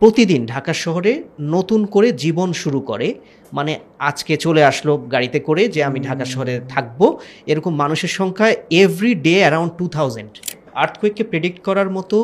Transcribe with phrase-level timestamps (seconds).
[0.00, 3.08] প্রতিদিন ঢাকা শহরে নতুন করে জীবন শুরু করে
[3.52, 7.00] মানে আজকে চলে আসলো গাড়িতে করে যে আমি ঢাকা শহরে থাকব।
[7.46, 10.32] এরকম মানুষের সংখ্যা every day around two thousand
[10.74, 12.16] আর্থকুইককে predict করার মতো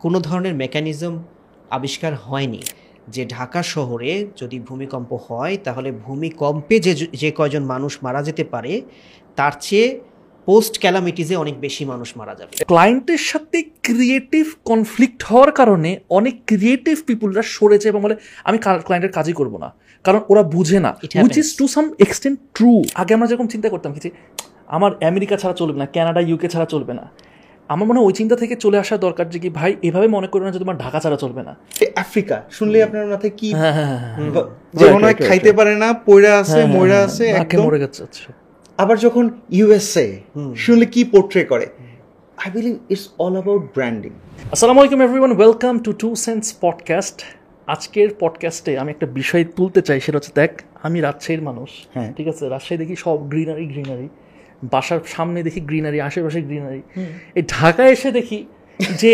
[0.00, 1.14] কোনো ধরনের মেকানিজম
[1.70, 2.62] আবিষ্কার হয়নি।
[3.08, 8.72] যে ঢাকা শহরে যদি ভূমিকম্প হয় তাহলে ভূমিকম্পে যে যে কয়জন মানুষ মারা যেতে পারে
[9.36, 9.88] তার চেয়ে
[10.48, 16.96] পোস্ট ক্যালামিটিজে অনেক বেশি মানুষ মারা যাবে। ক্লায়েন্টের সাথে ক্রিয়েটিভ কনফ্লিক্ট হওয়ার কারণে অনেক ক্রিয়েটিভ
[17.08, 18.16] পিপুলরা সরেছে এবং বলে
[18.48, 19.68] আমি ক্লায়েন্টের কাজই করব না।
[20.04, 20.90] কারণ ওরা বুঝে না।
[21.24, 24.10] Which is to some extent true আগে আমরা যেরকম চিন্তা করতাম কি
[24.76, 27.04] আমার আমেরিকা ছাড়া চলবে না কানাডা ইউকে ছাড়া চলবে না।
[27.70, 30.42] আমার মনে হয় ওই চিন্তা থেকে চলে আসা দরকার যে কি ভাই এভাবে মনে করো
[30.46, 31.52] না যে তোমার ঢাকা ছাড়া চলবে না।
[32.04, 34.14] আফ্রিকা শুনলে আপনার মাথায় কি হ্যাঁ হ্যাঁ হ্যাঁ,
[34.78, 38.28] যে মনে হয় খাইতে পারে না পয়রা আছে ময়রা আছে একদম। মরে গেছে আচ্ছা।
[38.78, 40.06] আবার যখন ইউএসএ
[40.56, 41.66] শুনলে কি পোর্ট্রে করে?
[42.38, 44.12] I believe it's all about branding
[44.52, 47.18] আসসালামু আলাইকুম everyone welcome to Two Cents podcast
[47.68, 50.52] আজকের পডকাস্টে আমি একটা বিষয় তুলতে চাই সেটা হচ্ছে দেখ
[50.82, 52.44] আমি রাজশাহীর মানুষ হ্যাঁ। ঠিক আছে?
[52.48, 54.06] রাজশাহী দেখি সব গ্রিনারি গ্রিনারি
[54.62, 56.80] বাসার সামনে দেখি গ্রিনারি আশেপাশে গ্রিনারি
[57.34, 58.38] এই ঢাকায় এসে দেখি
[59.02, 59.12] যে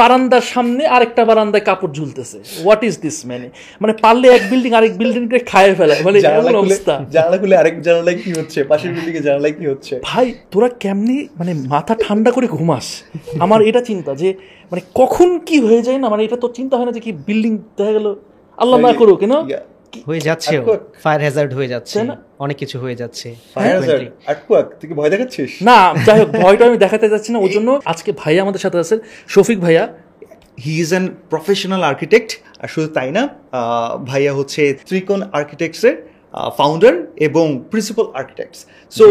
[0.00, 3.46] বারান্দার সামনে আরেকটা বারান্দায় কাপড় ঝুলতেছে। হোয়াট ইজ দিস মানে
[3.82, 6.18] মানে পারলে এক বিল্ডিং আরেক বিল্ডিংকে খায় ফেলায় মানে
[6.64, 8.58] অবস্থা। জানালা খুলে আরেক জানালায় কি হচ্ছে?
[8.70, 9.94] পাশের বিল্ডিং এ জানালায় কি হচ্ছে?
[10.08, 12.86] ভাই তোরা কেমনি মানে মাথা ঠান্ডা করে ঘুমাস?
[13.44, 14.28] আমার এটা চিন্তা যে
[14.70, 16.06] মানে কখন কি হয়ে যায় না?
[16.12, 18.06] মানে এটা তো চিন্তা হয় না যে কি বিল্ডিং দেখা গেল।
[18.62, 19.34] আল্লাহ না করুক কেন.
[20.06, 20.54] হয়ে যাচ্ছে
[21.02, 21.98] ফায়ার হ্যাজার্ড হয়ে যাচ্ছে।
[22.38, 23.28] অনেক কিছু হয়ে যাচ্ছে।
[24.80, 25.50] তুই কি ভয় দেখাচ্ছিস?
[25.62, 28.94] না যাই হোক ভয়টা আমি দেখাতে যাচ্ছি না। ওই জন্য আজকে ভাইয়া আমাদের সাথে আছে
[29.28, 29.84] শফিক ভাইয়া।
[30.58, 33.60] He is an professional architect আর শুধু তাই না আহ,
[34.04, 35.96] ভাইয়া হচ্ছে ত্রিকোণ আর্কিটেক্টসের
[36.58, 36.94] ফাউন্ডার
[37.26, 39.04] এবং প্রিন্সিপাল আর্কিটেক্টস সো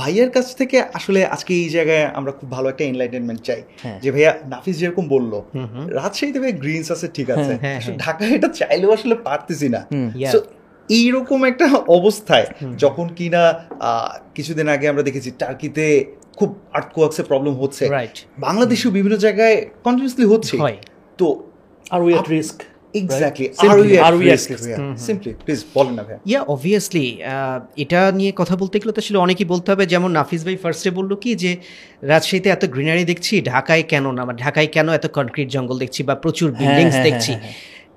[0.00, 4.08] ভাইয়ার কাছ থেকে আসলে আজকে এই জায়গায় আমরা খুব ভালো একটা এনলাইটেনমেন্ট চাই। হ্যাঁ। যে
[4.14, 5.32] ভাইয়া নাফিস যেরকম বলল
[5.98, 9.80] রাজশাহীতে ভাই গ্রিনস আছে ঠিক আছে। হ্যাঁ, হ্যাঁ। ঢাকায় এটা চাইলেও আসলে পারতেছি না।
[10.88, 11.66] এইরকম একটা
[11.98, 12.46] অবস্থায়
[12.78, 13.42] যখন কিনা
[14.34, 15.84] কিছুদিন আগে আমরা দেখেছি টার্কিতে
[16.38, 17.84] খুব আর্থকোয়াক্সে প্রবলেম হচ্ছে.
[18.38, 20.76] বাংলাদেশেও বিভিন্ন জায়গায় কন্টিনিউসলি হচ্ছে। হয়।
[21.18, 21.26] তো
[21.90, 22.58] are we risk
[22.94, 24.26] exactly Simply, are we are we
[25.06, 27.06] simply please বলেন না ভাই ইয়া অবভিয়াসলি
[27.76, 31.12] এটা নিয়ে কথা বলতে গেলে তো আসলে অনেকেই বলতে হবে যেমন নাফিস ভাই ফার্স্টে বলল
[31.14, 31.50] কি যে
[32.02, 34.22] রাজশাহীতে এত গ্রিনারি দেখছি ঢাকায় কেন না?
[34.24, 37.32] বা ঢাকায় কেন এত কনক্রিট জঙ্গল দেখছি বা প্রচুর বিল্ডিংস হ্যাঁ, দেখছি?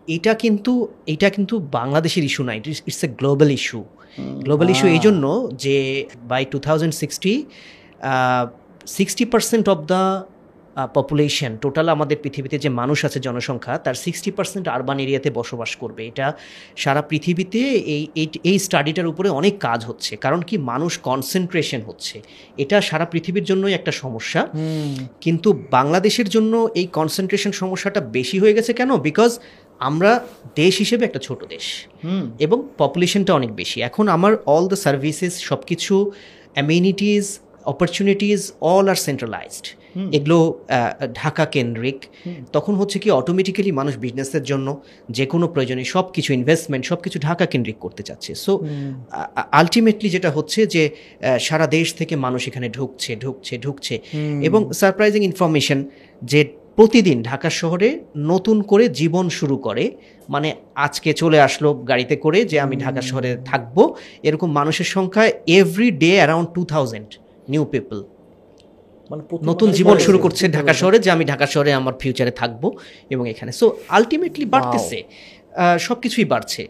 [0.08, 0.74] এটা কিন্তু
[1.08, 3.80] এটা কিন্তু বাংলাদেশের ইস্যু না it's a global issue
[4.44, 5.24] global issue এই জন্য
[5.56, 5.76] যে
[6.24, 7.34] by two thousand sixty
[8.88, 10.02] sixty percent of the
[10.88, 16.08] population total আমাদের পৃথিবীতে যে মানুষ আছে জনসংখ্যা তার সিক্সটি পার্সেন্ট আরবান এরিয়াতে বসবাস করবে।
[16.08, 16.34] এটা
[16.78, 20.58] সারা পৃথিবীতে এই এই- স্টাডিটার উপরে অনেক কাজ হচ্ছে। কারণ কি?
[20.58, 22.22] মানুষ কনসেন্ট্রেশন হচ্ছে।
[22.58, 24.48] এটা সারা পৃথিবীর জন্যই একটা সমস্যা।
[25.22, 28.98] কিন্তু বাংলাদেশের জন্য এই কনসেন্ট্রেশন সমস্যাটা বেশি হয়ে গেছে কেন?
[28.98, 29.40] বিকজ
[29.80, 30.26] আমরা
[30.56, 31.88] দেশ হিসেবে একটা ছোট দেশ।
[32.40, 36.12] এবং পপুলেশনটা অনেক বেশি। এখন আমার অল দ্য সার্ভিসেস সব কিছু
[36.54, 39.79] amenities opportunities all are centralised
[40.18, 40.38] এগুলো
[41.22, 42.00] ঢাকা কেন্দ্রিক।
[42.56, 44.68] তখন হচ্ছে কি অটোমেটিক্যালি মানুষ বিজনেসের জন্য
[45.18, 48.52] যে কোনো প্রয়োজনে সব কিছু ইনভেস্টমেন্ট সব কিছু ঢাকা কেন্দ্রিক করতে চাচ্ছে। সো
[49.60, 50.84] আলটিমেটলি যেটা হচ্ছে যে
[51.40, 53.96] সারা দেশ থেকে মানুষ এখানে ঢুকছে ঢুকছে ঢুকছে।
[54.48, 55.80] এবং সারপ্রাইজিং ইনফরমেশন
[56.22, 56.40] যে
[56.78, 57.90] প্রতিদিন ঢাকা শহরে
[58.32, 59.86] নতুন করে জীবন শুরু করে।
[60.30, 60.50] মানে
[60.86, 63.78] আজকে চলে আসলো গাড়িতে করে যে আমি ঢাকা শহরে থাকব।
[64.28, 65.24] এরকম মানুষের সংখ্যা
[65.60, 67.10] every day around two thousand
[67.50, 67.98] new people
[69.50, 72.64] নতুন জীবন শুরু করছে ঢাকা শহরে যে আমি ঢাকা শহরে আমার ফিউচারে থাকব
[73.10, 74.98] এবং এখানে। সো আলটিমেটলি বাড়তেছে।
[75.80, 76.68] সব কিছুই বাড়ছে।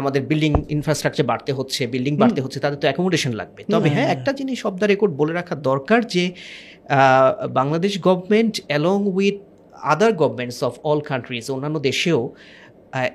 [0.00, 4.30] আমাদের বিল্ডিং ইনফ্রাস্ট্রাকচার বাড়তে হচ্ছে বিল্ডিং বাড়তে হচ্ছে তাদের তো অ্যাকোমোডেশন লাগবে। তবে হ্যাঁ একটা
[4.32, 6.24] জিনিস অফ দ্য রেকর্ড বলে রাখা দরকার যে
[7.50, 9.36] Bangladesh government along with
[9.92, 12.20] other governments of all countries অন্যান্য দেশেও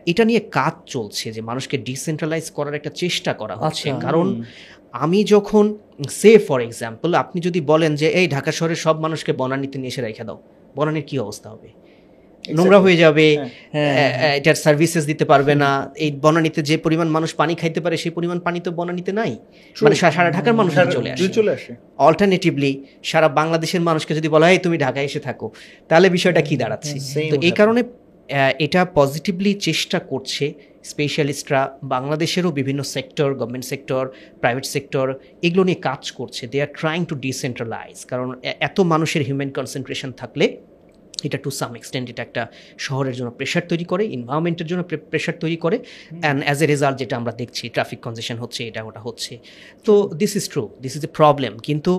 [0.06, 4.28] এটা নিয়ে কাজ চলছে যে মানুষকে ডিসেন্ট্রালাইজ করার একটা চেষ্টা করা হচ্ছে। আচ্ছা। কারণ
[4.96, 5.78] আমি যখন
[6.10, 10.02] সে ফর এক্সাম্পল আপনি যদি বলেন যে এই ঢাকা শহরের সব মানুষকে বনানীতে নিয়ে এসে
[10.02, 10.42] রেখে দাও
[10.76, 11.68] বনানীর কি অবস্থা হবে?
[12.54, 13.38] নোংরা হয়ে যাবে
[13.72, 17.82] হ্যাঁ, এ- এ- এটার সার্ভিসেস দিতে পারবে না। এই বনানীতে যে পরিমাণ মানুষ পানি খাইতে
[17.82, 19.38] পারে সেই পরিমাণ পানি তো বনানীতে নাই।
[19.82, 24.58] মানে সারা ঢাকার মানুষ চলে আসে। চলে আসে। অল্টারনেটিভলি সারা বাংলাদেশের মানুষকে যদি বলা হয়
[24.58, 25.52] তুমি ঢাকায় এসে থাকো
[25.90, 26.94] তাহলে বিষয়টা কি দাঁড়াচ্ছে?
[27.30, 27.84] তো এই কারণে
[28.60, 30.54] এটা পজিটিভলি চেষ্টা করছে
[30.92, 31.62] স্পেশালিস্টরা
[31.94, 34.04] বাংলাদেশেরও বিভিন্ন sector government sector
[34.42, 35.06] private sector
[35.48, 38.28] এগুলো নিয়ে কাজ করছে। They are trying to decentralise কারণ
[38.68, 40.46] এত মানুষের হিউম্যান কনসেন্ট্রেশন থাকলে
[41.28, 42.44] এটা টু সাম এক্সটেন্ট এটা একটা
[42.86, 45.78] শহরের জন্য প্রেশার তৈরি করে ইনভায়রনমেন্টের জন্য প্রেশার তৈরি করে।
[46.24, 49.34] অ্যান্ড অ্যাজ এ রেজাল্ট যেটা আমরা দেখছি ট্রাফিক কনজেশন হচ্ছে এটা ওটা হচ্ছে।
[49.86, 51.92] তো this is true this is a problem কিন্তু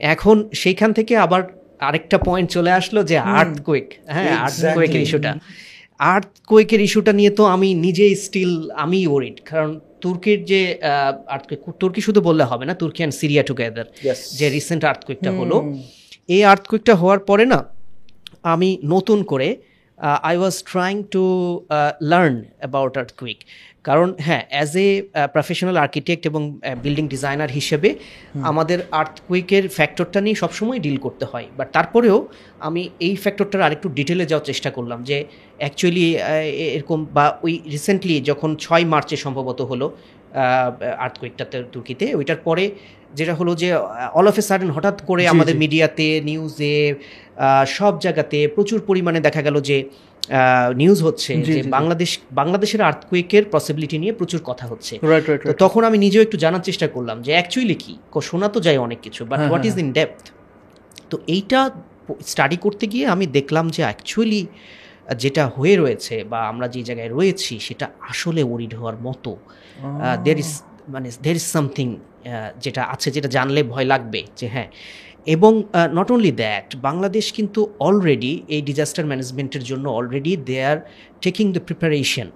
[0.00, 1.42] এখন সেইখান থেকে আবার
[1.88, 4.60] আরেকটা পয়েন্ট চলে আসলো যে আর্থ কুইক হ্যাঁ আর্থ.
[4.76, 5.32] কুইকের ইস্যুটা
[6.10, 8.52] আর্থ কোয়েকের ইস্যুটা নিয়ে তো আমি নিজেই স্টিল
[8.84, 9.70] আমি ওরিড কারণ
[10.00, 10.60] তুর্কির যে
[11.34, 13.86] আর্থকুইক তুর্কি শুধু বললে হবে না তুর্কি অ্যান্ড সিরিয়া টুগেদার
[14.38, 15.56] যে রিসেন্ট আর্থকুইকটা হলো
[16.28, 17.58] এই আর্থকুইকটা হওয়ার পরে না
[18.44, 19.48] আমি নতুন করে
[20.22, 21.24] I was trying to
[22.02, 23.38] learn about earthquake
[23.84, 24.86] কারণ হ্যাঁ অ্যাজ এ
[25.32, 26.42] প্রফেশনাল আর্কিটেক্ট এবং
[26.82, 27.88] বিল্ডিং ডিজাইনার হিসেবে
[28.42, 32.18] আমাদের আর্থকুইকের ফ্যাক্টরটা নিয়ে সবসময় ডিল করতে হয়। বাট তারপরেও
[32.60, 35.16] আমি এই ফ্যাক্টরটার আরেকটু ডিটেলে যাওয়ার চেষ্টা করলাম যে
[35.58, 36.06] অ্যাকচুয়ালি
[36.76, 39.86] এরকম বা ওই রিসেন্টলি যখন ছয় মার্চে সম্ভবত হলো
[40.98, 42.64] আর্থকুইকটাতে তুর্কিতে ওইটার পরে
[43.14, 43.68] যেটা হলো যে
[44.12, 46.94] অল অফ এ সাডেন হঠাৎ করে আমাদের মিডিয়াতে নিউজে
[47.66, 49.76] সব জায়গাতে প্রচুর পরিমাণে দেখা গেল যে
[50.74, 54.98] নিউজ হচ্ছে যে। বাংলাদেশ বাংলাদেশের আর্থকুইকের পসিবিলিটি নিয়ে প্রচুর কথা হচ্ছে।
[55.50, 57.98] তো তখন আমি নিজেও একটু জানার চেষ্টা করলাম যে অ্যাকচুয়ালি কি?
[58.20, 60.24] শোনা তো যায় অনেক কিছু বাট হ্যাঁ, হোয়াট হ্যাঁ, ইজ ইন ডেপথ
[61.10, 61.70] তো এইটা
[62.20, 64.46] স্টাডি করতে গিয়ে আমি দেখলাম যে অ্যাকচুয়ালি
[65.16, 69.36] যেটা হয়ে রয়েছে বা আমরা যে জায়গায় রয়েছি সেটা আসলে ওরিড হওয়ার মতো।
[70.24, 70.50] দের ইজ
[70.88, 71.96] মানে দের ইজ সামথিং
[72.60, 74.68] যেটা আছে যেটা জানলে ভয় লাগবে যে হ্যাঁ
[75.26, 75.52] এবং
[75.92, 80.78] নট অনলি দ্যাট বাংলাদেশ কিন্তু অলরেডি এই ডিজাস্টার ম্যানেজমেন্টের জন্য already they are
[81.20, 82.28] taking the preparation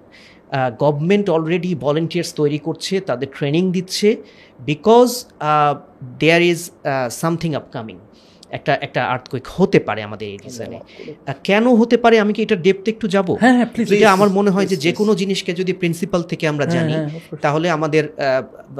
[0.79, 4.15] government already volunteers তৈরি করছে তাদের ট্রেনিং দিচ্ছে
[4.59, 5.09] because
[6.19, 6.61] there is
[7.11, 7.97] something upcoming
[8.51, 10.79] একটা একটা আর্থকুইক হতে পারে আমাদের এই রিজনে
[11.43, 13.27] কেন হতে পারে আমি কি এটা ডেপতে একটু যাব?
[13.33, 13.67] হ্যাঁ হ্যাঁ
[13.97, 17.09] এটা আমার মনে হয় যে যে কোনো জিনিসকে যদি প্রিন্সিপাল থেকে আমরা হ্যাঁ, জানি হ্যাঁ.
[17.41, 18.03] তাহলে আমাদের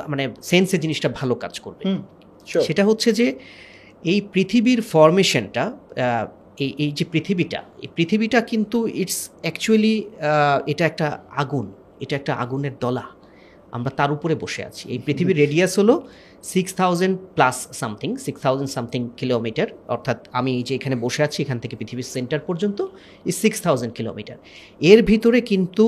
[0.07, 1.83] মানে সেন্সে জিনিসটা ভালো কাজ করবে।
[2.61, 3.27] সেটা হচ্ছে যে
[4.03, 5.63] এই পৃথিবীর ফরমেশনটা
[6.63, 9.95] এই এই যে পৃথিবীটা এই পৃথিবীটা কিন্তু ইটস অ্যাকচুয়ালি
[10.71, 11.07] এটা একটা
[11.43, 11.65] আগুন
[12.03, 13.05] এটা একটা আগুনের দলা।
[13.77, 15.95] আমরা তার উপরে বসে আছি। এই পৃথিবীর রেডিয়াস হলো
[16.53, 21.37] six thousand plus something six thousand something kilometre অর্থাৎ আমি এই যে এখানে বসে আছি
[21.45, 22.79] এখান থেকে পৃথিবীর সেন্টার পর্যন্ত
[23.25, 24.37] এই সিক্স থাউজেন্ড কিলোমিটার
[24.81, 25.85] এর ভিতরে কিন্তু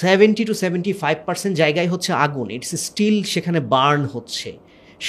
[0.00, 4.50] seventy two seventy five percent জায়গায় হচ্ছে আগুন। ইটস স্টিল সেখানে বার্ন হচ্ছে।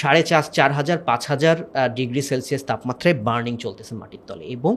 [0.00, 1.56] সাড়ে চার চার হাজার, পাঁচ হাজার
[1.98, 4.72] ডিগ্রি সেলসিয়াস তাপমাত্রায় বার্নিং চলতেছে মাটির তলে। এবং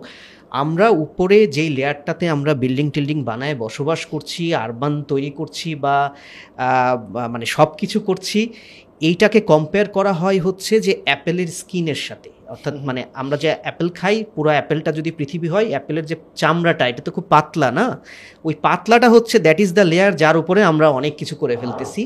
[0.62, 5.96] আমরা উপরে যেই লেয়ারটাতে আমরা বিল্ডিং টিল্ডিং বানায় বসবাস করছি, আরবান তৈরি করছি বা
[7.34, 8.40] মানে সব কিছু করছি,
[9.08, 14.16] এইটাকে কম্পেয়ার করা হয় হচ্ছে যে অ্যাপেলের স্কিনের সাথে। অর্থাৎ মানে আমরা যে অ্যাপেল খাই
[14.36, 17.86] পুরো অ্যাপেলটা যদি পৃথিবী হয় অ্যাপেলের যে চামড়াটা এটা তো খুব পাতলা না?
[18.48, 22.02] ওই পাতলাটা হচ্ছে দ্যাট ইজ দ্য লেয়ার যার উপরে আমরা অনেক কিছু করে ফেলতেছি।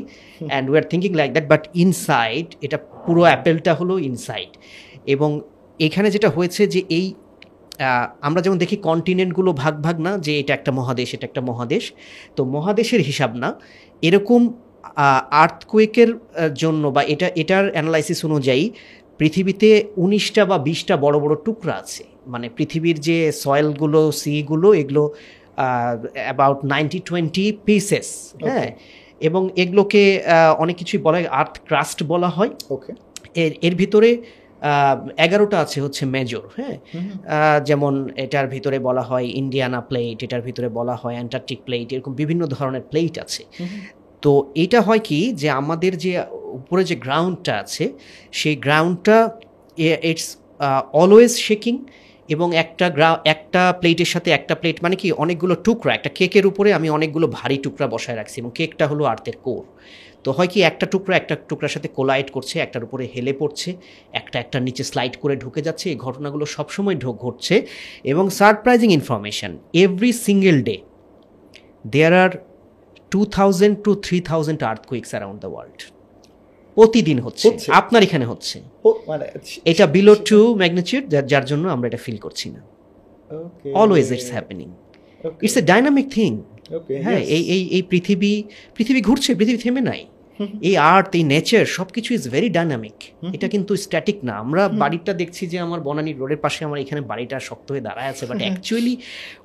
[0.49, 4.51] And we are thinking like that but inside এটা পুরো অ্যাপেলটা হলো ইনসাইড
[5.13, 5.29] এবং
[5.79, 7.05] এখানে যেটা হয়েছে যে এই
[8.27, 11.83] আমরা যেমন দেখি কন্টিনেন্টগুলো ভাগ ভাগ না যে এটা একটা মহাদেশ এটা একটা মহাদেশ
[12.35, 13.49] তো মহাদেশের হিসাব না।
[14.07, 14.41] এরকম
[15.43, 16.09] আর্থকুয়েকের
[16.61, 18.63] জন্য বা এটা এটার অ্যানালাইসিস অনুযায়ী
[19.21, 19.69] পৃথিবীতে
[20.03, 22.03] উনিশটা বা বিশটা বড় বড় টুকরা আছে।
[22.33, 25.03] মানে পৃথিবীর যে সয়েলগুলো সিগুলো এগুলো
[26.27, 28.07] অ্যাবাউট নাইনটি টোয়েন্টি পিসেস
[28.45, 28.69] হ্যাঁ?
[29.27, 30.01] এবং এগুলোকে
[30.63, 32.91] অনেক কিছুই বলা হয় আর্থ ক্রাস্ট বলা হয়। ওকে
[33.43, 34.09] এর এর ভিতরে
[35.25, 36.75] এগারোটা আছে হচ্ছে মেজর হ্যাঁ?
[37.67, 37.93] যেমন
[38.25, 42.83] এটার ভিতরে বলা হয় ইন্ডিয়ানা প্লেট এটার ভিতরে বলা হয় অ্যান্টার্কটিক প্লেট এরকম বিভিন্ন ধরনের
[42.91, 43.43] প্লেট আছে।
[44.23, 44.31] তো
[44.63, 46.11] এটা হয় কি যে আমাদের যে
[46.59, 47.85] উপরে যে গ্রাউন্ডটা আছে,
[48.39, 49.17] সেই গ্রাউন্ডটা
[50.11, 50.27] ইটস
[51.01, 51.75] অলওয়েজ শেকিং
[52.29, 56.69] এবং একটা গ্রা, একটা প্লেটের সাথে একটা প্লেট মানে কি অনেকগুলো টুকরা, একটা কেকের উপরে
[56.77, 59.63] আমি অনেকগুলো ভারী টুকরা বসায় রাখছি এবং কেকটা হলো আর্থের কোর।
[60.23, 63.69] তো হয় কি একটা টুকরা, একটা টুকরার সাথে কোলাইট করছে, একটার উপরে হেলে পড়ছে,
[64.19, 67.55] একটা একটা নিচে স্লাইড করে ঢুকে যাচ্ছে, এই ঘটনাগুলো সবসময় ঢোক ঘটছে
[68.11, 69.51] এবং surprising information
[69.83, 70.75] every single day
[71.93, 72.31] there are
[73.11, 75.79] two thousand to three thousand earthquakes around the world
[76.77, 77.47] প্রতিদিন হচ্ছে?
[77.81, 78.57] আপনার এখানে হচ্ছে।
[79.09, 79.25] মানে
[79.71, 82.61] এটা বিলো টু ম্যাগনিচিউড যার জন্য আমরা এটা ফিল করছি না।
[83.81, 84.69] Always it's happening
[85.45, 86.31] it's a dynamic thing
[87.05, 88.31] হ্যাঁ এই এই এই পৃথিবী
[88.75, 90.01] পৃথিবী ঘুরছে পৃথিবী থেমে নাই।
[90.69, 92.97] এই আর্ট এই নেচার সব কিছু ইজ ভেরি ডাইনামিক
[93.35, 97.37] এটা কিন্তু স্ট্যাটিক না। আমরা বাড়িটা দেখছি যে আমার বনানী রোডের পাশে আমার এখানে বাড়িটা
[97.49, 98.93] শক্ত হয়ে দাঁড়ায় আছে but actually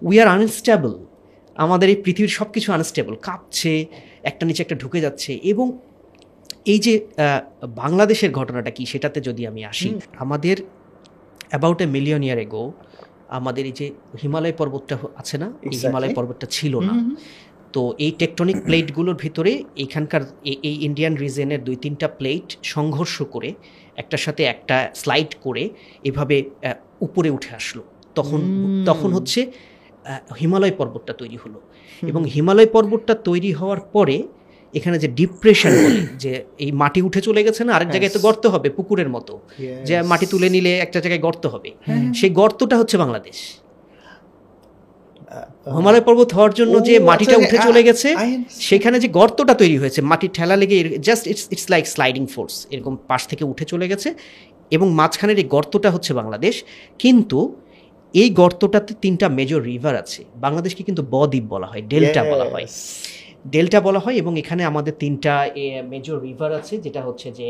[0.02, 0.92] we are unstable
[1.56, 3.86] আমাদের এই পৃথিবীর সব কিছু আনস্টেবল কাঁপছে
[4.22, 5.78] একটা নিচে একটা ঢুকে যাচ্ছে এবং
[6.64, 7.06] এই যে
[7.74, 10.56] বাংলাদেশের ঘটনাটা কি সেটাতে যদি আমি আসি আমাদের
[11.50, 12.72] অ্যাবাউট এ মিলিয়ন ইয়ার এগো
[13.28, 16.92] আমাদের এই যে হিমালয় পর্বতটা আছে না এই হিমালয় পর্বতটা ছিল না।
[17.72, 23.54] তো এই টেকটনিক প্লেটগুলোর ভিতরে এখানকার এ- এই ইন্ডিয়ান রিজেনের দুই তিনটা প্লেট সংঘর্ষ করে
[23.96, 25.70] একটার সাথে একটা স্লাইড করে
[26.02, 26.36] এভাবে
[27.00, 27.82] উপরে উঠে আসলো।
[28.14, 28.40] তখন
[28.86, 29.40] তখন হচ্ছে
[30.40, 31.60] হিমালয় পর্বতটা তৈরি হলো।
[32.02, 34.16] এবং হিমালয় পর্বতটা তৈরি হওয়ার পরে
[34.74, 38.46] এখানে যে ডিপ্রেশন বলে যে এই মাটি উঠে চলে গেছে না আরেক জায়গায় তো গর্ত
[38.46, 39.40] হবে পুকুরের মতো।
[39.84, 41.70] যে মাটি তুলে নিলে একটা জায়গায় গর্ত হবে।
[42.14, 43.38] সেই গর্তটা হচ্ছে বাংলাদেশ।
[45.76, 48.08] হিমালয় পর্বত হওয়ার জন্য যে মাটিটা আচ্ছা, উঠে চলে গেছে
[48.68, 52.94] সেখানে যে গর্তটা তৈরি হয়েছে মাটির ঠেলা লেগে just it's it's like sliding force এরকম
[53.08, 54.08] পাশ থেকে উঠে চলে গেছে।
[54.70, 56.64] এবং মাঝখানের এই গর্তটা হচ্ছে বাংলাদেশ।
[56.98, 57.38] কিন্তু
[58.22, 62.66] এই গর্তটাতে তিনটা মেজর রিভার আছে। বাংলাদেশকে কিন্তু বদ্বীপ বলা হয় ডেল্টা বলা হয়।
[63.54, 65.32] ডেল্টা বলা হয় এবং এখানে আমাদের তিনটা
[65.92, 67.48] মেজর রিভার আছে যেটা হচ্ছে যে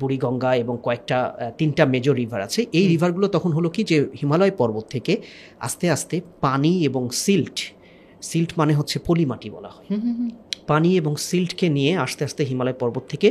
[0.00, 1.18] বুড়িগঙ্গা এবং কয়েকটা
[1.58, 5.12] তিনটা মেজর রিভার আছে। এই রিভারগুলো তখন হলো কি যে হিমালয় পর্বত থেকে
[5.66, 7.56] আস্তে আস্তে পানি এবং সিল্ট
[8.28, 9.88] সিল্ট মানে হচ্ছে পলিমাটি বলা হয়।
[10.70, 13.28] পানি এবং সিল্টকে নিয়ে আস্তে আস্তে হিমালয় পর্বত থেকে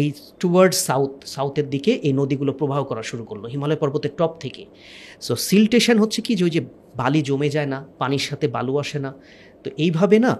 [0.00, 0.08] এই
[0.40, 4.62] টুয়ার্ড সাউথ সাউথের দিকে এই নদীগুলো প্রবাহ করা শুরু করল, হিমালয় পর্বতের টপ থেকে।
[5.26, 6.60] সো সিল্টেশন হচ্ছে কি যে ওই যে
[7.00, 9.10] বালি জমে যায় না, পানির সাথে বালু আসে না।
[9.64, 10.32] তো এইভাবে না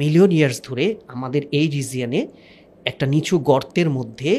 [0.00, 0.84] মিলিয়ন ইয়ার্স ধরে
[1.14, 2.20] আমাদের এই রিজিয়নে
[2.90, 4.30] একটা নিচু গর্তের মধ্যে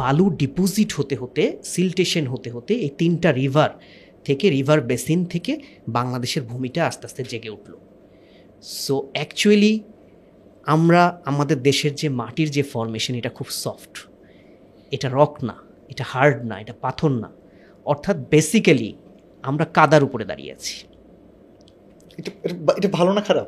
[0.00, 1.42] বালু ডিপোজিট হতে হতে
[1.74, 3.70] সিল্টেশন হতে হতে এই তিনটা রিভার
[4.26, 5.52] থেকে রিভার বেসিন থেকে
[5.88, 7.72] বাংলাদেশের ভূমিটা আস্তে আস্তে জেগে উঠল।
[8.84, 9.72] সো অ্যাকচুয়ালি
[10.66, 13.98] আমরা আমাদের দেশের যে মাটির যে ফর্মেশন এটা খুব সফট
[14.92, 15.56] এটা রক না
[15.88, 17.30] এটা হার্ড না এটা পাথর না।
[17.86, 18.94] অর্থাৎ বেসিক্যালি
[19.42, 20.76] আমরা কাদার উপরে দাঁড়িয়ে আছি।
[22.76, 23.46] এটা ভালো না খারাপ?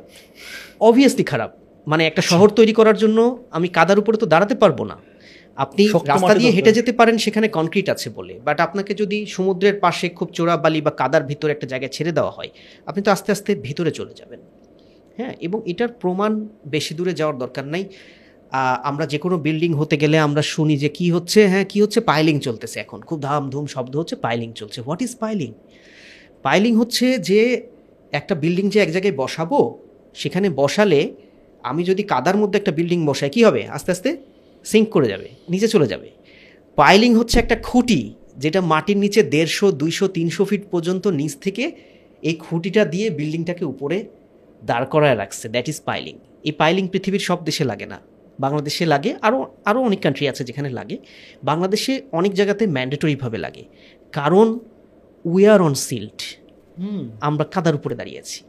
[0.79, 1.51] অবভিয়াসলি খারাপ।
[1.87, 4.97] মানে একটা শহর তৈরি করার জন্য আমি কাদার উপরে তো দাঁড়াতে পারব না।
[5.57, 10.09] আপনি রাস্তা দিয়ে হেঁটে যেতে পারেন সেখানে কনক্রিট আছে বলে। বাট আপনাকে যদি সমুদ্রের পাশে
[10.09, 12.49] খুব চোরা বালি বা কাদার ভিতরে একটা জায়গায় ছেড়ে দেওয়া হয়
[12.85, 14.39] আপনি তো আস্তে আস্তে ভিতরে চলে যাবেন।
[15.19, 16.31] হ্যাঁ এবং এটার প্রমাণ
[16.73, 17.83] বেশি দূরে যাওয়ার দরকার নাই।
[18.89, 21.99] আমরা যে কোনো বিল্ডিং হতে গেলে আমরা শুনি যে কি হচ্ছে হ্যাঁ কি হচ্ছে?
[22.11, 25.51] পাইলিং চলতেছে এখন। খুব ধাম ধুম শব্দ হচ্ছে পাইলিং চলছে। হোয়াট ইজ পাইলিং
[26.45, 27.39] পাইলিং হচ্ছে যে
[28.19, 29.59] একটা বিল্ডিং যে এক জায়গায় বসাবো,
[30.21, 31.01] সেখানে বসালে
[31.69, 33.61] আমি যদি কাদার মধ্যে একটা বিল্ডিং বসাই, কি হবে?
[33.75, 34.09] আস্তে আস্তে
[34.65, 36.07] সিঙ্ক করে যাবে, নিচে চলে যাবে।
[36.77, 38.01] পাইলিং হচ্ছে একটা খুঁটি,
[38.43, 41.63] যেটা মাটির নিচে দেড়শো, দুইশো, তিনশো ফিট পর্যন্ত নিচ থেকে
[42.23, 43.97] এই খুঁটিটা দিয়ে বিল্ডিংটাকে উপরে
[44.63, 47.99] দাঁড় করায় রাখছে দ্যাট ইজ পাইলিং এই পাইলিং পৃথিবীর সব দেশে লাগে না।
[48.39, 50.97] বাংলাদেশে লাগে আরও আরও অনেক কান্ট্রি আছে যেখানে লাগে।
[51.43, 53.63] বাংলাদেশে অনেক জায়গাতে ম্যান্ডেটরিভাবে লাগে।
[54.13, 54.59] কারণ
[55.25, 56.19] উই আর অন সিল্ট
[57.21, 58.43] আমরা কাদার উপরে দাঁড়িয়ে আছি।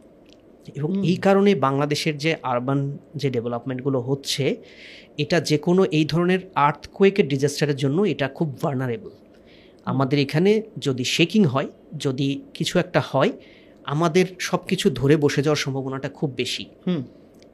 [0.77, 4.57] এবং এই কারণে বাংলাদেশের যে আরবান যে ডেভেলপমেন্টগুলো হচ্ছে
[5.19, 9.11] এটা যে কোনো এই ধরনের আর্থকোয়েকের ডিজাস্টারের জন্য এটা খুব ভার্নারেবল
[9.85, 13.33] আমাদের এখানে যদি শেকিং হয় যদি কিছু একটা হয়
[13.91, 17.03] আমাদের সব কিছু ধরে বসে যাওয়ার সম্ভাবনাটা খুব বেশি। হুম।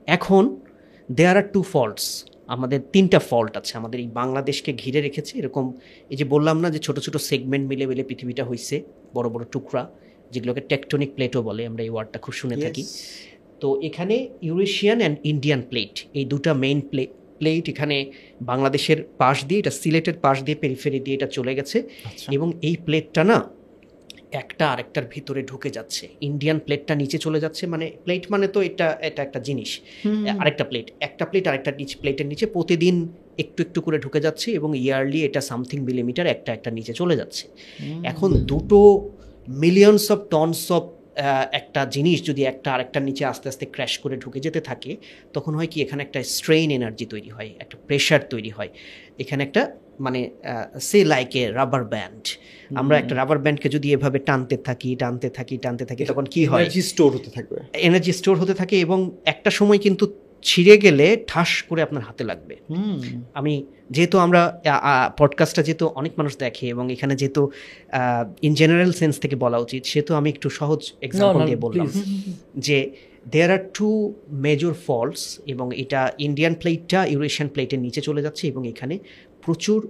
[0.07, 0.61] এখন
[1.12, 5.73] দেয়ার আর টু ফল্টস আমাদের তিনটা ফল্ট আছে। আমাদের এই বাংলাদেশকে ঘিরে রেখেছে। এরকম
[6.11, 8.83] এই যে বললাম না যে ছোট ছোট সেগমেন্ট মিলে মিলে পৃথিবীটা হয়েছে
[9.14, 9.83] বড় বড় টুকরা
[10.31, 12.83] যেগুলোকে টেকটনিক প্লেটও বলে আমরা এই ওয়ার্ডটা খুব শুনে থাকি।
[13.61, 17.07] তো এখানে ইউরেশিয়ান অ্যান্ড ইন্ডিয়ান প্লেট এই দুটা মেইন প্লে
[17.38, 17.97] প্লেট এখানে
[18.43, 22.76] বাংলাদেশের পাশ দিয়ে এটা সিলেটের পাশ দিয়ে পেরিফেরি দিয়ে এটা চলে গেছে। আচ্ছা। এবং এই
[22.85, 23.38] প্লেটটা না
[24.43, 28.87] একটা আরেকটার ভিতরে ঢুকে যাচ্ছে। ইন্ডিয়ান প্লেটটা নিচে চলে যাচ্ছে মানে প্লেট মানে তো এটা
[29.09, 29.71] এটা একটা জিনিস।
[30.43, 32.97] আরেকটা প্লেট একটা প্লেট আরেকটা নিচে প্লেটের নিচে প্রতিদিন
[33.43, 37.45] একটু একটু করে ঢুকে যাচ্ছে এবং ইয়ারলি এটা সামথিং মিলিমিটার একটা একটা নিচে চলে যাচ্ছে।
[38.11, 38.78] এখন দুটো
[39.62, 40.85] মিলিয়নস অফ টনস অফ
[41.52, 44.96] একটা জিনিস যদি একটা আরেকটার নিচে আস্তে আস্তে ক্র্যাশ করে ঢুকে যেতে থাকে
[45.32, 48.68] তখন হয় কি এখানে একটা স্ট্রেইন এনার্জি তৈরি হয় একটা প্রেশার তৈরি হয়।
[49.18, 50.30] এখানে একটা মানে
[50.80, 52.28] সে লাইক এ রাবার ব্যান্ড
[52.76, 56.62] আমরা একটা রাবার ব্যান্ডকে যদি এভাবে টানতে থাকি টানতে থাকি টানতে থাকি তখন কি হয়?
[56.62, 61.62] এনার্জি স্টোর হতে থাকবে। এনার্জি স্টোর হতে থাকে এবং একটা সময় কিন্তু ছিঁড়ে গেলে ঠাস
[61.62, 64.61] করে আপনার হাতে লাগবে। হুম। আমি যেহেতু আমরা
[65.19, 67.50] পডকাস্টটা যেহেতু অনেক মানুষ দেখে এবং এখানে যেহেতু
[68.43, 71.88] ইন জেনারেল সেন্স থেকে বলা উচিত সেহেতু আমি একটু সহজ এক্সাম্পল দিয়ে বললাম
[72.57, 72.90] যে
[73.31, 78.69] there are two major falls এবং এটা ইন্ডিয়ান প্লেটটা ইউরেশিয়ান প্লেটের নিচে চলে যাচ্ছে এবং
[78.69, 78.99] এখানে
[79.43, 79.88] প্রচুর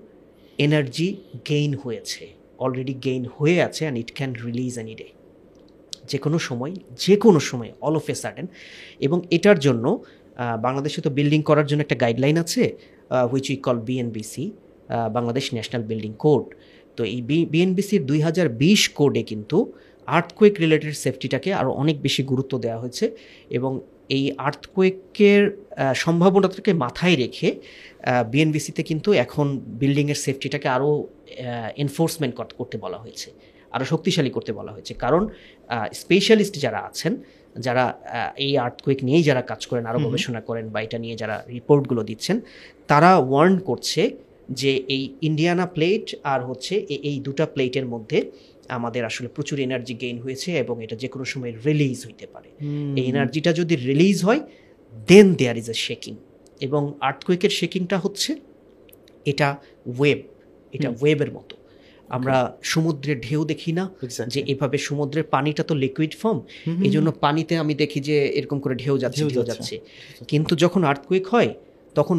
[0.58, 1.16] এনার্জি
[1.48, 2.26] গেইন হয়েছে
[2.58, 5.04] অলরেডি গেইন হয়ে আছে and it can release any day
[6.08, 8.46] যে কোনো সময় যে কোনো সময় অল অফ এ সাডেন
[9.00, 9.98] এবং এটার জন্য
[10.36, 12.76] বাংলাদেশে তো বিল্ডিং করার জন্য একটা গাইডলাইন আছে
[13.30, 14.50] which we call BNBC
[15.12, 16.44] Bangladesh national building code
[16.96, 19.72] তো এই বিএনবিসির দুই হাজার বিশ কোডে কিন্তু
[20.08, 23.16] আর্থকোয়েক রিলেটেড সেফটিটাকে আরও অনেক বেশি গুরুত্ব দেওয়া হয়েছে
[23.50, 25.42] এবং এই আর্থকোয়েকের
[25.94, 27.48] সম্ভাবনাটাকে মাথায় রেখে
[28.30, 31.08] বিএনবিসিতে কিন্তু এখন বিল্ডিংয়ের সেফটিটাকে আরও
[31.76, 33.30] এনফোর্সমেন্ট করতে বলা হয়েছে
[33.72, 35.28] আরও শক্তিশালী করতে বলা হয়েছে। কারণ
[35.92, 37.16] স্পেশালিস্ট যারা আছেন
[37.60, 37.84] যারা
[38.36, 42.36] এই আর্থকোয়েক নিয়েই যারা কাজ করেন আরও গবেষণা করেন বা এটা নিয়ে যারা রিপোর্টগুলো দিচ্ছেন
[42.86, 44.02] তারা ওয়ার্ন করছে
[44.50, 46.74] যে এই ইন্ডিয়ানা প্লেট আর হচ্ছে
[47.10, 48.18] এই দুটা প্লেটের মধ্যে
[48.70, 52.50] আমাদের আসলে প্রচুর এনার্জি গেইন হয়েছে এবং এটা যে কোনো সময় রিলিজ হইতে পারে।
[52.98, 54.40] এই এনার্জিটা যদি রিলিজ হয়
[55.08, 56.14] দেন দেয়ার ইজ এ শেকিং
[56.60, 58.30] এবং আর্থকুইকের শেকিংটা হচ্ছে
[59.26, 59.48] এটা
[59.98, 60.20] ওয়েব
[60.72, 61.54] এটা ওয়েবের মতো।
[62.16, 63.84] আমরা সমুদ্রের ঢেউ দেখি না
[64.28, 66.38] যে এভাবে সমুদ্রের পানিটা তো লিকুইড ফর্ম
[66.86, 69.74] এই জন্য পানিতে আমি দেখি যে এরকম করে ঢেউ যাচ্ছে ঢেউ যাচ্ছে।
[70.28, 71.50] কিন্তু যখন আর্থকুইক হয়
[71.94, 72.18] তখন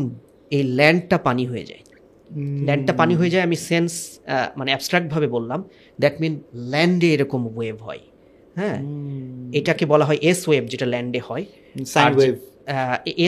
[0.51, 1.83] এই ল্যান্ডটা পানি হয়ে যায়।
[2.67, 3.91] ল্যান্ডটা পানি হয়ে যায় আমি সেন্স
[4.57, 5.63] মানে অ্যাবস্ট্রাক্টভাবে বললাম
[5.99, 8.03] দ্যাট মিন ল্যান্ডে এরকম ওয়েভ হয়।
[8.55, 8.77] হ্যাঁ?
[9.53, 11.45] এটাকে বলা হয় এস ওয়েভ যেটা ল্যান্ডে হয়.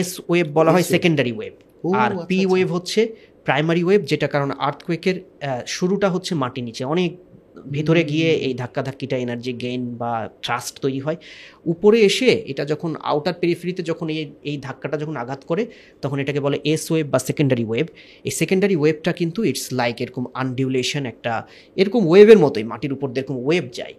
[0.00, 1.54] এস ওয়েভ বলা হয় সেকেন্ডারি ওয়েভ
[2.02, 3.00] আর আচ্ছা, পি আচ্ছা। ওয়েভ হচ্ছে
[3.46, 5.16] প্রাইমারি ওয়েভ, যেটা কারণ আর্থকুয়েকের
[5.76, 7.10] শুরুটা হচ্ছে মাটি নিচে। অনেক
[7.76, 10.12] ভেতরে গিয়ে এই ধাক্কাধাক্কিটা এনার্জি গেইন বা
[10.44, 11.18] ট্রাস্ট তৈরি হয়।
[11.72, 14.20] উপরে এসে এটা যখন আউটার পেরিফেরিতে যখন এই
[14.50, 15.62] এই ধাক্কাটা যখন আঘাত করে,
[16.02, 17.86] তখন এটাকে বলে এস ওয়েভ বা সেকেন্ডারি ওয়েভ
[18.28, 21.32] এই সেকেন্ডারি ওয়েভটা কিন্তু ইটস লাইক এরকম আনডিউলেশন একটা,
[21.76, 23.94] এরকম ওয়েভের মতোই, মাটির উপর এরকম ওয়েভ যায়।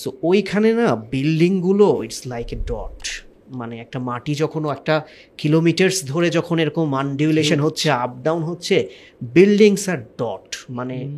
[0.00, 3.00] সো ওইখানে না বিল্ডিংগুলো ইটস লাইক এ ডট
[3.48, 5.02] মানে একটা মাটি যখন একটা
[5.38, 8.88] কিলোমিটার্স ধরে যখন এরকম আনডিউলেশন হচ্ছে আপ ডাউন হচ্ছে
[9.22, 11.08] বিল্ডিংস আর ডট মানে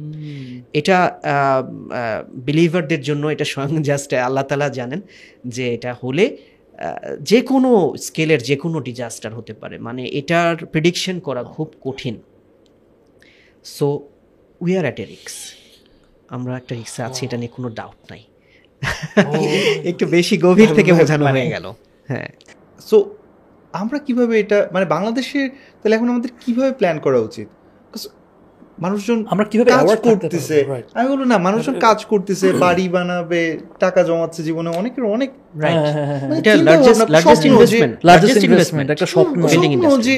[0.73, 1.21] এটা
[2.35, 5.01] বিলিভারদের জন্য এটা স্বয়ং জাস্ট আল্লাহ তালা জানেন
[5.47, 6.37] যে এটা হলে
[7.21, 12.21] যে কোনো স্কেলের যে কোনো ডিজাস্টার হতে পারে। মানে এটার প্রিডিকশন করা খুব কঠিন।
[13.65, 14.09] So
[14.61, 15.35] we are at a রিক্স
[16.29, 18.23] আমরা একটা রিক্সে আছি এটা নিয়ে কোনো ডাউট নাই।
[19.91, 21.73] একটু বেশি গভীর থেকে বোঝানো হয়ে গেল।
[22.09, 22.29] হ্যাঁ।
[22.81, 22.97] সো
[23.75, 25.47] আমরা কীভাবে এটা মানে বাংলাদেশের
[25.81, 27.49] তাহলে এখন আমাদের কীভাবে প্ল্যান করা উচিত?
[28.79, 29.97] মানুষজন আমরা কীভাবে কাজ?
[29.97, 30.65] করতেছে।
[30.95, 35.31] আমি বলব না মানুষজন কাজ করতেছে বাড়ি বানাবে টাকা জমাচ্ছে জীবনে অনেকের অনেক
[38.91, 39.41] একটা স্বপ্ন।
[39.99, 40.15] যে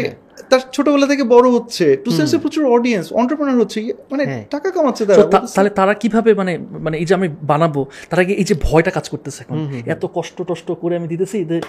[0.48, 3.78] তার ছোটবেলা থেকে বড় হচ্ছে টু সেন্সে প্রচুর অডিয়েন্স অন্টারপ্রেনার হচ্ছে
[4.10, 5.22] মানে হ্যাঁ। টাকা কামাচ্ছে তারা
[5.54, 9.08] তাহলে তারা কীভাবে মানে মানে এই যে আমি বানাবো তার আগে এই যে ভয়টা কাজ
[9.08, 9.58] করতেছে এখন?
[9.86, 11.60] এত কষ্ট টষ্ট করে আমি দিতেছি যে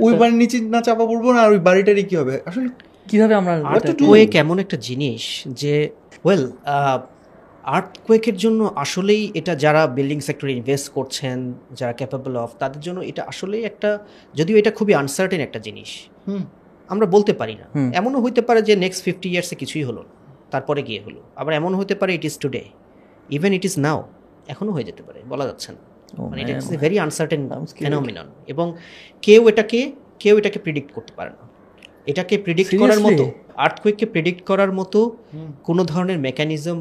[0.00, 2.40] ওই বাড়ির নিচে না চাপা পড়ব না আর ওই বাড়িটারই কি হবে?
[2.46, 2.68] আসলে
[3.08, 3.54] কীভাবে আমরা
[4.34, 5.88] এমন একটা জিনিস যে
[6.26, 6.52] ওয়েল
[7.62, 13.22] আর্থকুয়েকের জন্য আসলেই এটা যারা বিল্ডিং সেক্টরে ইনভেস্ট করছেন যারা ক্যাপাবল অফ তাদের জন্য এটা
[13.22, 13.98] আসলেই একটা
[14.34, 15.90] যদিও এটা খুবই আনসার্টেন একটা জিনিস।
[16.28, 16.42] হুম।
[16.88, 20.04] আমরা বলতে পারি না। এমনও হইতে পারে যে নেক্সট ফিফটি ইয়ার্সে কিছুই হলো
[20.50, 22.64] তারপরে গিয়ে হলো। আবার এমন হতে পারে it is today
[23.30, 23.98] even it is now
[24.48, 26.50] এখনও হয়ে যেতে পারে বলা যাচ্ছে না। Oh, মানে man.
[26.50, 28.76] It's a very uncertain phenomenon এবং
[29.22, 31.48] কেউ এটাকে কেউ এটাকে প্রিডিক্ট করতে পারে না।
[32.06, 33.24] এটাকে প্রিডিক্ট করার মতো
[33.64, 34.98] আর্থকুইককে প্রেডিক্ট করার মতো
[35.68, 36.78] কোনো ধরনের মেকানিজম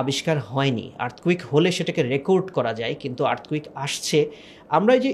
[0.00, 4.18] আবিষ্কার হয়নি। আর্থকুইক হলে সেটাকে রেকর্ড করা যায় কিন্তু আর্থকুইক আসছে।
[4.76, 5.10] আমরা যে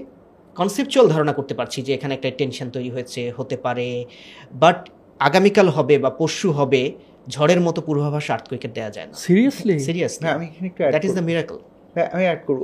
[0.56, 3.88] কনসেপচুয়াল ধারণা করতে পারছি যে এখানে একটা টেনশন তৈরি হয়েছে হতে পারে
[4.62, 4.78] বাট
[5.20, 6.82] আগামীকাল হবে বা পরশু হবে
[7.34, 11.12] ঝড়ের মতো পূর্বাভাস আর্থকুইকে দেওয়া যায় না। সিরিয়াসলি সিরিয়াস হ্যাঁ আমি এখানে একটু দ্যাট ইজ
[11.18, 11.58] দ্য মিরাকল
[11.94, 12.60] হ্যাঁ আমি অ্যাড করব।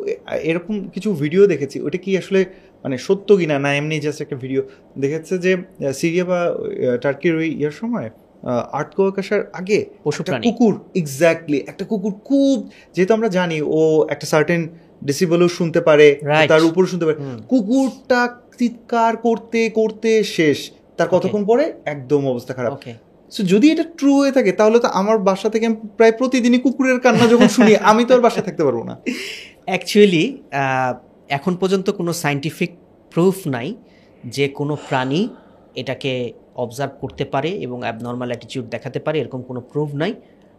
[0.51, 2.40] এরকম কিছু ভিডিও দেখেছি ওটা কি আসলে
[2.85, 4.62] মানে সত্য কিনা না এমনি জাস্ট একটা ভিডিও
[5.03, 5.53] দেখেছে যে
[6.01, 6.40] সিরিয়া বা
[7.05, 8.09] টার্কির ওই ইয়ার সময়
[8.72, 14.68] আর্ট আসার আগে পশু কুকুর এক্স্যাক্টলি একটা কুকুর খুব যেহেতু আমরা জানি ও একটা সার্টেন
[15.05, 16.07] ডেসিবেলও শুনতে পারে.
[16.48, 17.16] তার উপর শুনতে পারে।
[17.48, 18.20] কুকুরটা
[18.59, 20.59] চিৎকার করতে করতে শেষ
[20.96, 22.72] তার কতক্ষণ পরে একদম অবস্থা খারাপ।
[23.33, 27.27] সো যদি এটা ট্রু হয়ে থাকে তাহলে তো আমার বাসা থেকে প্রায় প্রতিদিনই কুকুরের কান্না
[27.27, 28.94] যখন শুনি আমি তো আর বাসায় থাকতে পারব না।
[29.64, 30.38] অ্যাকচুয়ালি
[31.29, 32.70] এখন পর্যন্ত কোনো সাইন্টিফিক
[33.12, 33.74] প্রুফ নাই
[34.24, 35.29] যে কোনো প্রাণী
[35.74, 36.33] এটাকে
[36.64, 40.12] অবজার্ভ করতে পারে এবং অ্যাবনর্মাল অ্যাটিটিউড দেখাতে পারে এরকম কোনো প্রুফ নাই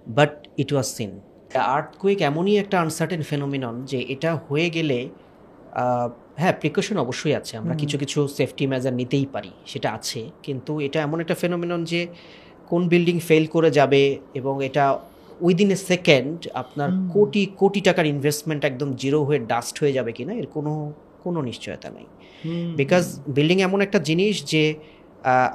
[0.08, 1.12] but it was seen
[1.78, 5.00] earthquake এমনই একটা আনসার্টেন ফেনোমিনন যে এটা হয়ে গেলে
[6.42, 11.00] হ্যাঁ প্রিকশন অবশ্যই আছে। আমরা কিছু কিছু সেফটি মেজার নিতেই পারি সেটা আছে। কিন্তু এটা
[11.08, 12.02] এমন একটা ফেনোমিনন যে
[12.70, 14.02] কোন বিল্ডিং ফেল করে যাবে
[14.40, 14.86] এবং এটা
[15.42, 20.34] উইদিন এ সেকেন্ড আপনার কোটি কোটি টাকার ইনভেস্টমেন্ট একদম জিরো হয়ে ডাস্ট হয়ে যাবে কিনা
[20.34, 20.74] এর কোনো
[21.24, 22.08] কোনো নিশ্চয়তা নেই।
[22.82, 24.64] বিকজ বিল্ডিং এমন একটা জিনিস যে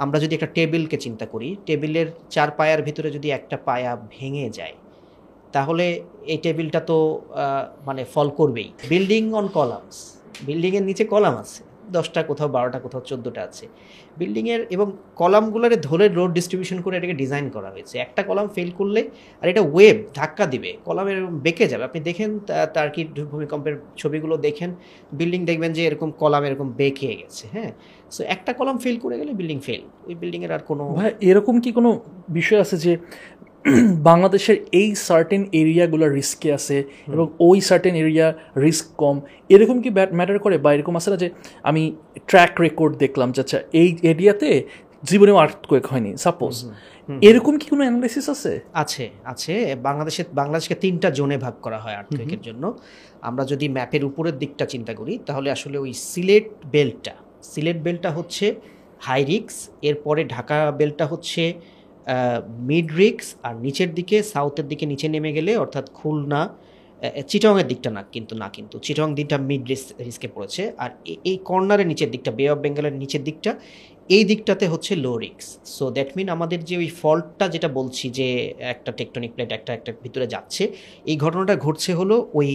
[0.05, 4.77] আমরা যদি একটা টেবিলকে চিন্তা করি, টেবিলের চার পায়ার ভিতরে যদি একটা পায়া ভেঙে যায়,
[5.55, 5.85] তাহলে
[6.33, 6.99] এই টেবিলটা তো
[7.89, 9.97] মানে ফল করবেই। বিল্ডিং অন কলামস
[10.47, 11.61] বিল্ডিংয়ের নিচে কলাম আছে।
[11.97, 13.65] দশটা কোথাও, বারোটা কোথাও, চোদ্দোটা আছে।
[14.17, 19.01] বিল্ডিংয়ের এবং কলামগুলোরে ধরে রোড ডিস্ট্রিবিউশন করে এটাকে ডিজাইন করা হয়েছে। একটা কলাম ফেল করলে
[19.43, 22.31] আর এটা ওয়েব ধাক্কা দিবে, কলামের বেঁকে যাবে। আপনি দেখেন
[22.75, 24.71] তার কি ভূমিকম্পের ছবিগুলো দেখেন
[25.13, 27.73] বিল্ডিং দেখবেন যে এরকম কলাম এরকম বেঁকে গেছে হ্যাঁ?
[28.11, 30.85] সো একটা কলাম ফেল করে গেলে বিল্ডিং ফেল ওই বিল্ডিংয়ের আর কোনো
[31.21, 31.91] এরকম কি কোনো
[32.29, 32.93] বিষয় আছে যে
[34.11, 36.77] বাংলাদেশের এই সার্টেন এরিয়াগুলো রিস্কে আছে
[37.09, 39.17] এবং ওই সার্টেন এরিয়া রিস্ক কম।
[39.51, 40.59] এরকম কি ম্যাটার করে?
[40.59, 41.29] বা এরকম আছে না যে
[41.63, 41.83] আমি
[42.27, 44.49] ট্র্যাক রেকর্ড দেখলাম যে আচ্ছা এই এরিয়াতে
[45.03, 46.55] জীবনেও আর্থকোয়েক হয়নি সাপোজ
[47.23, 48.53] এরকম কি কোনো অ্যানালাইসিস আছে?
[48.75, 52.65] আছে আছে। বাংলাদেশে বাংলাদেশকে তিনটা জোনে ভাগ করা হয় আর্থকুইকের জন্য।
[53.23, 58.47] আমরা যদি ম্যাপের উপরের দিকটা চিন্তা করি তাহলে আসলে ওই সিলেট বেল্টটা সিলেট বেল্টটা হচ্ছে
[59.01, 61.43] হাই রিক্স এরপরে ঢাকা বেল্টটা হচ্ছে
[62.69, 66.43] মিড রিক্স আর নিচের দিকে সাউথের দিকে নিচে নেমে গেলে অর্থাৎ খুলনা
[67.31, 69.63] চিটংয়ের দিকটা না কিন্তু না কিন্তু। চিটং দিকটা মিড
[70.07, 70.91] রিস্কে পড়েছে। আর
[71.31, 73.51] এই কর্নারের নিচের দিকটা বে অফ বেঙ্গলের নিচের দিকটা,
[74.17, 78.29] এই দিকটাতে হচ্ছে লো রিক্স সো দ্যাট মিন আমাদের যে ওই ফল্টটা যেটা বলছি যে
[78.75, 80.63] একটা টেকটনিক প্লেট একটা একটা ভিতরে যাচ্ছে,
[81.11, 82.49] এই ঘটনাটা ঘটছে হলো ওই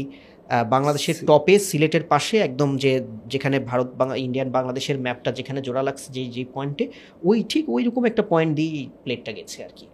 [0.74, 2.92] বাংলাদেশের টপে সিলেটের পাশে একদম যে
[3.28, 6.86] যেখানে ভারত বাংলা ইন্ডিয়ান বাংলাদেশের ম্যাপটা যেখানে জোড়া লাগছে যে যে পয়েন্টে
[7.24, 8.72] ওই ঠিক ওই রকম একটা পয়েন্ট দিয়ে
[9.04, 9.86] প্লেটটা গেছে আর কি।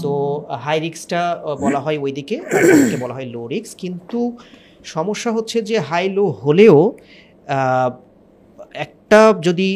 [0.00, 0.12] সো
[0.64, 1.20] হাই রিক্সটা
[1.60, 2.36] বলা হয় ওইদিকে
[3.00, 4.20] বলা হয় লো রিক্স কিন্তু
[4.84, 6.76] সমস্যা হচ্ছে যে হাই লো হলেও
[8.86, 9.68] একটা যদি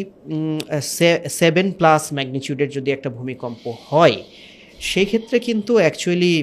[1.40, 4.16] সেভেন প্লাস ম্যাগনিটিউডের যদি একটা ভূমিকম্প হয়
[4.80, 6.34] সেই ক্ষেত্রে কিন্তু অ্যাকচুয়ালি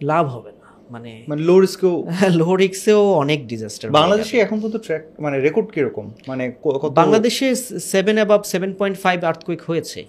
[0.00, 0.59] লাভ হবে না।
[0.90, 6.10] মানে মানে লো রিস্কেও লো রিক্সেও অনেক ডিজাস্টার বাংলাদেশে এখন পর্যন্ত ট্র্যাক মানে রেকর্ড কীরকম?
[6.28, 6.52] মানে
[6.90, 10.04] বাংলাদেশে seven above seven point five earthquake হয়েছে।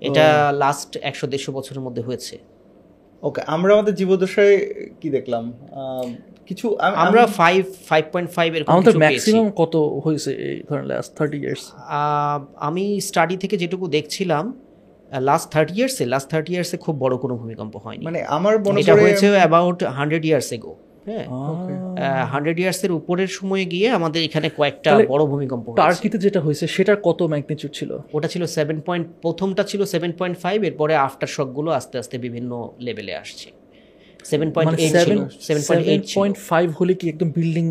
[0.00, 2.38] এটা লাস্ট একশো দেড়শো বছরের মধ্যে হয়েছে।
[3.22, 5.52] ওকে আমরা আমাদের জীবদশায় কি দেখলাম?
[5.72, 6.10] আহ,
[6.46, 11.14] কিছু আমরা আমি- ফাইভ ফাইভ পয়েন্ট ফাইভ এরকম আমাদের ম্যাক্সিমাম কত হয়েছে এই ধরেন লাস্ট
[11.14, 14.60] থার্টি ইয়ার্স আহ, আমি স্টাডি থেকে যেটুকু দেখছিলাম
[15.28, 18.94] লাস্ট থার্টি ইয়ার্সে লাস্ট থার্টি ইয়ার্সে খুব বড় কোনো ভূমিকম্প হয়নি। মানে আমার মনে এটা
[19.02, 20.74] হয়েছে অ্যাবাউট হান্ড্রেড ইয়ার্স এগো
[21.08, 21.24] হ্যাঁ?
[22.32, 27.20] হান্ড্রেড ইয়ার্সের উপরের সময়ে গিয়ে আমাদের এখানে কয়েকটা বড় ভূমিকম্প। টার্কিতে যেটা হয়েছে সেটার কত
[27.32, 27.90] ম্যাগনিটিউড ছিল?
[28.16, 32.50] ওটা ছিল সেভেন পয়েন্ট প্রথমটা ছিল সেভেন পয়েন্ট ফাইভ এরপরে আফটার শকগুলো আস্তে আস্তে বিভিন্ন
[32.86, 33.48] লেভেলে আসছে।
[34.30, 37.66] সেভেন পয়েন্ট এইট সেভেন ছিল seven point eight point five হলে কি একদম বিল্ডিং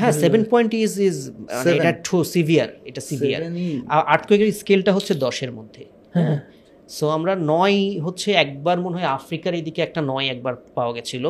[0.00, 1.16] হ্যাঁ সেভেন পয়েন্ট ইজ ইজ
[1.78, 1.92] এটা
[2.34, 3.40] সিভিয়ার এটা সিভিয়ার
[4.14, 5.82] আর্থকুয়েকের স্কেলটা হচ্ছে দশের মধ্যে।
[6.88, 11.24] সো আমরা নয় হচ্ছে একবার মনে হয় আফ্রিকার এইদিকে একটা নয় একবার পাওয়া গেছিল।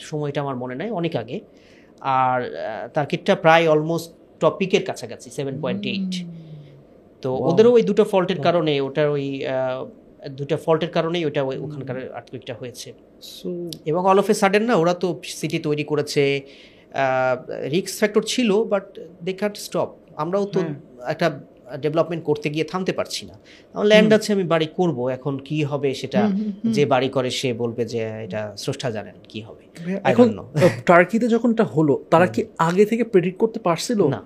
[0.00, 1.36] সময়টা আমার মনে নাই অনেক আগে।
[2.20, 2.38] আর
[2.94, 4.10] তার্কিটটা প্রায় অলমোস্ট
[4.40, 6.12] টপিকের কাছাকাছি সেভেন পয়েন্ট এইট
[7.22, 9.26] তো ওদেরও ওই দুটো ফল্টের কারণে ওটার ওই
[10.30, 12.88] দুটো ফল্টের কারণেই ওটা ওখানকার আর্থকুইকটা হয়েছে।
[13.90, 16.22] এবং অল অফ এ সাডেন না ওরা তো সিটি তৈরি করেছে
[17.70, 18.86] রিক্স ফ্যাক্টর ছিল বাট
[19.22, 20.60] দে কাট স্টপ আমরাও তো
[21.06, 21.26] একটা
[21.82, 23.34] ডেভেলপমেন্ট করতে গিয়ে থামতে পারছি না।
[23.74, 26.30] আমার ল্যান্ড আছে আমি বাড়ি করব এখন কি হবে সেটা
[26.70, 29.64] যে বাড়ি করে সে বলবে যে এটা স্রষ্টা জানেন কি হবে।
[30.04, 30.68] এখন don't know.
[30.86, 34.06] টার্কিতে যখন এটা হলো তারা কি আগে থেকে প্রেডিক্ট করতে পারছিল?
[34.06, 34.22] না।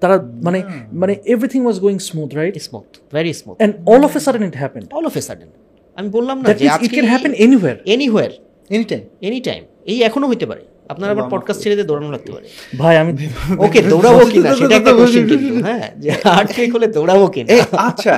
[0.00, 4.20] তারা মানে মানে everything was going smooth right smooth very smooth and all of a
[4.20, 5.48] sudden it happened all of a sudden
[5.96, 8.30] আমি বললাম না যে it can happen anywhere anywhere
[8.70, 9.04] anytime.
[9.20, 12.46] Any time এই এখনও হইতে পারে। আপনার আবার পডকাস্ট ছেড়ে দিয়ে দৌড়ানো লাগতে পারে।
[12.78, 13.12] ভাই আমি
[13.58, 14.54] ওকে দৌড়াবো কিনা?
[14.54, 17.48] সেটা একটা কোশ্চেন কিন্তু হ্যাঁ যে আর্টকেক হলে দৌড়াবো কিনা?
[17.78, 18.12] আচ্ছা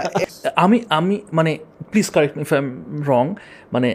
[0.56, 1.52] আমি আমি মানে
[1.90, 2.68] please correct me if I am
[3.06, 3.24] wrong
[3.72, 3.88] মানে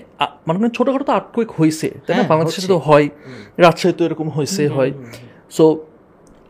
[0.47, 2.13] মানে ছোটখাটো তো আর্টকুইক হয়েছে তাই না?
[2.13, 3.09] হ্যাঁ, বাংলাদেশে তো হয়
[3.57, 4.91] রাজশাহী তো এরকম হয়েছে হয়।
[5.49, 5.63] সো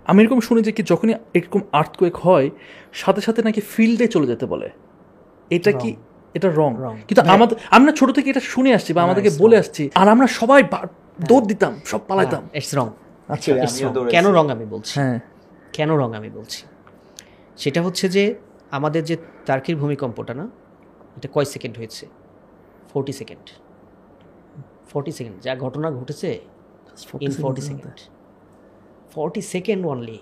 [0.06, 2.50] আমি এরকম শুনি যে কি যখনই এরকম আর্থকুয়েক হয়
[2.94, 4.70] সাথে সাথে নাকি ফিল্ডে চলে যেতে বলে।
[5.52, 5.92] এটা কি
[6.36, 6.72] এটা রং.
[7.08, 10.64] কিন্তু আমাদের আমরা ছোট থেকে এটা শুনে আসছি বা আমাদেরকে বলে আসছি। আর আমরা সবাই
[10.64, 12.90] বা- দৌড় দিতাম সব পালাইতাম। It's wrong.
[13.28, 13.52] আচ্ছা
[14.10, 15.00] কেন রং আমি বলছি?
[15.00, 15.20] হ্যাঁ।
[15.74, 16.66] কেন রং আমি বলছি?
[17.58, 18.36] সেটা হচ্ছে যে
[18.72, 20.50] আমাদের যে তার্কির ভূমিকম্পটা না
[21.18, 22.08] এটা কয় সেকেন্ড হয়েছে?
[22.94, 23.50] Forty second.
[24.90, 25.42] Forty second.
[25.42, 26.40] যা ঘটনা ঘটেছে
[27.22, 27.98] in forty second
[29.14, 30.20] forty second only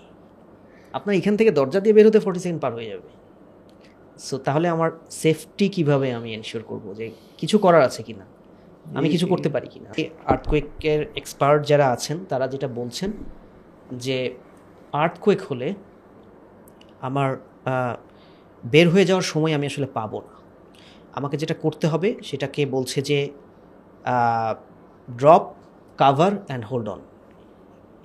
[0.92, 3.08] আপনার এখান থেকে দরজা দিয়ে বেরোতে ফোরটি সেকেন্ড পার হয়ে যাবে।
[4.18, 8.24] সো তাহলে আমার সেফটি কীভাবে আমি এনশিওর করব যে কিছু করার আছে কিনা?
[8.98, 9.90] আমি কিছু করতে পারি কিনা?
[10.32, 13.10] আর্থকুয়েকের এক্সপার্ট যারা আছেন তারা যেটা বলছেন
[14.04, 14.18] যে
[15.02, 15.68] আর্থকুয়েক হলে
[17.08, 17.30] আমার
[18.64, 20.34] বের হয়ে যাওয়ার সময় আমি আসলে পাবো না।
[21.18, 23.18] আমাকে যেটা করতে হবে সেটাকে বলছে যে
[25.08, 25.44] drop
[26.00, 27.00] cover and hold on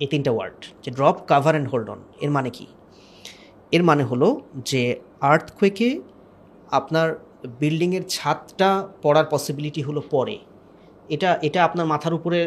[0.00, 2.66] এই তিনটা ওয়ার্ড যে drop cover and hold on এর মানে কি?
[3.72, 4.28] এর মানে হলো
[4.70, 4.82] যে
[5.20, 5.88] আর্থকুয়েকে
[6.78, 7.08] আপনার
[7.60, 8.68] বিল্ডিংয়ের ছাদটা
[9.02, 10.36] পড়ার পসিবিলিটি হলো পরে।
[11.08, 12.38] এটা এটা আপনার মাথার উপরে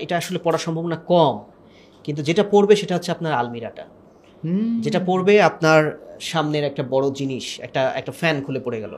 [0.00, 1.34] এটা আসলে পড়ার সম্ভাবনা কম।
[2.04, 3.84] কিন্তু যেটা পড়বে সেটা হচ্ছে আপনার আলমিরাটা।
[4.80, 5.80] যেটা পড়বে আপনার
[6.20, 8.94] সামনের একটা বড় জিনিস একটা একটা ফ্যান খুলে পড়ে গেল।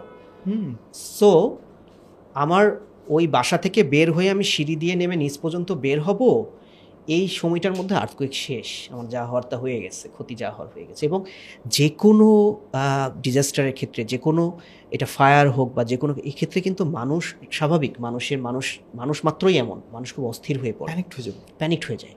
[0.47, 1.57] হুম। সো
[2.35, 2.65] আমার
[3.09, 6.21] ওই বাসা থেকে বের হয়ে আমি সিঁড়ি দিয়ে নেমে নিচ পর্যন্ত বের হব
[7.07, 10.87] এই সময়টার মধ্যে আর্থকুইক শেষ। আমার যা হওয়ার তা হয়ে গেছে ক্ষতি যা হওয়ার হয়ে
[10.87, 11.25] গেছে। এবং
[11.67, 12.27] যে কোনো
[13.23, 14.59] ডিজাস্টারের ক্ষেত্রে যে কোনো
[14.91, 19.57] এটা ফায়ার হোক বা যে কোনো এই ক্ষেত্রে কিন্তু মানুষ স্বাভাবিক মানুষের মানুষ মানুষ মাত্রই
[19.57, 22.15] এমন মানুষ খুব অস্থির হয়ে পড়ে। Panicked হয়ে যায় প্যানিকড হয়ে যায়।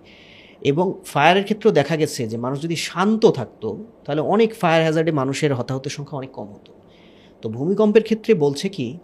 [0.61, 5.53] এবং ফায়ারের ক্ষেত্রেও দেখা গেছে যে মানুষ যদি শান্ত থাকতো তাহলে অনেক ফায়ার হ্যাজার্ডে মানুষের
[5.53, 6.73] হতাহতের সংখ্যা অনেক কম হতো।
[7.41, 8.99] তো ভূমিকম্পের ক্ষেত্রে বলছে কি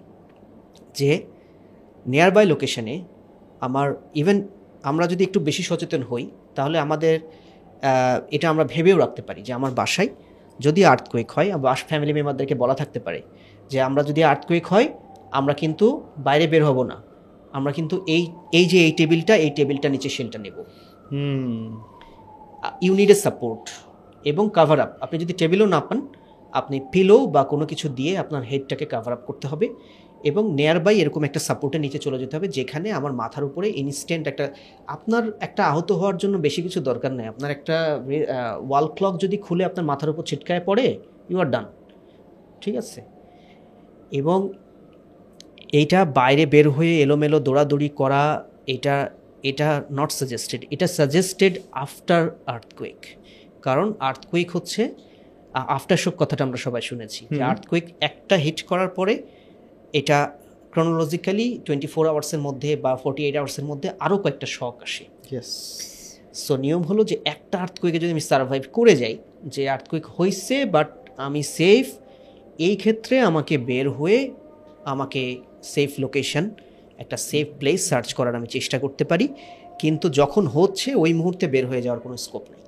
[0.93, 1.25] যে
[2.05, 3.03] নিয়ার বাই লোকেশনে
[3.59, 4.47] আমার ইভেন
[4.83, 7.19] আমরা যদি একটু বেশি সচেতন হই তাহলে আমাদের
[8.31, 10.07] এটা আমরা ভেবেও রাখতে পারি যে আমার বাসায়
[10.59, 13.21] যদি আর্থকুয়েক হয় বা ফ্যামিলি মেম্বারদেরকে বলা থাকতে পারে
[13.71, 14.87] যে আমরা যদি আর্থকুয়েক হয়
[15.31, 15.85] আমরা কিন্তু
[16.17, 16.97] বাইরে বের হব না।
[17.53, 18.23] আমরা কিন্তু এই
[18.59, 20.57] এই যে এই টেবিলটা এই টেবিলটা নিচে শেলটা নেব।
[21.11, 21.67] হুম।
[22.81, 23.63] ইউনিডের সাপোর্ট
[24.25, 25.99] এবং কাভার আপ আপনি যদি টেবিলও না পান
[26.53, 29.67] আপনি পিলো বা কোনো কিছু দিয়ে আপনার হেডটাকে কাভার আপ করতে হবে
[30.23, 34.25] এবং নেয়ার বাই এরকম একটা সাপোর্টের নিচে চলে যেতে হবে যেখানে আমার মাথার উপরে ইনস্ট্যান্ট
[34.27, 34.45] একটা
[34.87, 37.75] আপনার একটা আহত হওয়ার জন্য বেশি কিছু দরকার নেই। আপনার একটা
[38.69, 40.85] ওয়াল ক্লক যদি খুলে আপনার মাথার উপর ছিটকায় পড়ে
[41.29, 41.65] ইউ আর ডান
[42.61, 42.99] ঠিক আছে?
[44.11, 44.53] এবং
[45.73, 49.09] এইটা বাইরে বের হয়ে এলোমেলো দৌড়াদৌড়ি করা এটা
[49.43, 53.01] এটা নট সাজেস্টেড এটা সাজেস্টেড আফটার আর্থকুয়েক
[53.61, 54.93] কারণ আর্থকুয়েক হচ্ছে
[55.53, 59.23] আফটার শোক কথাটা আমরা সবাই শুনেছি। যে আর্থকুয়েক একটা হিট করার পরে
[59.93, 60.31] এটা
[60.71, 65.51] ক্রনোলজিক্যালি টোয়েন্টি ফোর আওয়ার্সের মধ্যে বা ফোর্টি এইট আওয়ার্সের মধ্যে আরও কয়েকটা শখ আসে। ইয়েস
[66.33, 70.89] সো নিয়ম হলো যে একটা আর্থকুয়েকে যদি আমি সার্ভাইভ করে যাই যে আর্থকুয়েক হয়েছে বাট
[71.17, 71.85] আমি সেফ
[72.59, 74.31] এই ক্ষেত্রে আমাকে বের হয়ে
[74.85, 75.21] আমাকে
[75.63, 76.49] সেফ লোকেশন
[76.97, 79.27] একটা সেফ প্লেস সার্চ করার আমি চেষ্টা করতে পারি।
[79.79, 82.61] কিন্তু যখন হচ্ছে ওই মুহূর্তে বের হয়ে যাওয়ার কোনো স্কোপ নেই।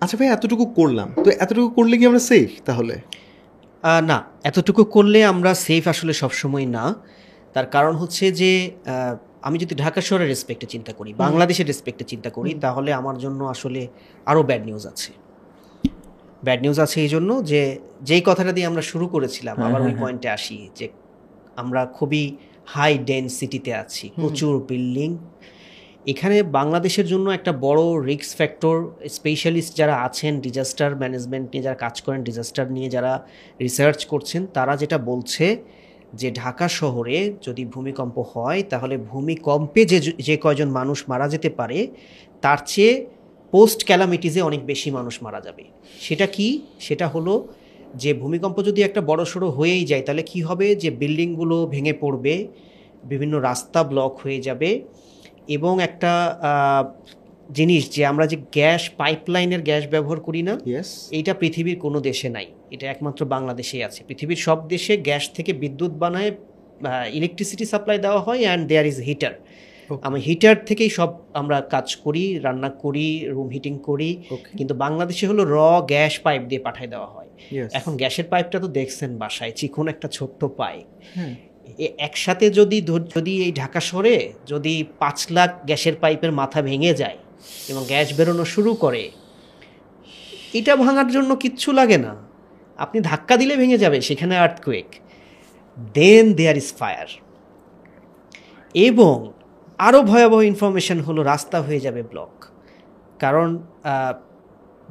[0.00, 2.94] আচ্ছা ভাই এতটুকু করলাম। তো এতটুকু করলে কি আমরা সেফ তাহলে?
[4.10, 6.94] না এতটুকু করলে আমরা সেফ আসলে সবসময় না।
[7.54, 8.70] তার কারণ হচ্ছে যে
[9.42, 13.86] আমি যদি ঢাকা শহরের রেসপেক্টে চিন্তা করি বাংলাদেশের রেসপেক্টে চিন্তা করি তাহলে আমার জন্য আসলে
[14.26, 15.12] আরও ব্যাড নিউজ আছে।
[16.42, 17.60] ব্যাড নিউজ আছে এই জন্য যে
[18.02, 20.86] যেই কথাটা দিয়ে আমরা শুরু করেছিলাম আবার ওই পয়েন্টে আসি যে
[21.56, 22.22] আমরা খুবই
[22.66, 25.10] হাই ডেন্সিটিতে আছি প্রচুর বিল্ডিং
[26.06, 28.76] এখানে বাংলাদেশের জন্য একটা বড় রিস্ক ফ্যাক্টর
[29.08, 33.12] স্পেশালিস্ট যারা আছেন ডিজাস্টার ম্যানেজমেন্ট নিয়ে যারা কাজ করেন ডিজাস্টার নিয়ে যারা
[33.60, 35.46] রিসার্চ করছেন তারা যেটা বলছে
[36.12, 41.78] যে ঢাকা শহরে যদি ভূমিকম্প হয় তাহলে ভূমিকম্পে যে যে কয়জন মানুষ মারা যেতে পারে
[42.42, 42.94] তার চেয়ে
[43.50, 45.64] পোস্ট ক্যালামিটিসে অনেক বেশি মানুষ মারা যাবে।
[46.00, 46.48] সেটা কি?
[46.80, 47.34] সেটা হলো
[47.94, 50.66] যে ভূমিকম্প যদি একটা বড় সড়ো হয়েই যায় তাহলে কি হবে?
[50.74, 52.34] যে বিল্ডিংগুলো ভেঙে পড়বে
[53.04, 54.70] বিভিন্ন রাস্তা ব্লক হয়ে যাবে
[55.48, 56.12] এবং একটা
[57.52, 60.54] জিনিস যে আমরা যে গ্যাস পাইপলাইনের গ্যাস ব্যবহার করি না
[61.10, 65.92] এইটা পৃথিবীর কোনো দেশে নাই। এটা একমাত্র বাংলাদেশেই আছে। পৃথিবীর সব দেশে গ্যাস থেকে বিদ্যুৎ
[66.02, 66.30] বানায়
[67.12, 69.34] ইলেকট্রিসিটি সাপ্লাই দেওয়া হয় অ্যান্ড দেয়ার ইজ হিটার
[70.06, 74.10] আমি হিটার থেকেই সব আমরা কাজ করি রান্না করি রুম হিটিং করি।
[74.58, 75.56] কিন্তু বাংলাদেশে হলো র
[75.92, 77.30] গ্যাস পাইপ দিয়ে পাঠায় দেওয়া হয়।
[77.78, 80.86] এখন গ্যাসের পাইপটা তো দেখছেন বাসায় চিকন একটা ছোট্ট পাইপ
[82.08, 82.78] একসাথে যদি
[83.16, 87.18] যদি এই ঢাকা শহরে যদি পাঁচ লাখ গ্যাসের পাইপের মাথা ভেঙে যায়
[87.70, 89.04] এবং গ্যাস বেরোনো শুরু করে
[90.58, 92.12] এটা ভাঙার জন্য কিচ্ছু লাগে না।
[92.78, 94.88] আপনি ধাক্কা দিলে ভেঙে যাবে সেখানে earthquake
[95.96, 97.08] then there is fire
[98.74, 99.14] এবং
[99.78, 102.32] আরও ভয়াবহ ইনফরমেশন হলো রাস্তা হয়ে যাবে ব্লক
[103.20, 103.48] কারণ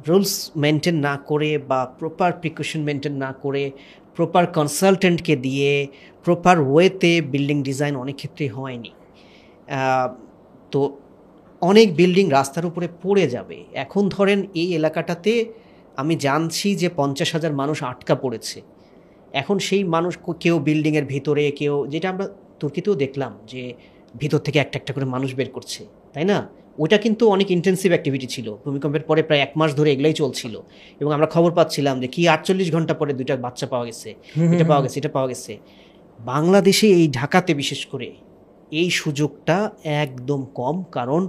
[0.06, 3.70] রুলস মেনটেন না করে বা প্রপার প্রিকশন মেনটেন না করে
[4.16, 5.86] প্রপার কনসালটেন্টকে দিয়ে
[6.24, 8.92] প্রপার ওয়েতে বিল্ডিং ডিজাইন অনেক ক্ষেত্রেই হয়নি।
[10.72, 10.80] তো
[11.62, 15.32] অনেক বিল্ডিং রাস্তার উপরে পড়ে যাবে। এখন ধরেন এই এলাকাটাতে
[15.96, 18.58] আমি জানছি যে পঞ্চাশ হাজার মানুষ আটকা পড়েছে।
[19.32, 22.26] এখন সেই মানুষ কেউ বিল্ডিংয়ের ভিতরে, কেউ, যেটা আমরা
[22.60, 23.62] তুর্কিতেও দেখলাম যে
[24.18, 25.80] ভিতর থেকে একটা একটা করে মানুষ বের করছে
[26.14, 26.38] তাই না?
[26.78, 30.54] ওটা কিন্তু অনেক ইন্টেন্সিভ অ্যাক্টিভিটি ছিল। ভূমিকম্পের পরে প্রায় এক মাস ধরে এগুলাই চলছিল।
[31.00, 34.08] এবং আমরা খবর পাচ্ছিলাম যে কি আটচল্লিশ ঘণ্টা পরে দুইটা বাচ্চা পাওয়া গেছে।
[34.54, 35.52] এটা পাওয়া গেছে এটা পাওয়া গেছে।
[36.18, 38.08] বাংলাদেশে এই ঢাকাতে বিশেষ করে
[38.72, 41.28] এই সুযোগটা একদম কম। কারণ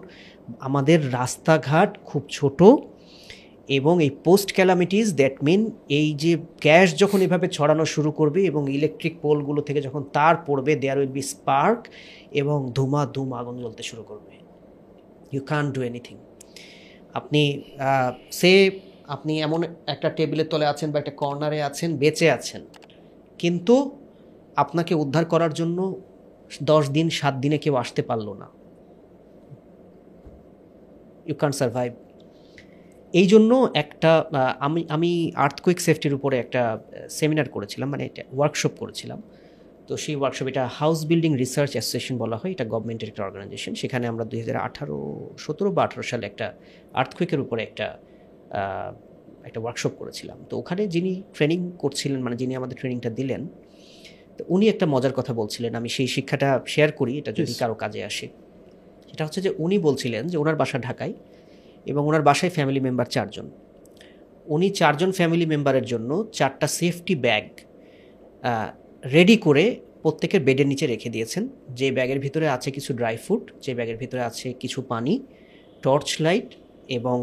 [0.60, 2.60] আমাদের রাস্তাঘাট খুব ছোট
[3.70, 8.62] এবং এই পোস্ট ক্যালামিটিস দ্যাট মিন এই যে গ্যাস যখন এভাবে ছড়ানো শুরু করবে এবং
[8.72, 11.80] ইলেকট্রিক পোলগুলো থেকে যখন তার পড়বে দেয়ার উইল বি স্পার্ক
[12.32, 14.34] এবং ধুমা ধুম আগুন জ্বলতে শুরু করবে।
[15.34, 16.18] ইউ ক্যান ডু এনিথিং
[17.14, 17.62] আপনি
[18.32, 18.72] সে
[19.08, 22.62] আপনি এমন একটা টেবিলের তলে আছেন বা একটা কর্নারে আছেন, বেঁচে আছেন।
[23.40, 23.76] কিন্তু
[24.56, 26.02] আপনাকে উদ্ধার করার জন্য
[26.64, 28.48] দশ দিন, সাত দিনে কেউ আসতে পারল না।
[31.26, 31.92] ইউ ক্যান সার্ভাইভ
[33.20, 33.52] এই জন্য
[33.84, 34.12] একটা
[34.68, 35.12] আমি আমি
[35.46, 36.62] আর্থকুইক সেফটির উপরে একটা
[37.18, 39.20] সেমিনার করেছিলাম মানে একটা ওয়ার্কশপ করেছিলাম।
[39.88, 44.06] তো সেই ওয়ার্কশপ এটা হাউস বিল্ডিং রিসার্চ অ্যাসোসিয়েশন বলা হয় এটা গভর্নমেন্টের একটা অর্গানাইজেশন সেখানে
[44.12, 44.98] আমরা দুই হাজার আঠারো
[45.44, 46.48] সতেরো বা আঠারো সালে একটা
[47.02, 47.88] আর্থকুইকের উপরে একটা
[49.48, 53.42] একটা ওয়ার্কশপ করেছিলাম। তো ওখানে যিনি ট্রেনিং করছিলেন মানে যিনি আমাদের ট্রেনিংটা দিলেন
[54.38, 58.02] তো উনি একটা মজার কথা বলছিলেন। আমি সেই শিক্ষাটা শেয়ার করি এটা যদি কারও কাজে
[58.10, 58.28] আসে।
[59.10, 61.14] সেটা হচ্ছে যে উনি বলছিলেন যে ওনার বাসা ঢাকায়
[61.91, 63.47] এবং ওনার বাসায় ফ্যামিলি মেম্বার চারজন।
[64.56, 67.45] উনি চারজন ফ্যামিলি মেম্বারের জন্য চারটা সেফটি ব্যাগ
[69.15, 69.65] রেডি করে
[70.04, 71.43] প্রত্যেকের বেডের নিচে রেখে দিয়েছেন।
[71.80, 75.13] যে ব্যাগের ভিতরে আছে কিছু ড্রাই ফ্রুট যে ব্যাগের ভিতরে আছে কিছু পানি
[75.86, 76.50] টর্চ লাইট
[76.97, 77.17] এবং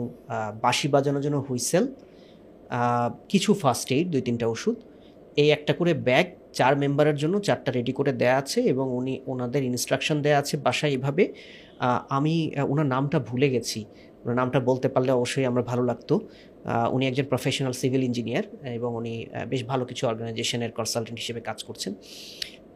[0.65, 1.85] বাঁশি বাজানোর জন্য হুইসেল
[3.33, 4.77] কিছু ফার্স্ট এইড দুই তিনটা ওষুধ।
[5.43, 6.27] এই একটা করে ব্যাগ
[6.59, 10.93] চার মেম্বারের জন্য চারটা রেডি করে দেয়া আছে এবং উনি, ওনাদের ইনস্ট্রাকশন দেওয়া আছে বাসায়
[10.97, 11.25] এভাবে।
[12.17, 12.35] আমি
[12.73, 13.81] ওনার নামটা ভুলে গেছি।
[14.25, 16.15] ওনার নামটা বলতে পারলে অবশ্যই আমরা ভালো লাগতো।
[16.95, 18.45] উনি একজন প্রফেশনাল সিভিল ইঞ্জিনিয়ার
[18.79, 19.15] এবং উনি
[19.53, 21.93] বেশ ভালো কিছু অর্গানাইজেশনের কনসালটেন্ট হিসেবে কাজ করছেন।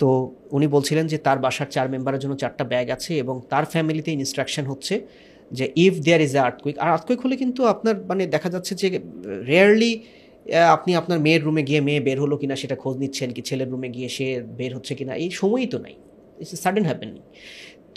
[0.01, 0.09] তো
[0.57, 4.65] উনি বলছিলেন যে তার বাসার চার মেম্বারের জন্য চারটা ব্যাগ আছে এবং তার ফ্যামিলিতে ইনস্ট্রাকশন
[4.73, 4.95] হচ্ছে
[5.59, 8.89] যে if there is a earthquake R earthquake হলে কিন্তু আপনার মানে দেখা যাচ্ছে যে
[9.51, 9.93] রেয়ারলি
[10.77, 13.89] আপনি আপনার মেয়ের রুমে গিয়ে মেয়ে বের হলো কিনা সেটা খোঁজ নিচ্ছেন কি ছেলের রুমে
[13.97, 14.27] গিয়ে সে
[14.59, 15.95] বের হচ্ছে কিনা, এই সময়ই তো নাই।
[16.43, 17.23] ইটস সাডেন হ্যাপেনিং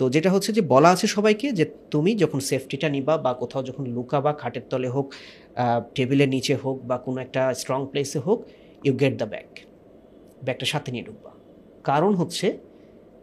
[0.01, 3.85] তো যেটা হচ্ছে যে বলা আছে সবাইকে যে তুমি যখন সেফটিটা নিবা বা কোথাও যখন
[3.85, 5.07] লুকাবা খাটের তলে হোক
[5.95, 8.39] টেবিলের নিচে হোক বা কোনো একটা স্ট্রং প্লেসে হোক
[8.83, 9.47] ইউ গেট দ্য ব্যাগ
[10.43, 11.31] ব্যাগটা সাথে নিয়ে ঢুকবা।
[11.83, 12.47] কারণ হচ্ছে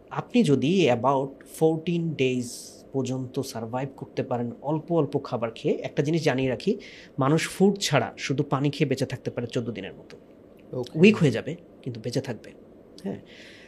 [0.09, 2.47] আপনি যদি অ্যাবাউট ফোরটিন ডেজ
[2.93, 6.71] পর্যন্ত সার্ভাইভ করতে পারেন অল্প অল্প খাবার খেয়ে একটা জিনিস জানিয়ে রাখি
[7.19, 10.15] মানুষ ফুড ছাড়া শুধু পানি খেয়ে বেঁচে থাকতে পারে চোদ্দ দিনের মতো।
[10.95, 12.49] উইক হয়ে যাবে কিন্তু বেঁচে থাকবে।
[13.03, 13.19] হ্যাঁ।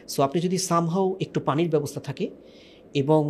[0.08, 2.26] সো আপনি যদি সামহাও একটু পানির ব্যবস্থা থাকে
[2.94, 3.22] এবং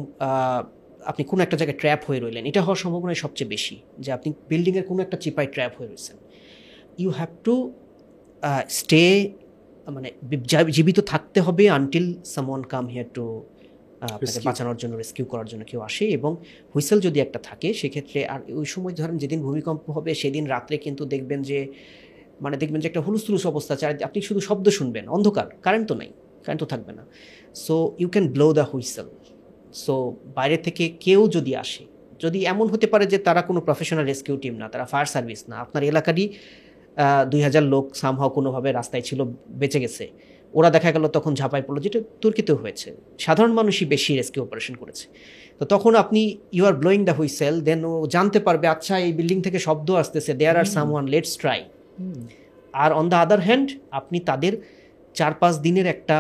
[1.11, 4.87] আপনি কোনো একটা জায়গায় ট্র্যাপ হয়ে রইলেন। এটা হওয়ার সম্ভাবনাই সবচেয়ে বেশি যে আপনি বিল্ডিংয়ের
[4.91, 6.17] কোনো একটা চিপায় ট্র্যাপ হয়ে রয়েছেন।
[6.99, 7.55] ইউ হ্যাভ টু
[8.69, 9.03] স্টে
[9.97, 10.09] মানে
[10.77, 13.25] জীবিত থাকতে হবে until someone come here to
[14.17, 16.33] আপনাকে বাঁচানোর জন্য রেস্কিউ করার জন্য কেউ আসে এবং
[16.73, 21.03] হুইসেল যদি একটা থাকে সেক্ষেত্রে আর ওই সময় ধরেন যেদিন ভূমিকম্প হবে সেদিন রাত্রে কিন্তু
[21.05, 21.59] দেখবেন যে
[22.41, 25.95] মানে দেখবেন যে একটা হুলুস তুলুস অবস্থা চারিদিকে আপনি শুধু শব্দ শুনবেন অন্ধকার কারেন্ট তো
[25.95, 26.11] নাই
[26.45, 27.05] কারেন্ট তো থাকবে না।
[27.65, 29.09] So you can blow the whistle
[29.73, 29.95] so
[30.35, 31.85] বাইরে থেকে কেউ যদি আসে
[32.21, 35.57] যদি এমন হতে পারে যে তারা কোনো প্রফেশনাল রেস্কিউ টিম না তারা ফায়ার সার্ভিস না
[35.57, 36.29] আপনার এলাকারই
[37.31, 40.09] দুই হাজার লোক সামহাও কোনোভাবে রাস্তায় ছিল বেঁচে গেছে
[40.55, 45.09] ওরা দেখা গেল তখন ঝাঁপাই পড়ল যেটা তুর্কিতেও হয়েছে। সাধারণ মানুষই বেশি রেস্কিউ অপারেশন করেছে।
[45.59, 49.39] তো তখন আপনি you are blowing the whistle then ও জানতে পারবে আচ্ছা এই বিল্ডিং
[49.43, 51.61] থেকে শব্দ আসতেছে there are someone let's try
[52.75, 54.53] R on the other hand আপনি তাদের
[55.15, 56.17] চার পাঁচ দিনের একটা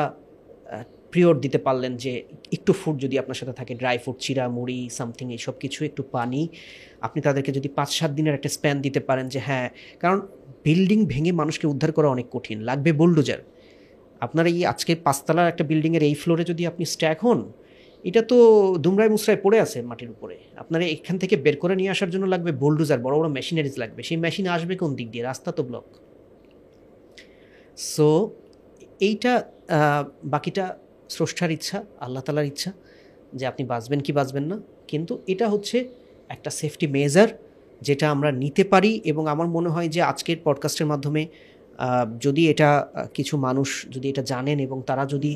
[1.13, 2.13] পিরিয়ড দিতে পারলেন যে
[2.57, 6.43] একটু ফুড যদি আপনার সাথে থাকে ড্রাই ফুড চিরা, মুড়ি সামথিং এইসব কিছু, একটু পানি,
[7.07, 9.67] আপনি তাদেরকে যদি পাঁচ সাত দিনের একটা স্প্যান দিতে পারেন যে হ্যাঁ
[10.03, 10.19] কারণ
[10.67, 13.41] বিল্ডিং ভেঙে মানুষকে উদ্ধার করা অনেক কঠিন, লাগবে বোল্ডোজার
[14.27, 17.41] আপনার এই আজকে পাঁচতলার একটা বিল্ডিংয়ের এই ফ্লোরে যদি আপনি স্ট্যাক হন,
[18.05, 18.37] এটা তো
[18.85, 22.51] দুমরায় মুসরায় পড়ে আছে মাটির উপরে। আপনার এখান থেকে বের করে নিয়ে আসার জন্য লাগবে
[22.63, 25.25] বোল্ডোজার বড় বড় মেশিনারিজ লাগবে। সেই মেশিন আসবে কোন দিক দিয়ে?
[25.31, 25.87] রাস্তা তো ব্লক
[27.95, 28.09] সো
[29.09, 29.33] এইটা
[30.33, 30.65] বাকিটা
[31.13, 32.71] স্রষ্টার ইচ্ছা আল্লাহ তালার ইচ্ছা
[33.35, 34.57] যে আপনি বাঁচবেন কি বাঁচবেন না।
[34.89, 35.77] কিন্তু এটা হচ্ছে
[36.29, 37.29] একটা সেফটি মেজার
[37.83, 41.23] যেটা আমরা নিতে পারি এবং আমার মনে হয় যে আজকের পডকাস্টের মাধ্যমে
[42.21, 42.69] যদি এটা
[43.15, 45.33] কিছু মানুষ যদি এটা জানেন এবং তারা যদি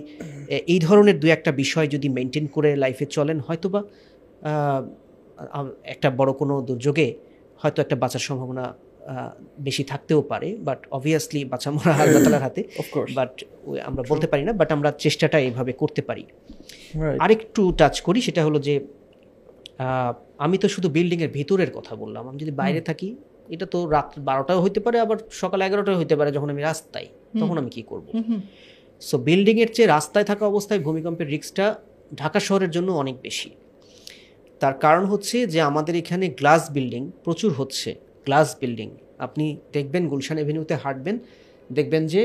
[0.67, 4.83] এই ধরনের দু একটা বিষয় যদি মেনটেন করে লাইফে চলেন হয়তোবা আহ,
[5.53, 7.09] আহ, একটা বড় কোনো দুর্যোগে
[7.59, 8.65] হয়তো একটা বাঁচার সম্ভাবনা
[9.59, 12.61] বেশি থাকতেও পারে বাট অবভিয়াসলি বাঁচা মরা আল্লাহ তালার হাতে
[13.14, 13.33] বাট
[13.88, 16.25] আমরা বলতে পারি না বাট আমরা চেষ্টাটা এইভাবে করতে পারি।
[17.25, 18.75] আরেকটু টাচ করি সেটা হলো যে
[20.38, 23.09] আমি তো শুধু বিল্ডিংয়ের ভিতরের কথা বললাম। আমি যদি বাইরে থাকি
[23.55, 27.09] এটা তো রাত বারোটাও হতে পারে আবার সকাল এগারোটাও হইতে পারে যখন আমি রাস্তায়
[27.40, 28.07] তখন আমি কি করব?
[29.03, 31.66] সো বিল্ডিংয়ের চেয়ে রাস্তায় থাকা অবস্থায় ভূমিকম্পের রিস্কটা
[32.14, 33.51] ঢাকা শহরের জন্য অনেক বেশি।
[34.61, 37.90] তার কারণ হচ্ছে যে আমাদের এখানে গ্লাস বিল্ডিং প্রচুর হচ্ছে।
[38.27, 38.89] গ্লাস বিল্ডিং
[39.27, 41.17] আপনি দেখবেন গুলশান এভিনিউতে হাঁটবেন,
[41.71, 42.23] দেখবেন যে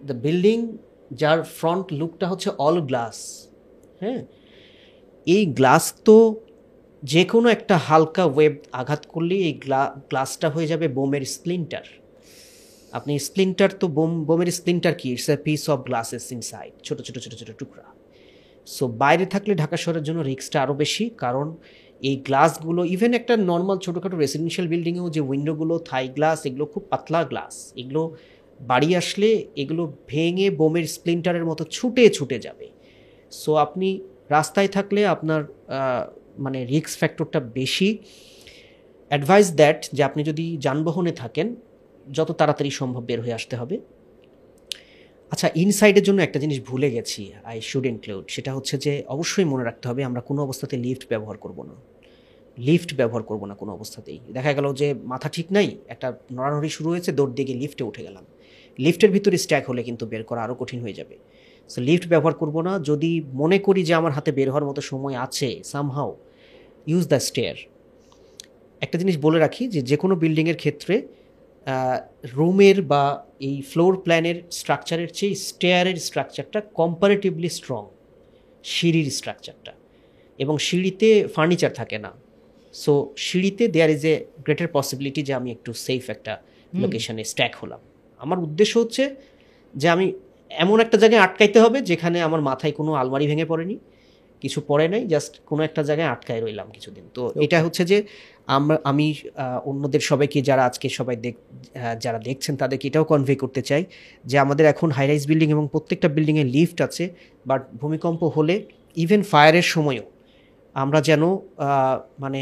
[0.00, 0.58] দ্য বিল্ডিং
[1.20, 3.16] যার ফ্রন্ট লুকটা হচ্ছে অল গ্লাস
[4.02, 4.20] হ্যাঁ?
[5.26, 6.16] এই গ্লাস তো
[7.02, 11.86] যে কোনো একটা হালকা ওয়েব আঘাত করলেই এই গ্লা গ্লাসটা হয়ে যাবে বোমের স্প্লিন্টার
[12.92, 15.06] আপনি স্প্লিন্টার তো বোম, বোমের স্প্লিন্টার কি?
[15.14, 17.86] It's a piece of glasses inside ছোটো ছোটো ছোটো ছোটো টুকরা।
[18.66, 21.46] সো বাইরে থাকলে ঢাকা শহরের জন্য রিস্কটা আরও বেশি, কারণ
[22.00, 27.24] এই গ্লাসগুলো ইভেন একটা নর্মাল ছোটোখাটো রেসিডেন্সিয়াল বিল্ডিংয়েও যে উইন্ডোগুলো থাই গ্লাস এগুলো খুব পাতলা
[27.24, 28.14] গ্লাস এগুলো
[28.60, 32.66] বাড়ি আসলে এগুলো ভেঙে বোমের স্প্লিন্টারের মতো ছুটে ছুটে যাবে।
[33.32, 35.44] সো আপনি রাস্তায় থাকলে আপনার
[36.38, 37.98] মানে রিস্ক ফ্যাক্টরটা বেশি।
[39.10, 41.56] অ্যাডভাইস দ্যাট যে আপনি যদি যানবাহনে থাকেন,
[42.12, 43.78] যত তাড়াতাড়ি সম্ভব বের হয়ে আসতে হবে।
[45.30, 49.64] আচ্ছা ইনসাইডের জন্য একটা জিনিস ভুলে গেছি আই শুড ইনক্লুড সেটা হচ্ছে যে, অবশ্যই মনে
[49.64, 51.74] রাখতে হবে, আমরা কোনো অবস্থাতে লিফট ব্যবহার করব না।
[52.58, 56.88] লিফট ব্যবহার করব না কোনো অবস্থাতেই। দেখা গেল যে মাথা ঠিক নাই, একটা নড়ানড়ি শুরু
[56.92, 58.24] হয়েছে, দৌড় দিয়ে গিয়ে লিফটে উঠে গেলাম।
[58.78, 61.16] লিফটের ভিতরে স্ট্যাক হলে কিন্তু বের করা আরও কঠিন হয়ে যাবে।
[61.70, 63.10] সো লিফট ব্যবহার করব না, যদি
[63.42, 66.10] মনে করি যে আমার হাতে বের হওয়ার মতো সময় আছে সামহাও
[66.86, 67.56] ইউজ দ্য স্টেয়ার
[68.82, 70.94] একটা জিনিস বলে রাখি যে যে কোনো বিল্ডিংয়ের ক্ষেত্রে
[72.36, 73.02] রুমের বা
[73.48, 77.82] এই ফ্লোর প্ল্যানের স্ট্রাকচারের চেয়ে স্টেয়ারের স্ট্রাকচারটা কম্পারেটিভলি স্ট্রং
[78.64, 79.72] সিঁড়ির স্ট্রাকচারটা
[80.38, 82.12] এবং সিঁড়িতে ফার্নিচার থাকে না।
[82.82, 82.92] সো
[83.26, 84.14] সিঁড়িতে there is a
[84.44, 86.32] greater possibility যে আমি একটু সেফ একটা
[86.72, 87.80] লোকেশনে স্ট্যাক হলাম।
[88.20, 89.04] আমার উদ্দেশ্য হচ্ছে
[89.74, 90.06] যে আমি
[90.62, 93.76] এমন একটা জায়গায় আটকাইতে হবে যেখানে আমার মাথায় কোনো আলমারি ভেঙে পড়েনি
[94.42, 97.98] কিছু পড়ে নাই জাস্ট কোনো একটা জায়গায় আটকায় রইলাম কিছুদিন। তো এটা হচ্ছে যে
[98.56, 99.06] আমরা আমি
[99.70, 101.34] অন্যদের সবাইকে যারা আজকে সবাই দেখ
[102.04, 103.82] যারা দেখছেন তাদেরকে এটাও কনভে করতে চাই
[104.24, 107.04] যে আমাদের এখন হাই রাইজ বিল্ডিং এবং প্রত্যেকটা বিল্ডিংয়ে লিফট আছে
[107.46, 108.54] বাট ভূমিকম্প হলে
[108.96, 110.04] ইভেন ফায়ারের সময়ও
[110.82, 111.22] আমরা যেন
[112.24, 112.40] মানে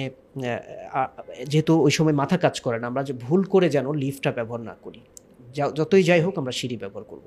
[1.51, 4.75] যেহেতু ওই সময় মাথা কাজ করে না, আমরা যে ভুল করে যেন লিফটটা ব্যবহার না
[4.85, 5.01] করি।
[5.79, 7.27] যতই যাই হোক আমরা সিঁড়ি ব্যবহার করব।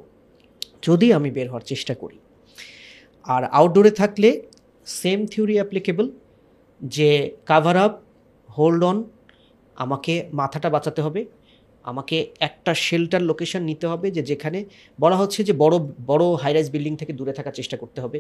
[0.88, 2.18] যদি আমি বের হওয়ার চেষ্টা করি।
[3.26, 4.30] আর আউটডোরে থাকলে
[5.00, 6.06] সেম থিওরি অ্যাপ্লিকেবল
[6.82, 7.10] যে
[7.50, 7.94] কাভার আপ
[8.58, 8.98] হোল্ড অন
[9.84, 11.22] আমাকে মাথাটা বাঁচাতে হবে।
[11.92, 14.60] আমাকে একটা শেল্টার লোকেশন নিতে হবে যে যেখানে
[15.00, 15.76] বলা হচ্ছে যে বড়
[16.10, 18.20] বড় হাইরাইজ বিল্ডিং থেকে দূরে থাকার চেষ্টা করতে হবে।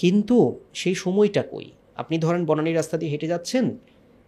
[0.00, 0.36] কিন্তু
[0.80, 1.68] সেই সময়টা কই?
[2.02, 3.64] আপনি ধরেন বনানী রাস্তা দিয়ে হেঁটে যাচ্ছেন,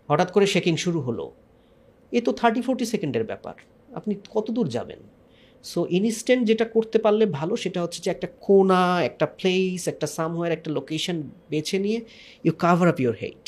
[0.09, 1.25] হঠাৎ করে শেকিং শুরু হলো।
[2.16, 3.55] এ তো থার্টি ফোর্টি সেকেন্ডের ব্যাপার।
[3.99, 5.01] আপনি কত দূর যাবেন?
[5.64, 10.53] সো ইনস্ট্যান্ট যেটা করতে পারলে ভালো সেটা হচ্ছে যে একটা কোনা, একটা প্লেস একটা সামওয়্যার
[10.57, 11.16] একটা লোকেশন
[11.51, 11.99] বেছে নিয়ে
[12.47, 13.47] you cover up your head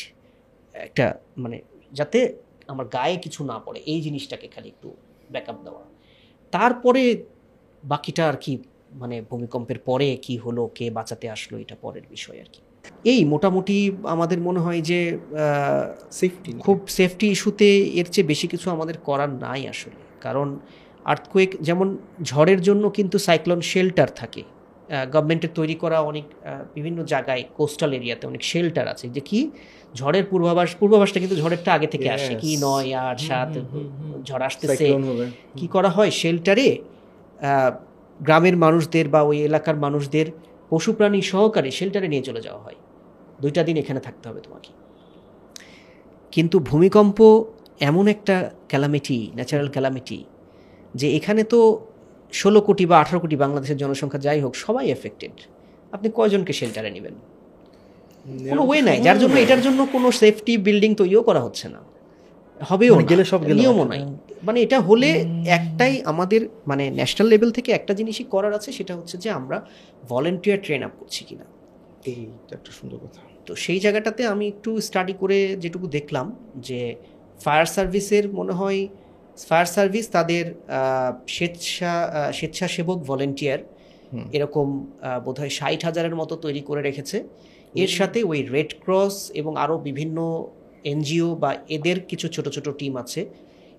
[0.74, 1.06] একটা
[1.42, 1.56] মানে
[1.98, 2.18] যাতে
[2.72, 4.88] আমার গায়ে কিছু না পড়ে, এই জিনিসটাকে খালি একটু
[5.32, 5.82] ব্যাকআপ দেওয়া।
[6.52, 7.02] তারপরে
[7.84, 8.52] বাকিটা আর কি
[8.92, 12.60] মানে ভূমিকম্পের পরে কি হলো, কে বাঁচাতে আসলো, এটা পরের বিষয় আর কি।
[13.12, 13.76] এই মোটামুটি
[14.14, 15.00] আমাদের মনে হয় যে
[16.20, 17.68] সেফটি খুব সেফটি ইস্যুতে
[18.00, 20.48] এর চেয়ে বেশি কিছু আমাদের করার নাই আসলে। কারণ
[21.12, 21.88] আর্থকুয়েক যেমন
[22.22, 24.42] ঝড়ের জন্য কিন্তু সাইক্লোন শেল্টার থাকে।
[25.14, 26.26] গভর্নমেন্টের তৈরি করা অনেক
[26.76, 29.40] বিভিন্ন জায়গায় কোস্টাল এরিয়াতে অনেক শেল্টার আছে। যে কি?
[29.94, 33.50] ঝড়ের পূর্বাভাস পূর্বাভাসটা কিন্তু ঝড়েরটা আগে থেকে আসে। কি নয় আট সাত
[34.28, 34.86] ঝড় আসতেছে।
[35.58, 36.10] কি করা হয়?
[36.20, 36.68] শেল্টারে
[38.20, 40.26] গ্রামের মানুষদের বা ওই এলাকার মানুষদের
[40.70, 42.74] পশু প্রাণী সহকারে শেল্টারে নিয়ে চলে যাওয়া হয়।
[43.40, 44.72] দুইটা দিন এখানে থাকতে হবে তোমাকে।
[46.32, 47.44] কিন্তু ভূমিকম্প
[47.80, 50.24] এমন একটা ক্যালামিটি ন্যাচারাল ক্যালামিটি
[50.94, 51.86] যে এখানে তো
[52.32, 55.32] ষোলো কোটি বা আঠারো কোটি বাংলাদেশের জনসংখ্যা যাই হোক সবাই এফেক্টেড
[55.92, 57.14] আপনি কয়জনকে শেল্টারে নেবেন?
[58.50, 61.80] কোনো ওয়ে নাই। যার জন্য এটার জন্য কোনো সেফটি বিল্ডিং তৈরিও করা হচ্ছে না।
[62.60, 65.10] হবেও মানে গেলে সব নিয়মও নাই। মানে এটা হলে
[65.46, 69.66] একটাই আমাদের মানে ন্যাশনাল লেভেল থেকে একটা জিনিসই করার আছে সেটা হচ্ছে যে আমরা
[70.08, 71.44] ভলেন্টিয়ার ট্রেন আপ করছি কিনা।
[72.06, 76.26] এইটা একটা সুন্দর কথা। তো সেই জায়গাটাতে আমি একটু স্টাডি করে যেটুকু দেখলাম
[76.56, 76.96] যে
[77.44, 78.88] ফায়ার সার্ভিসের মনে হয়
[79.48, 80.44] ফায়ার সার্ভিস তাদের
[81.26, 81.92] স্বেচ্ছা
[82.32, 83.60] স্বেচ্ছাসেবক ভলেন্টিয়ার
[84.32, 84.86] এরকম
[85.24, 87.24] বোধ হয় ষাট হাজারের মতো তৈরি করে রেখেছে।
[87.74, 90.48] এর সাথে ওই রেড ক্রস এবং আরও বিভিন্ন
[90.84, 93.26] এনজিও বা এদের কিছু ছোট ছোট টিম আছে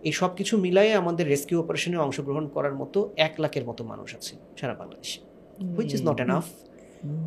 [0.04, 4.36] এই সব কিছু মিলায়ে আমাদের রেস্কিউ অপারেশনে অংশগ্রহণ করার মতো এক লাখের মতো মানুষ আছে
[4.58, 5.20] সারা বাংলাদেশে
[5.66, 6.46] হুইচ ইজ নট এনাফ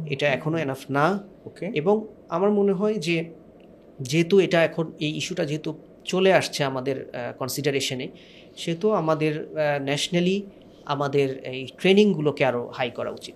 [0.07, 3.25] এটা এখনও এনাফ না। ওকে এবং আমার মনে হয় যে
[4.01, 8.09] যেহেতু এটা এখন এই ইস্যুটা যেহেতু চলে আসছে আমাদের কনসিডারেশনে
[8.57, 9.49] সেহেতু আমাদের
[9.83, 10.47] ন্যাশনালি
[10.85, 13.35] আমাদের এই ট্রেনিংগুলোকে আরও হাই করা উচিত।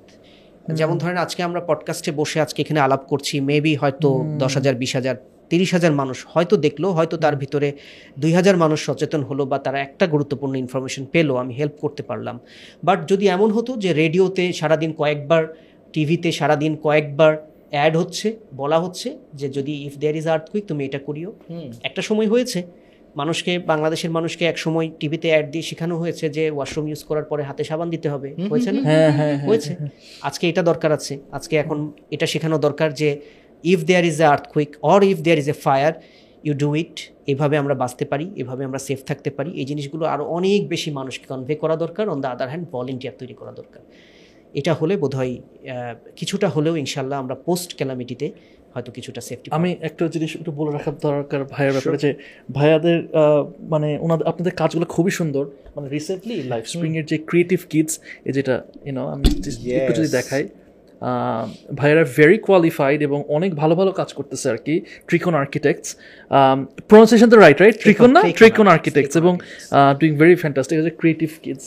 [0.73, 4.95] যেমন ধরেন আজকে আমরা পডকাস্টে বসে আজকে এখানে আলাপ করছি মেবি হয়তো দশ হাজার বিশ
[4.95, 5.17] হাজার
[5.51, 7.69] তিরিশ হাজার মানুষ হয়তো দেখল হয়তো তার ভিতরে
[8.19, 12.37] দুই হাজার মানুষ সচেতন হলো বা তারা একটা গুরুত্বপূর্ণ ইনফরমেশন পেল আমি হেল্প করতে পারলাম।
[12.85, 15.43] বাট যদি এমন হতো যে রেডিওতে সারাদিন কয়েকবার
[15.93, 17.33] টিভিতে সারাদিন কয়েকবার
[17.71, 21.31] অ্যাড হচ্ছে বলা হচ্ছে যে যদি ইফ দেয়ার ইজ আর্থকুইক তুমি এটা করিও।
[21.89, 22.61] একটা সময় হয়েছে
[23.17, 27.43] মানুষকে বাংলাদেশের মানুষকে এক সময় টিভিতে অ্যাড দিয়ে শেখানো হয়েছে যে ওয়াশরুম ইউজ করার পরে
[27.43, 28.81] হাতে সাবান দিতে হবে। হয়েছে না?
[28.89, 29.73] হ্যাঁ হ্যাঁ হ্যাঁ হয়েছে।
[30.23, 31.79] আজকে এটা দরকার আছে। আজকে এখন
[32.15, 33.09] এটা শেখানো দরকার যে
[33.73, 35.93] if there is a earthquake or if there is a fire
[36.47, 36.97] you do it
[37.33, 41.27] এভাবে আমরা বাঁচতে পারি এভাবে আমরা সেফ থাকতে পারি। এই জিনিসগুলো আরও অনেক বেশি মানুষকে
[41.33, 43.83] কনভে করা দরকার on the other hand volunteer তৈরি করা দরকার।
[44.55, 45.33] এটা হলে বোধহয়
[46.19, 48.27] কিছুটা হলেও ইনশাল্লাহ আমরা পোস্ট ক্যালামিটিতে
[48.75, 52.11] হয়তো কিছুটা সেফটি আমি একটা জিনিস একটু বলে রাখার দরকার ভাইয়ের ব্যাপারে যে
[52.57, 52.99] ভাইয়াদের
[53.73, 55.45] মানে ওনাদের আপনাদের কাজগুলো খুবই সুন্দর।
[55.77, 57.95] মানে রিসেন্টলি লাইফ স্প্রিং এর যে ক্রিয়েটিভ কিডস
[58.29, 58.55] এই যেটা
[58.87, 59.27] ইউনো আমি
[59.79, 60.45] একটু যদি দেখাই।
[61.79, 64.75] ভাইয়ারা ভেরি কোয়ালিফাইড এবং অনেক ভালো ভালো কাজ করতেছে আর কি
[65.09, 65.89] ট্রিকন আর্কিটেক্টস
[66.89, 68.21] প্রনাউন্সিয়েশন তো রাইট রাইট ট্রিকন না?
[68.41, 69.33] ট্রিকন আর্কিটেক্টস এবং
[69.99, 71.65] doing very fantastic as a Creative Kids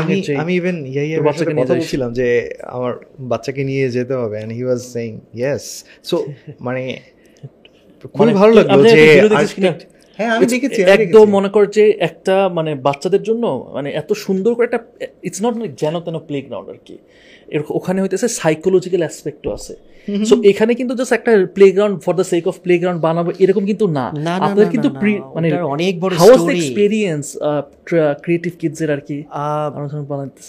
[0.00, 2.28] আমি আমি ইভেন ইয়াইয়ের তোর বাচ্চাকে নিয়ে কথা বলছিলাম যে
[2.62, 5.64] আমার বাচ্চাকে নিয়ে যেতে হবে and he was saying yes
[6.04, 6.16] so
[6.60, 6.82] মানে
[8.14, 9.02] খুবই মানে ভালো লাগল যে
[10.18, 14.64] হ্যাঁ আমি দেখেছি একদম মনে কর যে একটা মানে বাচ্চাদের জন্য মানে এত সুন্দর করে
[14.64, 14.80] একটা
[15.22, 16.98] ইটস নট লাইক যেন তেন প্লে গ্রাউন্ড আর কি।
[17.54, 19.74] এর ওখানে হইতেছে সাইকোলজিক্যাল অ্যাসপেক্টও আছে।
[20.30, 21.32] সো এখানে কিন্তু জাস্ট একটা
[21.72, 24.06] playground for the sake of playground বানাবো এরকম কিন্তু না।
[24.38, 24.88] আপনাদের কিন্তু
[25.34, 27.24] মানে অনেক বড় হাউস এক্সপেরিয়েন্স
[28.22, 29.18] ক্রিয়েটিভ কিডস এর আর কি?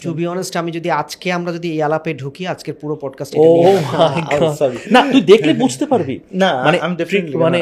[0.06, 3.46] টু বি অনেস্ট আমি যদি আজকে আমরা যদি এই আলাপে ঢুকি আজকের পুরো পডকাস্ট গড
[4.62, 4.78] sorry.
[4.92, 6.78] না তুই দেখলে বুঝতে পারবি। না, মানে
[7.46, 7.60] মানে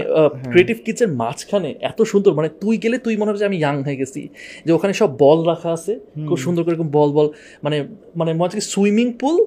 [0.51, 3.75] ক্রিয়েটিভ কিডস এর মাঝখানে এত সুন্দর মানে তুই গেলে তুই মনে হয় যে আমি ইয়াং
[3.83, 4.21] হয়ে গেছি।
[4.65, 5.93] যে ওখানে সব বল রাখা আছে
[6.27, 7.27] খুব সুন্দর করে এরকম বল বল
[7.63, 7.77] মানে
[8.15, 9.37] মানে মনে swimming pool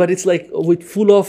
[0.00, 1.26] but it's like with full of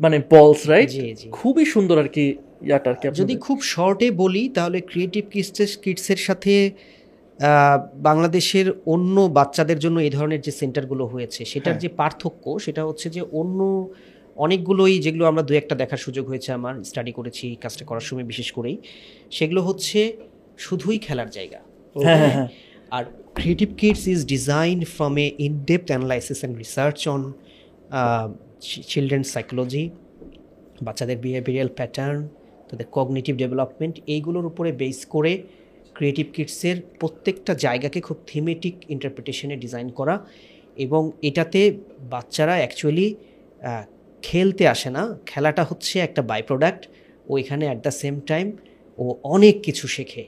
[0.00, 0.90] মানে বলস রাইট।
[1.38, 2.24] খুবই সুন্দর আর কি
[2.68, 6.54] ইয়াটা আর কি যদি খুব শর্টে বলি তাহলে ক্রিয়েটিভ কিডসের কিডসের সাথে
[8.08, 13.06] বাংলাদেশের অন্য বাচ্চাদের জন্য এই ধরনের যে সেন্টারগুলো হয়েছে সেটার হ্যাঁ। যে পার্থক্য সেটা হচ্ছে
[13.16, 13.60] যে অন্য
[14.36, 18.48] অনেকগুলোই যেগুলো আমরা দু একটা দেখার সুযোগ হয়েছে আমার স্টাডি করেছি কাজটা করার সময় বিশেষ
[18.52, 18.76] করেই
[19.30, 19.98] সেগুলো হচ্ছে
[20.58, 21.60] শুধুই খেলার জায়গা।
[21.96, 22.48] হ্যাঁ হ্যাঁ
[22.92, 27.20] আর Creative Kids is design from a in depth analysis and research on
[28.60, 29.90] children psychology
[30.82, 32.28] বাচ্চাদের বিহেভিয়ারাল প্যাটার্ন
[32.70, 35.42] তাদের কগনিটিভ ডেভেলপমেন্ট এইগুলোর উপরে বেস করে
[35.94, 40.26] ক্রিয়েটিভ কিডসের প্রত্যেকটা জায়গাকে খুব থিমেটিক ইন্টারপ্রিটেশনে ডিজাইন করা
[40.76, 41.60] এবং এটাতে
[42.10, 43.14] বাচ্চারা অ্যাকচুয়ালি
[44.22, 46.82] খেলতে আসে না। খেলাটা হচ্ছে একটা বাই প্রোডাক্ট
[47.28, 48.46] ও এখানে অ্যাট দ্য সেম টাইম
[48.98, 50.24] ও অনেক কিছু শেখে।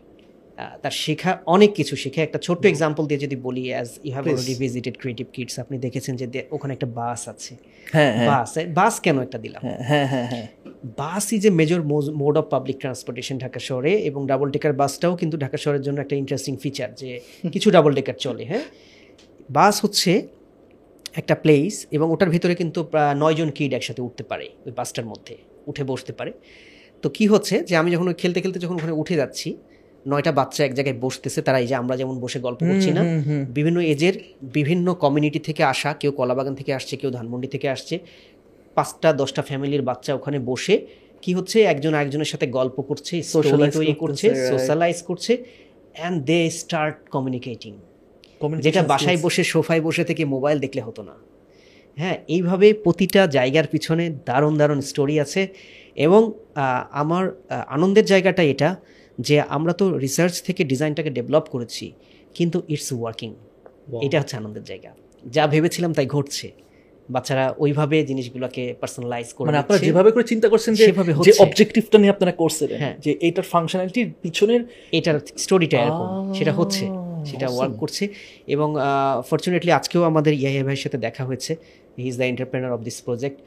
[0.82, 4.54] তার শেখা অনেক কিছু শেখে। একটা ছোট্ট এক্সাম্পল দিয়ে যদি বলি as you have already
[4.64, 7.52] visited Creative Kids আপনি দেখেছেন যে ওখানে একটা বাস আছে।
[7.94, 9.62] হ্যাঁ হ্যাঁ। বাস বাস কেন একটা দিলাম?
[9.90, 10.06] হ্যাঁ
[11.00, 11.80] bus is a major
[12.22, 16.16] mode of public transportation Dhaka শহরে এবং ডাবল টেকার বাসটাও কিন্তু ঢাকা শহরের জন্য একটা
[16.22, 17.10] ইন্টারেস্টিং ফিচার যে
[17.54, 18.64] কিছু ডাবল টেকার চলে হ্যাঁ?
[19.56, 20.12] বাস হচ্ছে
[21.20, 22.80] একটা প্লেস এবং ওটার ভিতরে কিন্তু
[23.22, 25.34] নয়জন কিড একসাথে উঠতে পারে ওই বাসটার মধ্যে
[25.70, 26.32] উঠে বসতে পারে।
[27.02, 29.48] তো কি হচ্ছে যে আমি যখন খেলতে খেলতে যখন ওখানে উঠে যাচ্ছি
[30.06, 33.02] নয়টা বাচ্চা এক জায়গায় বসতেছে তারা এই যে আমরা যেমন বসে গল্প করছি না।
[33.48, 37.98] বিভিন্ন এজের বিভিন্ন কমিউনিটি থেকে আসা কেউ কলাবাগান থেকে আসছে কেউ ধানমন্ডি থেকে আসছে
[38.74, 40.86] পাঁচটা দশটা ফ্যামিলির বাচ্চা ওখানে বসে
[41.22, 43.22] কি হচ্ছে একজন আরেকজনের সাথে গল্প করছে
[43.72, 45.44] তৈরি করছে সোশ্যালাইজ করছে
[45.94, 47.72] অ্যান্ড দে স্টার্ট কমিউনিকেটিং
[48.60, 51.14] যেটা বাসায় বসে সোফায় বসে থেকে মোবাইল দেখলে হতো না।
[51.98, 55.48] হ্যাঁ এইভাবে প্রতিটা জায়গার পিছনে দারুণ দারুণ স্টোরি আছে
[55.94, 56.32] এবং
[56.90, 57.24] আমার
[57.66, 58.76] আনন্দের জায়গাটা এটা
[59.26, 61.86] যে আমরা তো রিসার্চ থেকে ডিজাইনটাকে ডেভেলপ করেছি
[62.36, 63.30] কিন্তু ইটস ওয়ার্কিং
[64.06, 64.90] এটা হচ্ছে আনন্দের জায়গা।
[65.34, 66.46] যা ভেবেছিলাম তাই ঘটছে।
[67.14, 70.84] বাচ্চারা ওইভাবে জিনিসগুলোকে পার্সোনালাইজ করে মানে আপনারা যেভাবে করে চিন্তা করছেন যে
[71.26, 74.62] যে। অবজেক্টিভটা নিয়ে আপনারা করছেন হ্যাঁ। যে এইটার ফাংশনালিটির পিছনের
[74.98, 76.06] এটার স্টোরিটা এরকম।
[76.38, 76.84] সেটা হচ্ছে।
[77.30, 78.04] সেটা ওয়ার্ক করছে।
[78.54, 78.68] এবং
[79.30, 81.52] ফর্চুনেটলি আজকেও আমাদের ইয়াহিয়া ভাইয়ের সাথে দেখা হয়েছে।
[82.02, 83.38] He is the entrepreneur of this project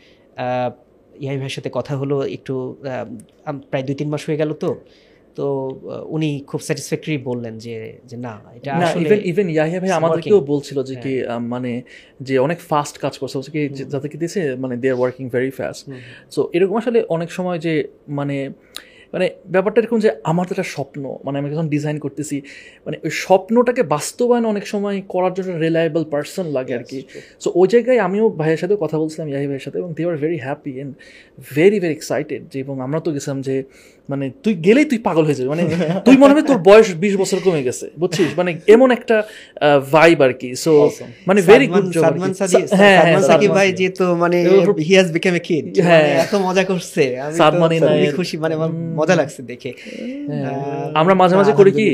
[1.24, 2.54] Yahya ভাইয়ের সাথে কথা হলো একটু
[3.72, 4.70] প্রায় দুই তিন মাস হয়ে গেল তো।
[5.36, 5.46] তো
[6.08, 7.76] উনি খুব স্যাটিসফ্যাক্টরি বললেন যে
[8.06, 8.72] যে না এটা
[9.04, 11.14] ইভেন ইভেন ইয়াহিয়া ভাই আমাদেরকেও বলছিল যে কি
[11.48, 11.72] মানে
[12.22, 15.52] যে অনেক ফাস্ট কাজ করছে কি যে- যাতে কি দিয়েছে মানে they are working very
[15.52, 15.84] fast
[16.32, 17.74] so এরকম আসলে অনেক সময় যে
[18.10, 18.38] মানে
[19.14, 22.38] মানে ব্যাপারটা এরকম যে আমার তো একটা স্বপ্ন মানে আমি যখন ডিজাইন করতেছি
[22.86, 27.00] মানে ওই স্বপ্নটাকে বাস্তবায়ন অনেক সময় করার জন্য রিলায়েবল পার্সন লাগে আর কি
[27.40, 30.38] সো ওই জায়গায় আমিও ভাইয়ের সাথেও কথা বলছিলাম ইয়াহি ভাইয়ের সাথে এবং they are very
[30.38, 30.94] happy and
[31.56, 33.56] very very excited যে এবং আমরা তো গেছিলাম যে
[34.10, 35.64] মানে তুই গেলেই তুই পাগল হয়ে যাবে। মানে
[36.06, 38.30] তুই মনে হবে তোর বয়স বিশ বছর কমে গেছে বুঝছিস?
[38.38, 39.24] মানে এমন একটা
[39.92, 40.72] ভাইব আর কি। সো
[41.28, 44.38] মানে ভেরি গুড সালমান- সালমান হ্যাঁ সাকিব ভাই যে তো মানে
[44.88, 47.72] he has become a kid হ্যাঁ। এত মজা করছে। আমি তো সালমান
[48.16, 49.72] খুশি মানে আমার মজা লাগছে দেখে।
[50.28, 51.86] হ্যাঁ। আমরা মাঝে মাঝে করি কি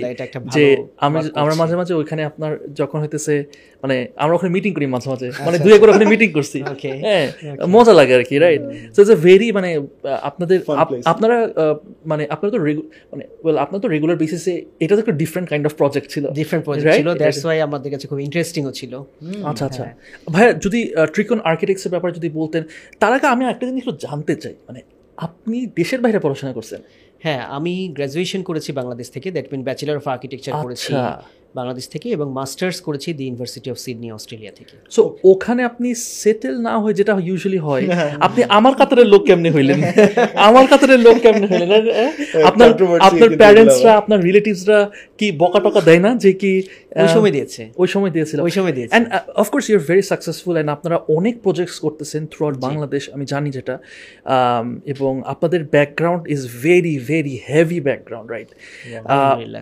[0.53, 0.65] যে
[0.97, 3.43] আমি আমরা মাঝে মাঝে ওইখানে আপনার যখন হইতেছে
[3.83, 6.95] মানে আমরা ওখানে মিটিং করি মাঝে মাঝে। মানে আচ্ছা, দুই একবার ওখানে মিটিং করছি। Okay.
[7.01, 7.25] হ্যাঁ
[7.67, 8.61] মজা লাগে আর কি right
[8.95, 9.69] so it's a very মানে
[10.21, 10.59] আপনাদের.
[11.05, 11.37] আপনারা
[12.05, 12.59] মানে আপনার তো
[13.11, 16.65] মানে ওয়েল আপনার তো রেগুলার বেসিসে এটা তো একটা ডিফারেন্ট কাইন্ড অফ প্রজেক্ট ছিল। ডিফারেন্ট
[16.65, 19.03] প্রজেক্ট ছিল দ্যাটস ওয়াই আমাদের কাছে খুব ইন্টারেস্টিংও ছিল।
[19.43, 19.83] আচ্ছা আচ্ছা।
[20.31, 22.63] ভাই যদি ট্রিকন আর্কিটেক্টসের ব্যাপারে যদি বলতেন
[22.99, 24.81] তার আগে আমি একটা জিনিস জানতে চাই। মানে
[25.17, 26.81] আপনি দেশের বাইরে পড়াশোনা করছেন?
[27.23, 32.07] হ্যাঁ আমি গ্রাজুয়েশন করেছি বাংলাদেশ থেকে that mean bachelor of architecture করেছি। আচ্ছা। বাংলাদেশ থেকে
[32.09, 35.89] এবং মাস্টার্স করেছি the university of Sydney Australia থেকে। সো ওখানে আপনি
[36.21, 37.83] সেটেল না হয়ে যেটা ইউজুয়ালি হয়
[38.27, 39.79] আপনি আমার কাতারের লোক কেমনে হইলেন?
[40.47, 41.69] আমার কাতারের লোক কেমনে হইলেন?
[42.49, 44.79] আপনার আপনার প্যারেন্টসরা আপনার রিলেটিভসরা
[45.19, 46.51] কি বকা টকা দেয় না যে কি
[47.03, 48.37] ওই সময় দিয়েছে। ওই সময় দিয়েছিল?
[48.47, 52.55] ওই সময় দিয়েছে। And of course your very successful and আপনারা অনেক প্রজেক্টস করতেছেন থ্রু আউট
[52.57, 53.75] বাংলাদেশ আমি জানি যেটা।
[54.25, 58.49] Um, এবং আপনাদের background is very very heavy background right.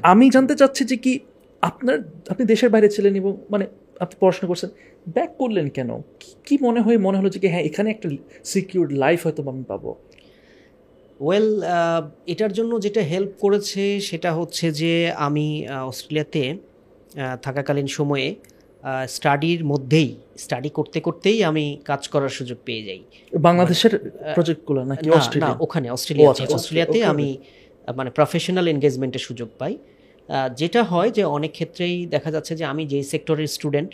[0.04, 1.14] আমি জানতে চাচ্ছি যে কি
[1.62, 2.00] আপনার
[2.30, 3.68] আপনি দেশের বাইরে ছিলেন এবং মানে
[4.00, 4.70] আপনি পড়াশোনা করছেন
[5.14, 6.02] ব্যাক করলেন কেন?
[6.46, 8.10] কি- মনে হয় মনে হলো যে হ্যাঁ এখানে একটা
[8.44, 9.96] সিকিউর লাইফ হয়তো আমি পাবো?
[11.20, 11.64] ওয়েল
[12.28, 16.58] এটার জন্য যেটা হেল্প করেছে সেটা হচ্ছে যে আমি অস্ট্রেলিয়াতে
[17.42, 18.36] থাকাকালীন সময়ে
[19.08, 23.04] স্টাডির মধ্যেই স্টাডি করতে করতেই আমি কাজ করার সুযোগ পেয়ে যাই।
[23.38, 25.58] বাংলাদেশের প্রজেক্টগুলো নাকি না, না অস্ট্রেলিয়া?
[25.60, 27.38] ওখানে অস্ট্রেলিয়াতে আচ্ছা, আচ্ছা, অস্ট্রেলিয়াতে আমি
[27.96, 29.78] মানে প্রফেশনাল এনগেজমেন্টের সুযোগ পাই।
[30.56, 33.92] যেটা হয় যে অনেক ক্ষেত্রেই দেখা যাচ্ছে যে আমি যেই সেক্টরের স্টুডেন্ট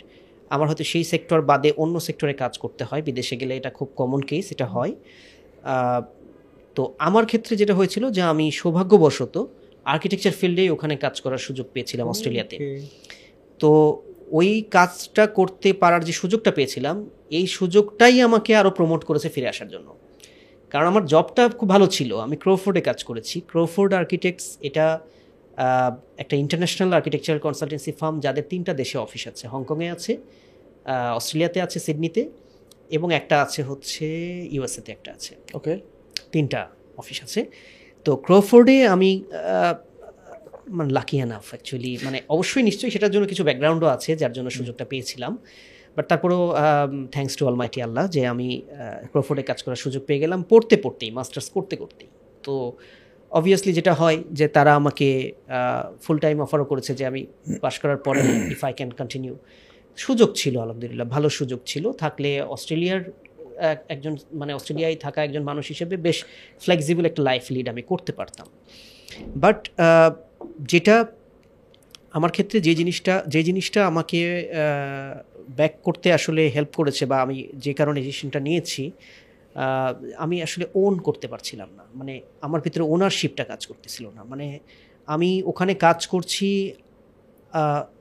[0.50, 4.20] আমার হয়তো সেই সেক্টর বাদে অন্য সেক্টরে কাজ করতে হয়। বিদেশে গেলে এটা খুব কমন
[4.20, 4.92] কেস এটা হয়।
[6.76, 9.46] তো আমার ক্ষেত্রে যেটা হয়েছিল যে আমি সৌভাগ্যবশত
[9.84, 12.56] আর্কিটেকচার ফিল্ডেই ওখানে কাজ করার সুযোগ পেয়েছিলাম অস্ট্রেলিয়াতে।
[13.60, 13.70] তো
[14.30, 16.96] ওই কাজটা করতে পারার যে সুযোগটা পেয়েছিলাম
[17.30, 19.88] এই সুযোগটাই আমাকে আরও প্রমোট করেছে ফিরে আসার জন্য।
[20.70, 24.86] কারণ আমার জবটা খুব ভালো ছিল। আমি ক্রোফোর্ডে কাজ করেছি। ক্রোফোর্ড আর্কিটেক্টস এটা
[26.22, 30.12] একটা ইন্টারন্যাশনাল আর্কিটেকচারাল কনসালটেন্সি ফার্ম যাদের তিনটা দেশে অফিস আছে। হংকংয়ে আছে
[31.18, 32.22] অস্ট্রেলিয়াতে আছে সিডনিতে
[32.96, 34.06] এবং একটা আছে হচ্ছে
[34.54, 35.72] ইউএসএতে একটা আছে। ওকে
[36.32, 36.60] তিনটা
[37.00, 37.40] অফিস আছে।
[38.06, 39.10] তো ক্রোফোর্ডে আমি
[40.78, 44.84] মানে লাকি এনাফ অ্যাকচুয়ালি মানে অবশ্যই নিশ্চয়ই সেটার জন্য কিছু ব্যাকগ্রাউন্ডও আছে যার জন্য সুযোগটা
[44.84, 45.32] পেয়েছিলাম।
[45.96, 46.42] বাট তারপরেও
[47.14, 48.48] থ্যাংকস টু অল অলমাইটি আল্লাহ যে আমি
[49.12, 52.08] ক্রোফোর্ডে কাজ করার সুযোগ পেয়ে গেলাম। পড়তে পড়তেই মাস্টার্স করতে করতেই।
[52.46, 52.54] তো
[53.36, 55.32] অবভিয়াসলি যেটা হয় যে তারা আমাকে
[56.02, 57.26] ফুল টাইম অফারও করেছে যে আমি
[57.60, 58.20] পাশ করার পরে
[58.50, 59.36] ইফ আই ক্যান কন্টিনিউ
[59.96, 63.00] সুযোগ ছিল, আলহামদুলিল্লাহ, ভালো সুযোগ ছিল। থাকলে অস্ট্রেলিয়ার,
[63.56, 66.24] এক- একজন মানে অস্ট্রেলিয়ায় থাকা একজন মানুষ হিসেবে বেশ
[66.60, 68.46] ফ্লেক্সিবল একটা লাইফ লিড আমি করতে পারতাম।
[69.36, 69.68] বাট
[70.60, 71.06] যেটা
[72.12, 74.48] আমার ক্ষেত্রে যে জিনিসটা যে জিনিসটা আমাকে
[75.48, 78.90] ব্যাক করতে আসলে হেল্প করেছে বা আমি যে কারণে ডিসিশনটা নিয়েছি
[80.24, 84.46] আমি আসলে ওন করতে পারছিলাম না। মানে আমার ভিতরে ওনারশিপটা কাজ করতেছিল না। মানে
[85.06, 86.72] আমি ওখানে কাজ করছি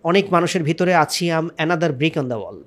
[0.04, 2.58] অনেক মানুষের ভিতরে আছি আম another brick on the wall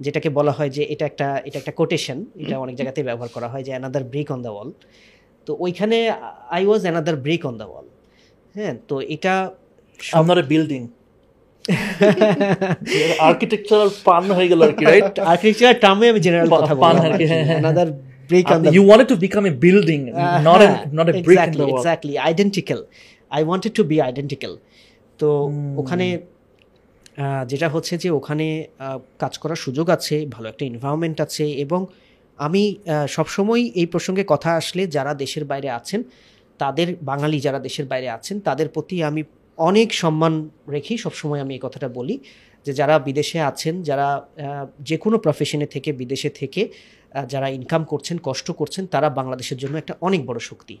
[0.00, 3.62] যেটাকে বলা হয় যে এটা একটা এটা একটা কোটেশন এটা অনেক জায়গাতে ব্যবহার করা হয়
[3.62, 4.68] যে another brick on the wall
[5.46, 5.96] তো ওইখানে
[6.56, 7.86] I was another brick on the wall
[8.54, 9.34] হ্যাঁ তো এটা
[10.12, 10.82] আপনার বিল্ডিং
[13.18, 18.42] আর্কিটেকচারাল পান হয়ে গেল আর কি রাইট আর্কিটেকচার টার্মে আমি জেনারেল কথা পান বললাম হ্যাঁ,
[18.42, 20.00] হ্যাঁ। Another brick on the you wanted to become a building
[20.48, 20.68] not a
[20.98, 22.80] not a brick in the wall exactly identical
[23.30, 24.52] I wanted to be identical
[25.20, 25.28] তো
[25.76, 26.06] ওখানে
[27.16, 28.46] আহ, যেটা হচ্ছে যে ওখানে
[29.18, 31.80] কাজ করার সুযোগ আছে ভালো একটা এনভায়রনমেন্ট আছে এবং
[32.38, 32.62] আমি
[33.08, 36.00] সবসময় এই প্রসঙ্গে কথা আসলে যারা দেশের বাইরে আছেন
[36.60, 39.22] তাদের বাঙালি যারা দেশের বাইরে আছেন তাদের প্রতি আমি
[39.58, 40.32] অনেক সম্মান
[40.68, 42.16] রেখেই সবসময় আমি এই কথাটা বলি
[42.66, 44.08] যে যারা বিদেশে আছেন যারা
[44.80, 46.62] যে কোনো প্রফেশনে থেকে বিদেশে থেকে
[47.32, 50.74] যারা ইনকাম করছেন কষ্ট করছেন তারা বাংলাদেশের জন্য একটা অনেক বড় শক্তি।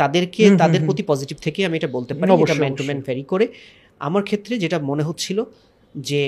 [0.00, 3.46] তাদেরকে তাদের প্রতি পজিটিভ থেকে আমি এটা বলতে পারি এটা ম্যান টু ম্যান ভ্যারি করে।
[4.06, 5.38] আমার ক্ষেত্রে যেটা মনে হচ্ছিল
[6.08, 6.20] যে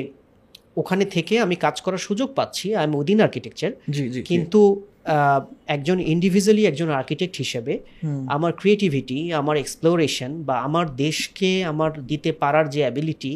[0.80, 3.70] ওখানে থেকে আমি কাজ করার সুযোগ পাচ্ছি আই এম উইদিন আর্কিটেকচার
[4.30, 4.60] কিন্তু
[5.76, 7.74] একজন ইন্ডিভিজুয়ালি একজন আর্কিটেক্ট হিসেবে
[8.36, 13.32] আমার ক্রিয়েটিভিটি আমার এক্সপ্লোরেশন বা আমার দেশকে আমার দিতে পারার যে অ্যাবিলিটি।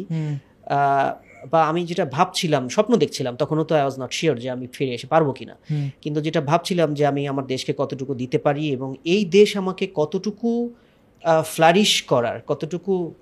[1.49, 4.93] বা আমি যেটা ভাবছিলাম স্বপ্ন দেখছিলাম তখনও তো আই ওয়াজ নট শিওর যে আমি ফিরে
[4.93, 5.57] এসে পারব কিনা।
[6.01, 10.73] কিন্তু যেটা ভাবছিলাম যে আমি আমার দেশকে কতটুকু দিতে পারি এবং এই দেশ আমাকে কতটুকু
[11.45, 13.13] ফ্লারিশ করার কতটুকু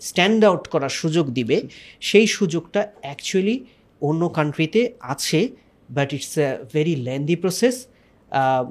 [0.00, 1.62] স্ট্যান্ড আউট করার সুযোগ দিবে
[2.00, 3.64] সেই সুযোগটা অ্যাকচুয়ালি
[4.00, 5.48] অন্য কান্ট্রিতে আছে
[5.90, 7.86] but it's a very lengthy process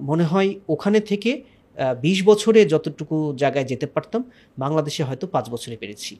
[0.01, 1.41] মনে হয় ওখানে থেকে
[2.01, 4.21] বিশ বছরে যতটুকু জায়গায় যেতে পারতাম
[4.57, 6.11] বাংলাদেশে হয়তো পাঁচ বছরে পেরেছি।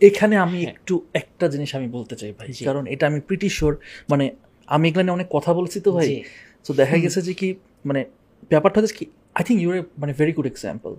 [0.00, 3.76] এখানে আমি একটু একটা জিনিস আমি বলতে চাই ভাই কারণ এটা আমি প্রিটি শিওর
[4.10, 4.24] মানে
[4.68, 6.06] আমি এখানে অনেক কথা বলছি তো ভাই।
[6.66, 8.04] তো দেখা গেছে যে কি মানে
[8.50, 10.92] ব্যাপারটা হচ্ছে কি আই থিঙ্ক ইউর মানে ভেরি গুড এক্সাম্পল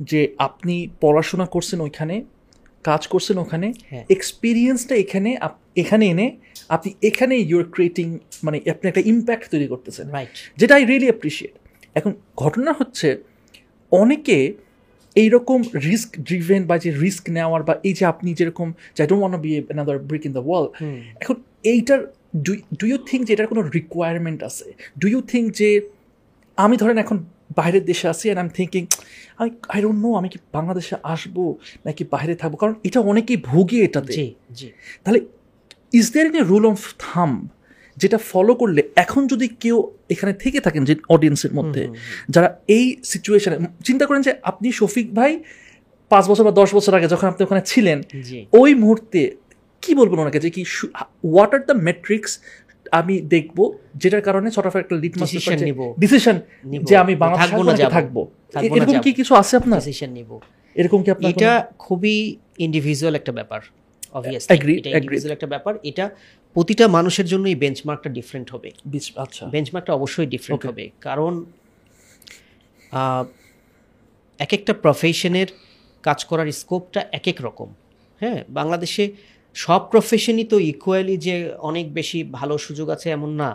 [0.00, 2.24] যে আপনি পড়াশোনা করছেন ওইখানে
[2.84, 6.36] কাজ করছেন ওখানে হ্যাঁ। এক্সপিরিয়েন্সটা এখানে আপ- এখানে এনে
[6.68, 11.54] আপনি এখানে ইউর ক্রিয়েটিং মানে আপনি একটা ইম্প্যাক্ট তৈরি করতেছেন। রাইট যেটা আই রিয়েলি অ্যাপ্রিসিয়েট
[11.94, 13.08] এখন ঘটনা হচ্ছে
[13.92, 14.38] অনেকে
[15.16, 19.22] এইরকম রিস্ক ড্রিভেন বা যে রিস্ক নেওয়ার বা এই যে আপনি যেরকম যে I don't
[19.22, 20.64] want be another brick in the wall
[21.22, 22.00] এখন এইটার
[22.78, 24.66] ডু ইউ থিঙ্ক যে এটার কোনো রিকোয়ারমেন্ট আছে?
[24.98, 25.68] ডু ইউ থিঙ্ক যে
[26.56, 27.16] আমি ধরেন এখন
[27.56, 28.82] বাইরের দেশে আছি অ্যান্ড আই এম থিঙ্কিং
[29.38, 31.36] আমি আই ডোন্ট নো আমি কি বাংলাদেশে আসব
[31.86, 32.54] নাকি বাইরে থাকব?
[32.56, 34.12] কারণ এটা অনেকেই ভুগে এটাতে।
[35.04, 35.20] তাহলে
[35.92, 37.30] is there in a rule of thumb
[38.02, 39.76] যেটা ফলো করলে এখন যদি কেউ
[40.14, 41.82] এখানে থেকে থাকেন যে অডিয়েন্সের মধ্যে
[42.34, 43.56] যারা এই সিচুয়েশনে
[43.88, 45.32] চিন্তা করেন যে আপনি শফিক ভাই
[46.10, 47.98] পাঁচ বছর বা দশ বছর আগে যখন আপনি ওখানে ছিলেন
[48.60, 49.20] ওই মুহূর্তে
[49.82, 50.62] কি বলবেন ওনাকে যে কি
[51.32, 52.32] হোয়াট আর দ্য মেট্রিক্স
[52.98, 53.58] আমি দেখব
[54.02, 55.30] যেটার কারণে ছোট একটা লিটমাস।
[56.02, 56.36] ডিসিশন
[56.88, 58.16] যে আমি বাংলাদেশে থাকব
[58.76, 59.78] এরকম কি কিছু আছে আপনার?
[59.82, 60.30] ডিসিশন নিব।
[60.80, 61.50] এরকম কি আপনার এটা
[61.84, 62.16] খুবই
[62.66, 63.60] ইন্ডিভিজুয়াল একটা ব্যাপার
[64.18, 66.04] অবভিয়াসলি এটা ইন্ডিভিজুয়াল একটা ব্যাপার। এটা
[66.54, 68.68] প্রতিটা মানুষের জন্য এই বেঞ্চমার্কটা ডিফারেন্ট হবে
[69.16, 71.32] আচ্ছা। বেঞ্চমার্কটা অবশ্যই ডিফারেন্ট হবে। কারণ
[74.38, 75.48] এক একটা প্রফেশনের
[76.02, 77.68] কাজ করার স্কোপটা এক এক রকম।
[78.20, 79.04] হ্যাঁ বাংলাদেশে
[79.54, 81.34] সব প্রফেশনই তো ইকুয়ালি যে
[81.68, 83.48] অনেক বেশি ভালো সুযোগ আছে এমন না।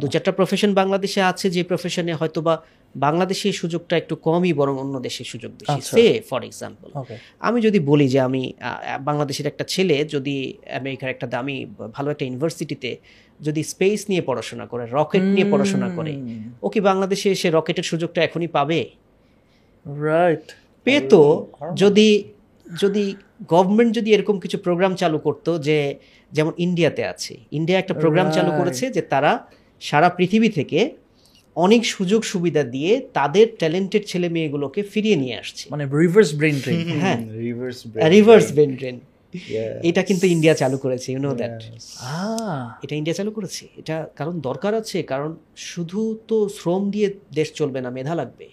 [0.00, 2.54] দু চারটা প্রফেশন বাংলাদেশে আছে যে প্রফেশনে হয়তো বা
[2.94, 6.88] বাংলাদেশে সুযোগটা একটু কমই বরং অন্য দেশে সুযোগ বেশি। সে ফর এক্সাম্পল
[7.40, 8.42] আমি যদি বলি যে আমি
[9.08, 10.36] বাংলাদেশের একটা ছেলে যদি
[10.80, 11.56] আমেরিকার একটা দামি
[11.96, 12.90] ভালো একটা ইউনিভার্সিটিতে
[13.40, 16.12] যদি স্পেস নিয়ে পড়াশোনা করে রকেট নিয়ে পড়াশোনা করে
[16.62, 18.80] ও কি বাংলাদেশে এসে রকেটের সুযোগটা এখনই পাবে?
[19.86, 20.46] রাইট
[20.86, 21.22] পেতো
[21.76, 22.08] যদি
[22.80, 23.04] যদি
[23.52, 25.94] গভর্নমেন্ট যদি এরকম কিছু প্রোগ্রাম চালু করতো যে
[26.32, 29.32] যেমন ইন্ডিয়াতে আছে ইন্ডিয়া একটা প্রোগ্রাম চালু করেছে যে তারা
[29.80, 30.90] সারা পৃথিবী থেকে
[31.56, 37.00] অনেক সুযোগ সুবিধা দিয়ে তাদের ট্যালেন্টেড ছেলে মেয়েগুলোকে ফিরিয়ে নিয়ে আসছে। মানে রিভার্স ব্রেন ড্রেন
[37.02, 37.78] হ্যাঁ। রিভার্স
[38.14, 39.00] রিভার্স বেন ড্রেন
[39.82, 41.64] এটা কিন্তু ইন্ডিয়া চালু করেছে ইউ নো দ্যাট
[42.82, 47.80] এটা ইন্ডিয়া চালু করেছে। এটা কারণ দরকার আছে কারণ শুধু তো শ্রম দিয়ে দেশ চলবে
[47.80, 48.48] না মেধা লাগবে।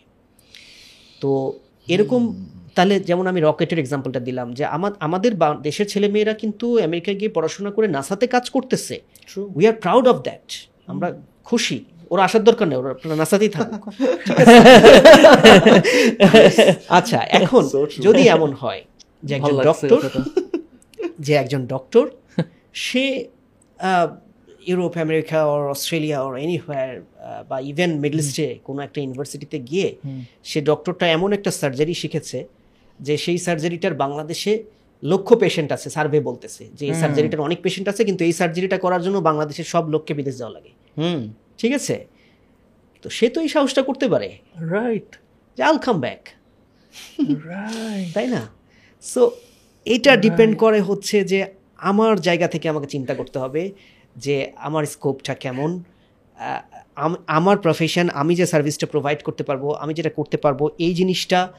[1.21, 2.21] তো এরকম
[2.75, 4.63] তাহলে যেমন আমি রকেটের এক্সাম্পলটা দিলাম যে
[4.99, 8.95] আমাদের দেশের ছেলে মেয়েরা কিন্তু আমেরিকায় গিয়ে পড়াশোনা করে নাসাতে কাজ করতেছে।
[9.55, 10.45] We are proud of that
[10.87, 11.07] আমরা
[11.43, 13.83] খুশি। ওরা আসার দরকার নেই ওরা নাসাতেই থাকুক।
[16.97, 17.63] আচ্ছা এখন
[18.01, 18.81] যদি এমন হয়
[19.23, 19.99] যে একজন ডক্টর
[21.25, 22.05] যে একজন doctor
[22.73, 23.25] say
[24.67, 27.01] Europe America or Australia or anywhere
[27.49, 29.95] বা ইভেন মিডল ইস্টে কোনো একটা ইউনিভার্সিটিতে গিয়ে
[30.43, 32.39] সে ডক্টরটা এমন একটা সার্জারি শিখেছে
[32.99, 34.63] যে সেই সার্জারিটার বাংলাদেশে
[35.03, 39.01] লক্ষ পেশেন্ট আছে সার্ভে বলতেছে। যে এই সার্জারিটার অনেক পেশেন্ট আছে কিন্তু এই সার্জারিটা করার
[39.01, 41.21] জন্য বাংলাদেশের সব লোককে বিদেশ যাওয়া লাগে। হুম।
[41.57, 42.05] ঠিক আছে?
[43.03, 44.29] তো সে তো এই সাহসটা করতে পারে।
[44.75, 45.09] রাইট
[45.57, 46.21] যে আল কাম ব্যাক
[47.49, 48.41] রাইট তাই না?
[49.03, 49.31] সো
[49.85, 51.45] এটা ডিপেন্ড করে হচ্ছে যে
[51.77, 53.71] আমার জায়গা থেকে আমাকে চিন্তা করতে হবে
[54.15, 55.83] যে আমার স্কোপটা কেমন।
[57.27, 61.53] আমার প্রফেশন আমি যে সার্ভিসটা প্রোভাইড করতে পারব আমি যেটা করতে পারব এই জিনিসটা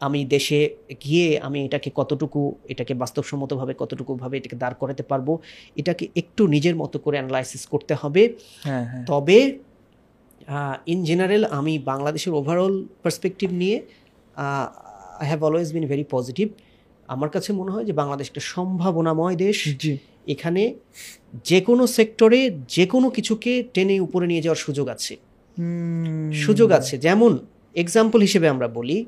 [0.00, 5.38] আমি দেশে গিয়ে আমি এটাকে কতটুকু এটাকে বাস্তবসম্মতভাবে কতটুকুভাবে এটাকে দাঁড় করাতে পারব
[5.76, 9.58] এটাকে একটু নিজের মতো করে অ্যানালাইসিস করতে হবে। হ্যাঁ হ্যাঁ। তবে
[10.86, 13.82] ইন জেনারেল আমি বাংলাদেশের ওভারঅল পার্সপেক্টিভ নিয়ে
[15.20, 16.48] I have always been very positive
[17.06, 19.76] আমার কাছে মনে হয় যে বাংলাদেশ একটা সম্ভাবনাময় দেশ।
[20.26, 20.74] এখানে
[21.44, 25.16] যে কোনো সেক্টরে যে কোনো কিছুকে টেনে উপরে নিয়ে যাওয়ার সুযোগ আছে।
[26.32, 27.38] সুযোগ আছে। যেমন
[27.74, 29.04] এক্সাম্পল হিসেবে আমরা বলি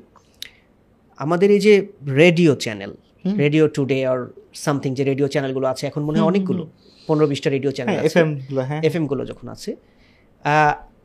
[1.19, 1.73] আমাদের এই যে
[2.15, 2.91] রেডিও চ্যানেল
[3.37, 4.19] রেডিও টুডে আর
[4.55, 6.63] সামথিং যে রেডিও চ্যানেলগুলো আছে এখন মনে হয় অনেকগুলো
[7.07, 9.71] পনেরো বিশটা রেডিও চ্যানেল আছে এফএমগুলো হ্যাঁ। এফএমগুলো যখন আছে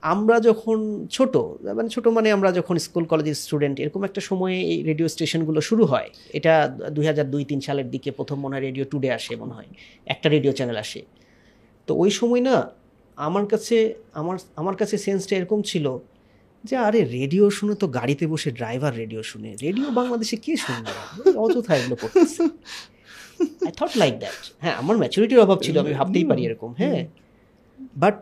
[0.03, 0.79] আমরা যখন
[1.11, 1.35] ছোট
[1.77, 5.85] মানে ছোট মানে আমরা যখন স্কুল কলেজের স্টুডেন্ট এরকম একটা সময়ে এই রেডিও স্টেশনগুলো শুরু
[5.87, 6.53] হয় এটা
[6.91, 9.69] দুই হাজার দুই তিন সালের দিকে প্রথম মনে হয় রেডিও টুডে আসে মনে হয়
[10.07, 11.01] একটা রেডিও চ্যানেল আসে।
[11.89, 12.57] তো ওই সময় না
[13.19, 13.77] আমার কাছে
[14.13, 15.87] আমার আমার কাছে সেন্সটা এরকম ছিল
[16.65, 20.93] যে আরে রেডিও শুনে তো গাড়িতে বসে ড্রাইভার রেডিও শুনে। রেডিও বাংলাদেশে কে শুনবে?
[21.45, 22.43] অযথা এগুলো করতেছে।
[23.69, 27.03] আই থট লাইক দ্যাট হ্যাঁ আমার ম্যাচুরিটির অভাব ছিল আমি ভাবতেই পারি এরকম হ্যাঁ।
[28.03, 28.17] But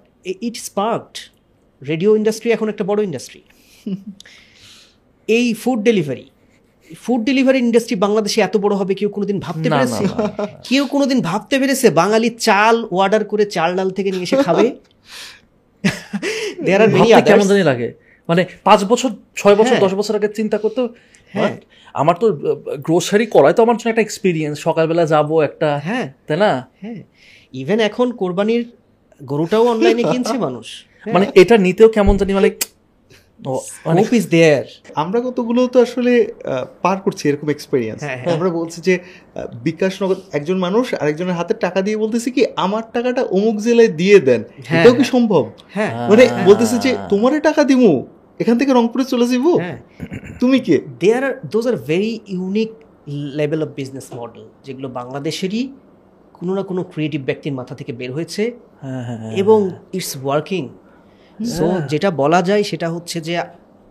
[0.46, 1.14] it sparked
[1.82, 3.40] radio industry এখন একটা বড় ইন্ডাস্ট্রি
[5.28, 6.26] এই food delivery
[7.04, 10.04] food delivery industry বাংলাদেশে এত বড় হবে কেউ কোনোদিন ভাবতে পেরেছে?
[10.68, 14.66] কেউ কোনোদিন ভাবতে পেরেছে বাঙালি চাল অর্ডার করে চাল ডাল থেকে নিয়ে এসে খাবে?
[16.64, 17.88] দেয়ার আর মেনি লাগে।
[18.30, 20.82] মানে পাঁচ বছর ছয় বছর হ্যাঁ। দশ বছর আগে চিন্তা করতো
[21.34, 21.52] হ্যাঁ।
[21.94, 22.26] আমার তো
[22.86, 26.50] গ্রোসারি করাই তো আমার জন্য একটা এক্সপিরিয়েন্স সকালবেলা যাব একটা হ্যাঁ। তাই না?
[26.82, 27.00] হ্যাঁ।
[27.54, 28.62] ইভেন এখন কোরবানির
[29.20, 30.66] গরুটাও অনলাইনে কিনছে মানুষ।
[31.06, 32.50] মানে এটা নিতেও কেমন জানি মানে
[33.86, 36.32] মানে হোপ ইজ দেয়ার আমরা কতগুলো তো আসলে আহ,
[36.82, 39.06] পার করছি এরকম এক্সপিরিয়েন্স হ্যাঁ, হ্যাঁ। আমরা বলছি যে আহ,
[39.62, 44.18] বিকাশ নগদ একজন মানুষ আরেকজনের হাতে টাকা দিয়ে বলতেছে কি আমার টাকাটা অমুক জেলায় দিয়ে
[44.20, 45.42] দেন। হ্যাঁ, এটাও কি হ্যাঁ। সম্ভব?
[45.74, 47.92] হ্যাঁ। মানে বলতেছে যে তোমারে টাকা দিমু।
[48.40, 49.78] এখান থেকে রংপুরে চলে যাব হ্যাঁ।
[50.40, 50.74] তুমি কে?
[51.00, 52.70] There are those are very unique
[53.38, 55.62] level of business model যেগুলো বাংলাদেশেরই
[56.34, 58.42] কোনো না কোনো ক্রিয়েটিভ ব্যক্তির মাথা থেকে বের হয়েছে।
[58.82, 59.58] হ্যাঁ, হ্যাঁ। এবং
[59.92, 60.62] ইটস ওয়ার্কিং
[61.38, 63.34] সো যেটা বলা যায় সেটা হচ্ছে যে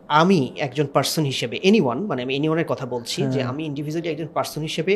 [0.10, 4.30] আমি একজন পার্সন হিসেবে এনিওয়ান মানে আমি এনি ওয়ানের কথা বলছি যে আমি ইন্ডিভিজুয়ালি একজন
[4.34, 4.94] পার্সন হিসেবে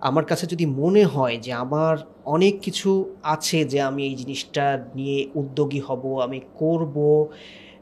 [0.00, 2.90] আমার কাছে যদি মনে হয় যে আমার অনেক কিছু
[3.24, 4.64] আছে যে আমি এই জিনিসটা
[4.94, 6.96] নিয়ে উদ্যোগী হব আমি করব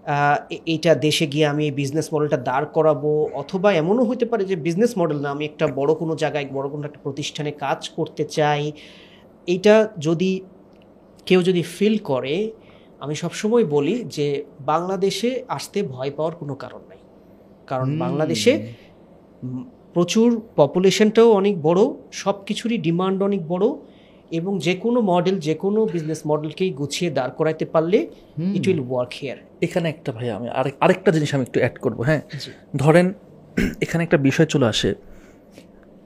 [0.07, 4.45] আহ, এ- এইটা দেশে গিয়ে আমি এই বিজনেস মডেলটা দাঁড় করাবো অথবা এমনও হতে পারে
[4.45, 8.25] যে বিজনেস মডেল না আমি একটা বড় কোনো জায়গায় বড় কোনো একটা প্রতিষ্ঠানে কাজ করতে
[8.25, 8.73] চাই।
[9.47, 10.41] এটা যদি
[11.27, 12.53] কেউ যদি ফিল করে
[13.01, 16.99] আমি সবসময় বলি যে বাংলাদেশে আসতে ভয় পাওয়ার কোনো কারণ নাই।
[17.67, 18.75] কারণ বাংলাদেশে
[19.95, 21.81] প্রচুর পপুলেশনটাও অনেক বড়
[22.13, 23.67] সব কিছুরই ডিমান্ড অনেক বড়
[24.31, 27.99] এবং যে কোনো মডেল যে কোনো বিজনেস মডেলকেই গুছিয়ে দাঁড় করাইতে পারলে
[28.57, 31.99] ইট উইল ওয়ার্ক হেয়ার এখানে একটা ভাই আমি আরেক আরেকটা জিনিস আমি একটু অ্যাড করব
[32.03, 32.23] হ্যাঁ?
[32.77, 33.07] ধরেন
[33.81, 34.91] এখানে একটা বিষয় চলে আসে।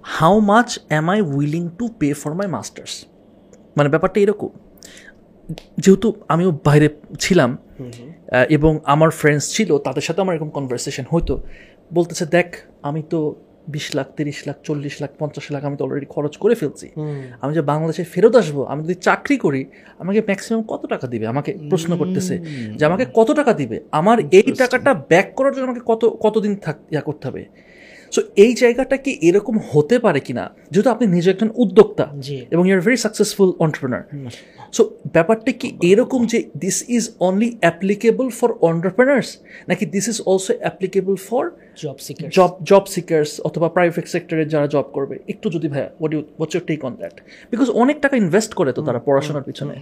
[0.05, 2.95] How much am I willing to pay for my masters
[3.77, 4.51] মানে ব্যাপারটা এরকম।
[5.79, 7.51] যেহেতু আমিও বাইরে ছিলাম
[8.49, 11.35] এবং আমার ফ্রেন্ডস ছিল তাদের সাথে আমার এরকম কনভারসেশন হতো
[11.95, 12.49] বলতেছে দেখ
[12.83, 13.19] আমি তো
[13.69, 16.87] বিশ লাখ তিরিশ লাখ চল্লিশ লাখ পঞ্চাশ লাখ আমি তো অলরেডি খরচ করে ফেলছি।
[17.41, 19.65] আমি যে বাংলাদেশে ফেরত আসব আমি যদি চাকরি করি
[19.99, 21.27] আমাকে ম্যাক্সিমাম কত টাকা দিবে?
[21.27, 22.35] আমাকে প্রশ্ন করতেছে
[22.77, 23.81] যে আমাকে কত টাকা দিবে?
[23.91, 27.45] আমার এই টাকাটা ব্যাক করার জন্য আমাকে কত কতদিন থাক ইয়া করতে হবে?
[28.15, 30.45] সো এই জায়গাটা কি এরকম হতে পারে কিনা?
[30.73, 32.05] যেহেতু আপনি নিজে একজন উদ্যোক্তা।
[32.55, 34.03] এবং you're very successful entrepreneur
[34.77, 34.83] so
[35.17, 39.29] ব্যাপারটা কি এরকম যে this is only applicable for entrepreneurs
[39.71, 41.45] নাকি this is also applicable for
[41.83, 45.17] job seeker job job seekers অথবা প্রাইভেট সেক্টরে যারা জব করবে?
[45.33, 47.15] একটু যদি ভাইয়া what you what's your take on that
[47.51, 49.75] because অনেক টাকা ইনভেস্ট করে তো তারা পড়াশোনার পিছনে।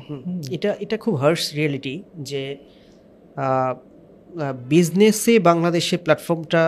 [0.57, 1.95] এটা এটা খুব হার্স রিয়েলিটি
[2.31, 2.43] যে
[4.75, 6.63] বিজনেসে বাংলাদেশে প্ল্যাটফর্মটা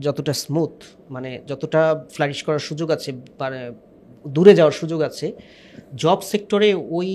[0.00, 0.74] যতটা স্মুথ
[1.10, 1.82] মানে যতটা
[2.14, 3.60] ফ্লারিশ করার সুযোগ আছে মানে
[4.26, 5.32] দূরে যাওয়ার সুযোগ আছে
[5.94, 7.10] জব সেক্টরে ওই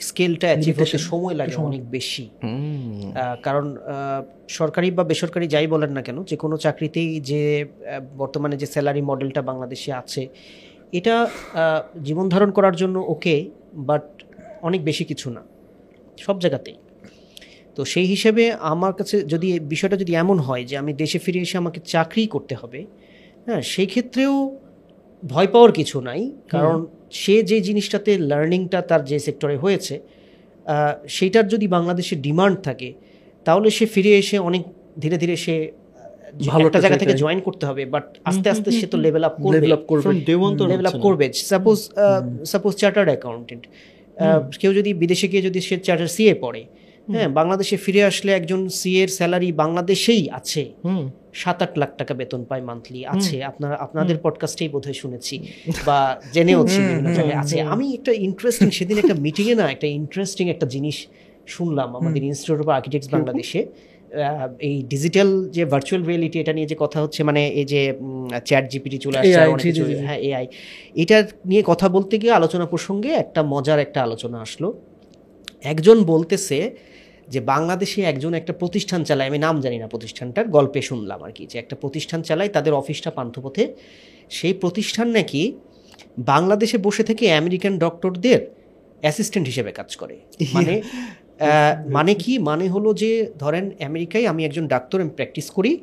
[0.00, 2.24] স্কেলটা অ্যাচিভ হতে সময় লাগে অনেক বেশি।
[3.42, 3.66] কারণ
[4.48, 7.64] সরকারি বা বেসরকারি যাই বলেন না কেন যে কোনো চাকরিতেই যে
[8.16, 10.28] বর্তমানে যে স্যালারি মডেলটা বাংলাদেশে আছে
[10.92, 11.14] এটা
[12.02, 14.06] জীবন ধারণ করার জন্য ওকে বাট
[14.62, 15.42] অনেক বেশি কিছু না।
[16.18, 16.76] সব জায়গাতেই।
[17.74, 21.58] তো সেই হিসেবে আমার কাছে যদি বিষয়টা যদি এমন হয় যে আমি দেশে ফিরে এসে
[21.58, 22.86] আমাকে চাকরি করতে হবে
[23.46, 24.58] হ্যাঁ সেই ক্ষেত্রেও
[25.24, 30.00] ভয় পাওয়ার কিছু নাই। কারণ সে যে জিনিসটাতে লার্নিংটা তার যে সেক্টরে হয়েছে
[31.08, 32.92] সেইটার যদি বাংলাদেশে ডিমান্ড থাকে
[33.44, 34.62] তাহলে সে ফিরে এসে অনেক
[34.98, 35.72] ধীরে ধীরে সে
[36.48, 39.54] ভালো একটা জায়গা থেকে জয়েন করতে হবে। বাট আস্তে আস্তে সে তো লেভেল আপ করবে।
[39.56, 41.90] লেভেল আপ করবে। হচ্ছে না। করবে। সাপোজ
[42.44, 43.66] সাপোজ চার্টার্ড অ্যাকাউন্টেন্ট
[44.60, 46.64] কেউ যদি বিদেশে গিয়ে যদি সে চার্টার সিএ পড়ে
[47.08, 50.72] হ্যাঁ বাংলাদেশে ফিরে আসলে একজন সিএ এর স্যালারি বাংলাদেশেই আছে।
[51.32, 55.40] সাত আট লাখ টাকা বেতন পায় মান্থলি আছে। আপনারা আপনাদের পডকাস্টেই বোধহয় শুনেছি
[55.86, 60.66] বা জেনেওছি বিভিন্ন জায়গায়। আছে আমি একটা ইন্টারেস্টিং সেদিন একটা মিটিংয়ে না একটা ইন্টারেস্টিং একটা
[60.66, 61.06] জিনিস
[61.46, 63.66] শুনলাম আমাদের ইনস্টিটিউট অফ আর্কিটেক্টস বাংলাদেশে
[64.58, 67.98] এই ডিজিটাল যে ভার্চুয়াল রিয়েলিটি এটা নিয়ে যে কথা হচ্ছে মানে এই যে
[68.44, 69.38] চ্যাট জিপিটি চলে আসছে।
[70.06, 70.46] হ্যাঁ এআই
[70.94, 74.80] এটা নিয়ে কথা বলতে গিয়ে আলোচনা প্রসঙ্গে একটা মজার একটা আলোচনা আসলো।
[75.62, 76.76] একজন বলতেছে
[77.28, 81.46] যে বাংলাদেশে একজন একটা প্রতিষ্ঠান চালায় আমি নাম জানি না প্রতিষ্ঠানটার গল্পে শুনলাম আর কি
[81.46, 83.74] যে একটা প্রতিষ্ঠান চালায় তাদের অফিসটা পান্থপথে।
[84.30, 85.52] সেই প্রতিষ্ঠান নাকি
[86.18, 88.40] বাংলাদেশে বসে থেকে আমেরিকান ডক্টরদের
[89.00, 90.16] অ্যাসিস্ট্যান্ট হিসেবে কাজ করে।
[90.52, 90.82] মানে
[91.90, 92.38] মানে কি?
[92.38, 95.78] মানে হলো যে ধরেন আমেরিকায় আমি একজন ডাক্তার আমি প্র্যাকটিস করি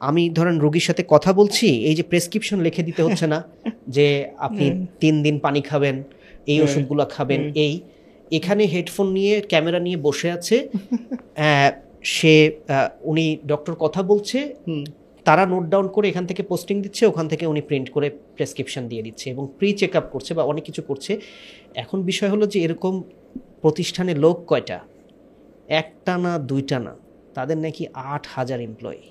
[0.00, 3.44] আমি ধরেন রোগীর সাথে কথা বলছি এই যে প্রেসক্রিপশন লিখে দিতে হচ্ছে না
[3.88, 6.02] যে আপনি তিন দিন পানি খাবেন
[6.46, 7.80] এই ওষুধগুলো খাবেন এই
[8.30, 10.68] এখানে হেডফোন নিয়ে ক্যামেরা নিয়ে বসে আছে।
[12.14, 12.34] সে
[13.02, 14.54] উনি ডক্টর কথা বলছে।
[15.24, 19.02] তারা নোট ডাউন করে এখান থেকে পোস্টিং দিচ্ছে। ওখান থেকে উনি প্রিন্ট করে প্রেসক্রিপশন দিয়ে
[19.02, 21.20] দিচ্ছে এবং প্রি চেক আপ করছে বা অনেক কিছু করছে।
[21.74, 23.02] এখন বিষয় হলো যে এরকম
[23.60, 24.78] প্রতিষ্ঠানে লোক কয়টা?
[25.68, 26.94] একটা না দুইটা না?
[27.34, 29.02] তাদের নাকি আট হাজার এমপ্লয়ি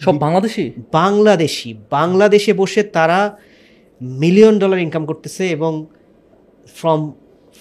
[0.00, 0.70] সব বাংলাদেশি?
[0.92, 3.38] বাংলাদেশি। বাংলাদেশে বসে তারা
[4.00, 5.86] মিলিয়ন ডলার ইনকাম করতেছে এবং
[6.74, 7.00] from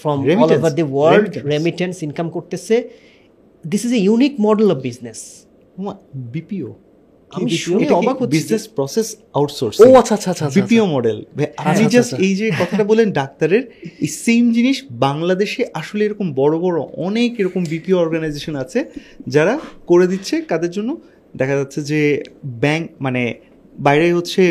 [0.01, 2.75] from all over the world remittance income করতেছে।
[3.63, 5.19] This is a unique model of business
[6.33, 6.69] BPO
[7.31, 11.85] আমি শুনে অবাক হচ্ছি বিজনেস প্রসেস আউটসোর্স ও আচ্ছা আচ্ছা আচ্ছা বিপিও মডেল আমি আচ্ছা,
[11.95, 13.63] জাস্ট আচ্ছা। এই যে কথাটা বলেন ডাক্তারের
[14.01, 14.77] এই সেম জিনিস
[15.07, 16.77] বাংলাদেশে আসলে এরকম বড় বড়
[17.07, 18.79] অনেক এরকম বিপিও অর্গানাইজেশন আছে
[19.27, 19.53] যারা
[19.87, 20.89] করে দিচ্ছে। কাদের জন্য?
[21.35, 22.01] দেখা যাচ্ছে যে
[22.63, 23.23] ব্যাংক মানে
[23.75, 24.41] বাইরে হচ্ছে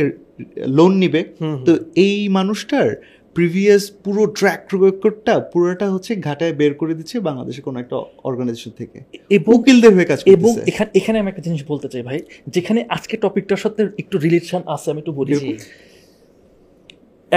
[0.69, 1.21] লোন নিবে।
[1.67, 2.89] তো এই মানুষটার
[3.37, 7.97] প্রিভিয়াস পুরো ট্র্যাক রেকর্ডটা পুরোটা হচ্ছে ঘাটায় বের করে দিচ্ছে বাংলাদেশে কোনো একটা
[8.29, 8.99] অর্গানাইজেশন থেকে।
[9.37, 12.19] এবং উকিলদের হয়ে কাজ এবং এখানে এখানে আমি একটা জিনিস বলতে চাই ভাই
[12.55, 15.33] যেখানে আজকে টপিকটার সাথে একটু রিলেশন আছে আমি একটু বলি।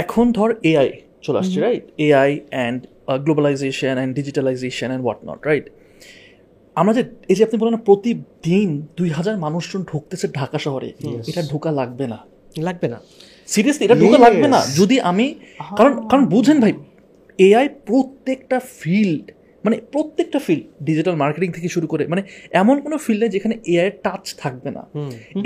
[0.03, 0.89] এখন ধর এআই
[1.25, 2.79] চলে আসছে right AI and
[3.25, 5.65] globalization and digitalization and what not right
[6.75, 10.89] আমরা যে এই যে আপনি বলেন না, প্রতিদিন দুই হাজার মানুষজন ঢুকতেছে ঢাকা শহরে
[11.29, 12.19] এটা ঢোকা লাগবে না।
[12.67, 12.99] লাগবে না।
[13.53, 15.27] সিরিয়াসলি এটা ঢোকা লাগবে না। যদি আমি
[15.79, 16.73] কারণ কারণ বুঝেন ভাই
[17.39, 19.25] এআই প্রত্যেকটা ফিল্ড
[19.63, 22.21] মানে প্রত্যেকটা ফিল্ড ডিজিটাল মার্কেটিং থেকে শুরু করে মানে
[22.61, 24.83] এমন কোনো ফিল্ডে যেখানে এআই টাচ থাকবে না।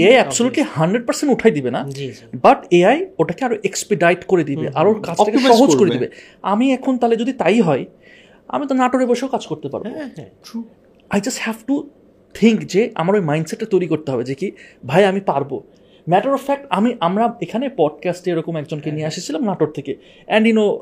[0.03, 1.81] এআই অ্যাবসলুটলি হান্ড্রেড পার্সেন্ট উঠাই দিবে না।
[2.45, 6.07] বাট এআই ওটাকে আরও এক্সপিডাইট করে দিবে আরও কাজটাকে সহজ করে দিবে।
[6.53, 7.83] আমি এখন তাহলে যদি তাই হয়
[8.53, 9.85] আমি তো নাটোরে বসেও কাজ করতে পারব।
[11.13, 11.75] I just have to
[12.35, 14.47] think যে আমার ওই মাইন্ডসেটটা তৈরি করতে হবে যে কি
[14.89, 15.51] ভাই আমি পারব।
[16.09, 19.95] ম্যাটার অফ ফ্যাক্ট আমি আমরা এখানে পডকাস্টে এরকম একজনকে নিয়ে এসেছিলাম নাটোর থেকে।
[20.25, 20.79] অ্যান্ড ইনো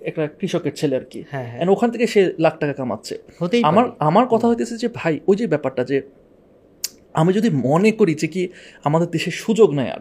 [0.00, 3.18] একটা কৃষকের ছেলে আর কি। হ্যাঁ, হ্যাঁ। অ্যান্ড ওখান থেকে সে লাখ টাকা কামাচ্ছে।
[3.62, 6.02] আমার আমার কথা হইতেছে যে ভাই ওই যে ব্যাপারটা যে
[7.14, 8.48] আমি যদি মনে করি যে কি
[8.84, 10.00] আমাদের দেশে সুযোগ নেই আর।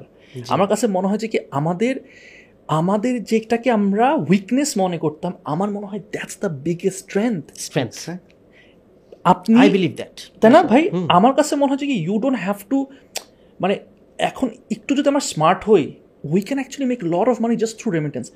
[0.50, 1.96] আমার কাছে মনে হয় যে কি আমাদের
[2.68, 8.10] আমাদের যেটাকে আমরা উইকনেস মনে করতাম আমার মনে হয় that's the biggest strength strength
[9.24, 10.90] আপনি আই বিলিভ দ্যাট তাই না ভাই?
[11.10, 12.86] আমার কাছে মনে হচ্ছে কি ইউ ডোন্ট হ্যাভ টু
[13.62, 13.80] মানে
[14.20, 15.94] এখন একটু যদি আমরা স্মার্ট হই
[16.24, 18.32] we can actually make lot of money just through remittance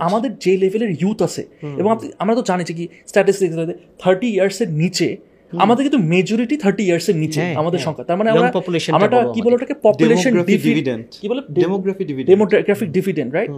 [0.00, 1.42] আমাদের যে লেভেলের ইউথ আছে
[1.80, 3.56] এবং আমরা তো জানি যে কি স্ট্যাটিস্টিক্স
[3.98, 5.16] থার্টি ইয়ার্সের নিচে
[5.52, 8.48] আমাদের কিন্তু মেজরিটি থার্টি ইয়ার্স এর নিচে হ্যাঁ, আমাদের হ্যাঁ। সংখ্যা। তার মানে আমরা
[8.92, 10.32] আমরা কি বলে ওটাকে পপুলেশন
[10.64, 11.02] dividend.
[11.22, 11.40] কি বলে?
[11.60, 12.28] Demography dividend.
[12.30, 13.50] Demographic dividend right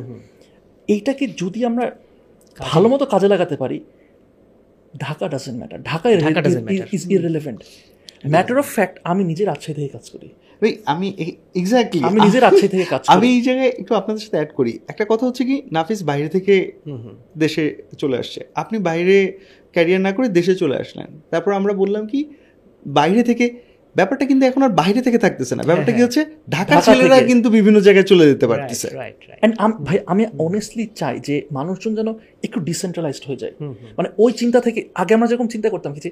[0.89, 1.85] এইটাকে যদি আমরা
[2.59, 3.81] ভালো মতো কাজে লাগাতে পারি
[4.99, 6.07] Dhaka doesn't matter Dhaka.
[6.97, 7.61] Is irrelevant
[8.31, 10.29] matter of fact আমি নিজের রাজশাহী থেকে কাজ করি।
[10.93, 11.09] আমি
[11.61, 12.43] এক্স্যাক্টলি আমি নিজের
[12.75, 16.01] থেকে কাজ আমি এই জায়গায় একটু আপনাদের সাথে অ্যাড করি। একটা কথা হচ্ছে কি নাফিস
[16.11, 16.55] বাইরে থেকে
[17.43, 17.65] দেশে
[18.03, 19.17] চলে আসছে। আপনি বাইরে
[19.75, 22.21] ক্যারিয়ার না করে দেশে চলে আসলেন। তারপর আমরা বললাম কি
[22.99, 23.47] বাইরে থেকে
[23.99, 26.23] ব্যাপারটা কিন্তু এখন আর বাইরে থেকে থাকতেছে না। ব্যাপারটা কি হচ্ছে
[26.55, 28.89] ঢাকা ছেলেরা কিন্তু বিভিন্ন জায়গায় চলে যেতে পারতেছে।
[29.87, 32.09] ভাই আমি অনেস্টলি চাই যে মানুষজন যেন
[32.47, 33.55] একটু ডিসেন্ট্রালাইজড হয়ে যায়।
[33.99, 36.11] মানে ওই চিন্তা থেকে আগে আমরা যেরকম চিন্তা করতাম কি যে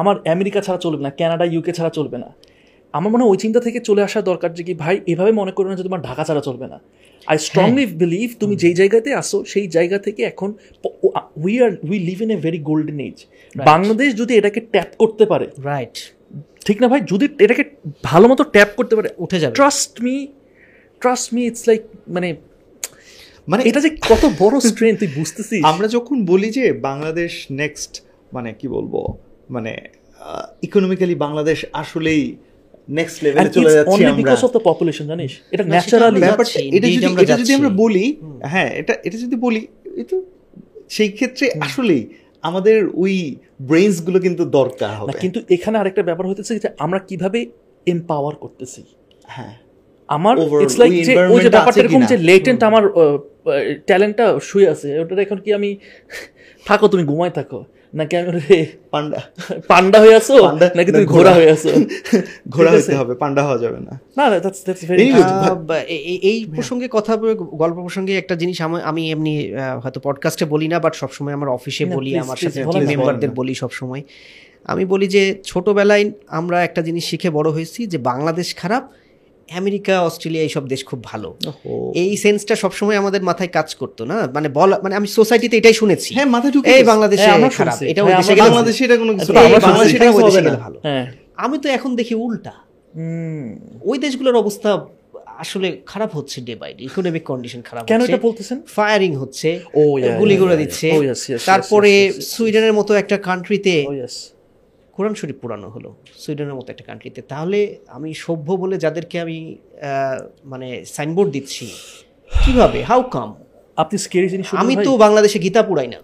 [0.00, 2.28] আমার আমেরিকা ছাড়া চলবে না কানাডা ইউকে ছাড়া চলবে না।
[2.98, 5.66] আমার মনে হয় ওই চিন্তা থেকে চলে আসা দরকার যে কি ভাই এভাবে মনে করো
[5.70, 6.78] না যে তোমার ঢাকা ছাড়া চলবে না।
[7.26, 10.48] আই স্ট্রংলি বিলিভ তুমি যেই জায়গাতে আসো সেই জায়গা থেকে এখন
[11.44, 13.16] we are we live in a very golden age
[13.56, 15.96] Bangladesh যদি এটাকে ট্যাপ করতে পারে রাইট
[16.66, 17.00] ঠিক না ভাই?
[17.12, 17.64] যদি এটাকে
[18.04, 20.14] ভালো মতো ট্যাপ করতে পারে উঠে যাবে। Trust me
[21.02, 22.28] trust me it's like মানে
[23.48, 25.62] মানে এটা যে কত বড় স্ট্রেন তুই বুঝতেছিস?
[25.72, 27.32] আমরা যখন বলি যে বাংলাদেশ
[27.62, 27.92] নেক্সট
[28.32, 28.94] মানে কি বলব
[29.50, 29.72] মানে
[30.62, 32.22] ইকোনমিক্যালি বাংলাদেশ আসলেই
[32.88, 35.32] নেক্সট লেভেলে চলে যাচ্ছি আমরা। বিকজ অফ দ্য পপুলেশন জানিস?
[35.54, 38.04] এটা ন্যাচারালি ব্যাপারটা এটা যদি এটা যদি আমরা বলি
[38.52, 39.60] হ্যাঁ এটা এটা যদি বলি
[40.00, 40.16] এই তো
[40.96, 42.02] সেই ক্ষেত্রে আসলেই
[42.48, 43.14] আমাদের ওই
[43.68, 47.38] ব্রেইনসগুলো কিন্তু দরকার না হবে। কিন্তু এখানে আরেকটা ব্যাপার হতেছে যে আমরা কীভাবে
[47.86, 48.80] এম্পাওয়ার করতেছি?
[49.34, 49.54] হ্যাঁ।
[50.08, 50.34] আমার
[50.64, 52.84] ইটস লাইক ওই যে ওই যে ব্যাপারটা এরকম যে লেটেন্ট আমার
[53.88, 55.70] ট্যালেন্টটা শুয়ে আছে ওটা এখন কি আমি
[56.66, 57.60] থাকো তুমি ঘুমাই থাকো।
[57.94, 58.40] নাকি আমি
[58.90, 59.20] পান্ডা।
[59.68, 61.68] পান্ডা হয়ে পান্ডা নাকি তুমি ঘোড়া ঘোড়া। হয়ে আছো?
[62.48, 65.12] ঘোরা হতে হবে পান্ডা হওয়া যাবে না। না দ্যাটস দ্যাটস ভেরি
[66.22, 70.78] এই প্রসঙ্গে কথা গল্প প্রসঙ্গে একটা জিনিস আমি- আমি এমনি আহ, হয়তো পডকাস্টে বলি না
[70.78, 74.02] বাট সবসময় আমার অফিসে বলি আমার সাথে টিম মেম্বারদের বলি সবসময়।
[74.64, 78.92] আমি বলি যে ছোটবেলায় আমরা একটা জিনিস শিখে বড় হয়েছি যে বাংলাদেশ খারাপ
[79.56, 81.36] আমেরিকা অস্ট্রেলিয়া এইসব দেশ খুব ভালো।
[81.94, 86.14] এই সেন্সটা সবসময় আমাদের মাথায় কাজ করতো না। মানে বলা মানে আমি সোসাইটিতে এটাই শুনেছি।
[86.14, 89.14] হ্যাঁ মাথায় ঢুকে এই বাংলাদেশে হ্যাঁ, খারাপ। এটা হ্যাঁ, ওই দেশে গেলে বাংলাদেশে এটা কোনো
[89.14, 91.96] কিছু এটা না। আমরা বাংলাদেশে এটা এটা ওই দেশে গেলে ভালো। হ্যাঁ। আমি তো এখন
[91.96, 92.50] দেখি উল্টা।
[92.94, 94.86] হুম। ওই দেশগুলোর অবস্থা
[95.38, 98.60] আসলে খারাপ হচ্ছে day by day economic condition খারাপ কেন এটা বলতেছেন?
[98.66, 99.80] ফায়ারিং হচ্ছে। ও,
[100.18, 100.92] গুলি করে দিচ্ছে.
[100.92, 101.02] Oh,
[101.46, 102.30] তারপরে yes, yes, yes.
[102.30, 104.32] সুইডেনের মতো একটা কান্ট্রিতে ও ইয়েস
[104.98, 109.56] কোরআন শরীফ পুরানো হলো সুইডেনের মতো একটা কান্ট্রিতে তাহলে আমি সভ্য বলে যাদেরকে আমি
[110.44, 111.70] মানে সাইনবোর্ড দিচ্ছি
[112.44, 112.82] কীভাবে?
[112.82, 113.34] হাউ কাম
[113.76, 115.96] আপনি স্কেরি জিনিস আমি তো বাংলাদেশে গীতা পুরাই না।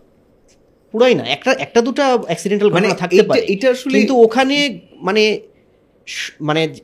[0.92, 5.40] পুরাই না। একটা একটা দুটা অ্যাক্সিডেন্টাল মানে ঘটনা থাকতে পারে। এইটা আসলে- কিন্তু ওখানে মানে
[6.40, 6.74] মানে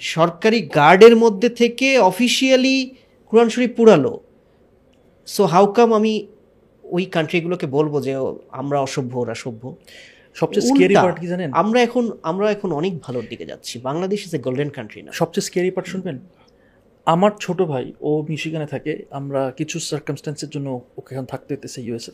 [0.00, 2.94] সরকারি গার্ডের মধ্যে থেকে অফিসিয়ালি
[3.26, 4.20] কোরআন শরীফ পুরালো।
[5.26, 6.26] সো হাউ কাম আমি
[6.84, 8.14] ওই কান্ট্রিগুলোকে বলব যে
[8.48, 9.74] আমরা অসভ্য ওরা সভ্য?
[10.40, 11.48] সবচেয়ে স্কেরি পার্ট কি জানেন?
[11.62, 15.44] আমরা এখন আমরা এখন অনেক ভালোর দিকে যাচ্ছি। Bangladesh is a golden country না সবচেয়ে
[15.48, 16.16] স্কেরি পার্ট শুনবেন?
[17.06, 20.68] আমার ছোট ভাই ও মিশিগানে থাকে। আমরা কিছু সার্কামস্টেন্সের জন্য
[20.98, 22.12] ওকে এখন থাকতে হতেছে USA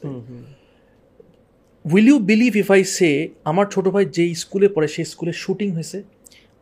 [1.84, 3.10] will you believe if I say
[3.50, 5.98] আমার ছোট ভাই যেই স্কুলে পড়ে সেই স্কুলে শুটিং হয়েছে?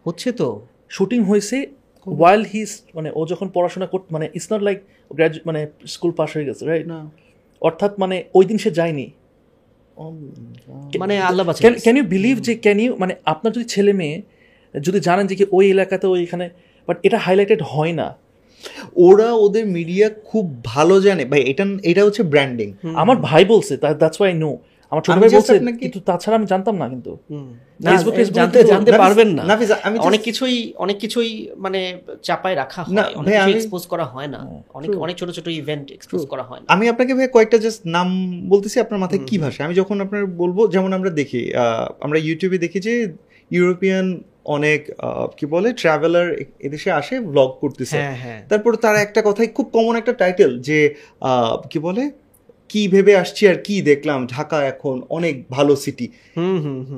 [0.06, 0.48] হচ্ছে তো।
[0.96, 1.56] শুটিং হয়েছে
[2.06, 4.78] ওয়াইল হিজ মানে ও যখন পড়াশোনা করত মানে ইটস নট লাইক
[5.16, 5.61] গ্র্যাজুয়েট মানে
[5.94, 6.98] স্কুল পাস হয়ে গেছে রাইট না।
[7.62, 9.06] অর্থাৎ মানে ওই দিন সে যায়নি।
[10.98, 11.44] মানে আল্লাহ
[11.84, 14.16] ক্যান ইউ বিলিভ যে ক্যান ইউ মানে আপনার যদি ছেলে মেয়ে
[14.74, 16.46] যদি জানেন যে কি ওই এলাকাতে ওই এখানে
[16.88, 18.09] বাট এটা হাইলাইটেড হয় না।
[19.07, 22.68] ওরা ওদের মিডিয়া খুব ভালো জানে। ভাই এটা এটা হচ্ছে ব্র্যান্ডিং
[23.03, 24.51] আমার ভাই বলছে দ্যাটস ওয়াই নো
[24.93, 27.12] আমার ছোট ভাই বলছে কিন্তু তাছাড়া আমি জানতাম না কিন্তু।
[28.30, 29.43] জানতে জানতে পারবেন না।
[29.84, 31.80] আমি অনেক কিছুই অনেক কিছুই মানে
[32.22, 34.41] চাপায় রাখা হয় অনেক কিছু এক্সপোজ করা হয় না।
[34.74, 38.09] অনেক অনেক ছোট ছোট ইভেন্ট এক্সপোজ করা হয় না। আমি আপনাকে ভাই কয়েকটা জাস্ট নাম
[38.49, 41.41] বলতেছি আপনার মাথায় কি ভাষা। আমি যখন আপনার বলব যেমন আমরা দেখি
[42.01, 42.95] আমরা ইউটিউবে দেখি যে
[43.51, 44.07] ইউরোপিয়ান
[44.47, 44.80] অনেক
[45.38, 46.28] কি বলে ট্রাভেলার
[46.61, 50.78] এদেশে আসে ব্লগ করতেছে। হ্যাঁ হ্যাঁ। তারপর তার একটা কথাই খুব কমন একটা টাইটেল যে
[51.20, 52.05] আহ, কি বলে
[52.70, 54.18] কি ভেবে আসছি আর কি দেখলাম?
[54.26, 56.06] ঢাকা এখন অনেক ভালো সিটি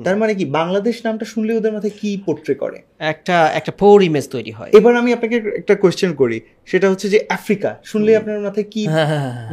[0.05, 2.77] তার মানে কি বাংলাদেশ নামটা শুনলে ওদের মাথায় কি পোর্ট্রে করে?
[3.05, 7.19] একটা একটা পোর ইমেজ তৈরি হয়। এবার আমি আপনাকে একটা কোয়েশ্চেন করি। সেটা হচ্ছে যে
[7.29, 9.47] আফ্রিকা শুনলে আপনার মাথায় কি হ্যাঁ হ্যাঁ হ্যাঁ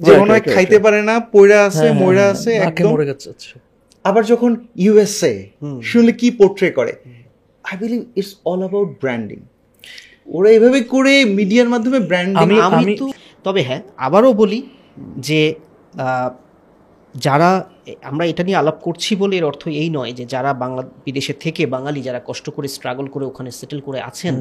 [0.00, 2.90] যে মনে হয় খাইতে পারে না পয়রা আছে ময়রা আছে একদম।
[3.30, 3.54] আচ্ছা।
[4.04, 5.34] আবার যখন ইউএসএ
[5.82, 6.92] শুনলে কি পোর্ট্রে করে?
[7.64, 9.38] I believe it's all about branding
[10.28, 13.06] ওরা এভাবে করে মিডিয়ার মাধ্যমে ব্র্যান্ডিং আমি- তো
[13.44, 14.58] তবে হ্যাঁ আবারও বলি
[15.18, 15.54] যে
[17.14, 17.50] যারা
[18.02, 21.66] আমরা এটা নিয়ে আলাপ করছি বলে এর অর্থ এই নয় যে যারা বাংলা বিদেশে থেকে
[21.66, 24.34] বাঙালি যারা কষ্ট করে স্ট্রাগল করে ওখানে সেটেল করে আছেন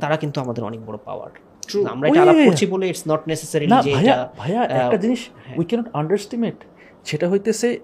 [0.00, 1.30] তারা কিন্তু আমাদের অনেক বড় পাওয়ার
[1.88, 5.20] আমরা এটা Oh, আলাপ করছি বলে ইটস নট নেসেসারি যে এটা ভাইয়া একটা জিনিস
[5.56, 6.56] উই ক্যানট আন্ডারস্টিমেট
[7.04, 7.78] সেটা হইতেছে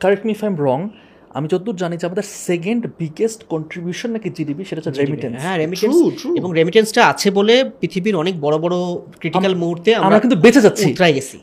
[0.00, 0.88] correct me if I am wrong
[1.30, 5.94] আমি যতদূর জানি যে আমাদের সেকেন্ড বিগেস্ট কন্ট্রিবিউশন নাকি জিডিপি সেটা হচ্ছে রেমিটেন্স হ্যাঁ রেমিটেন্স.
[6.38, 8.76] এবং রেমিটেন্সটা আছে বলে পৃথিবীর অনেক বড় বড়
[9.20, 11.36] ক্রিটিক্যাল মুহূর্তে আমরা কিন্তু বেঁচে যাচ্ছি। উতরাই গেছি।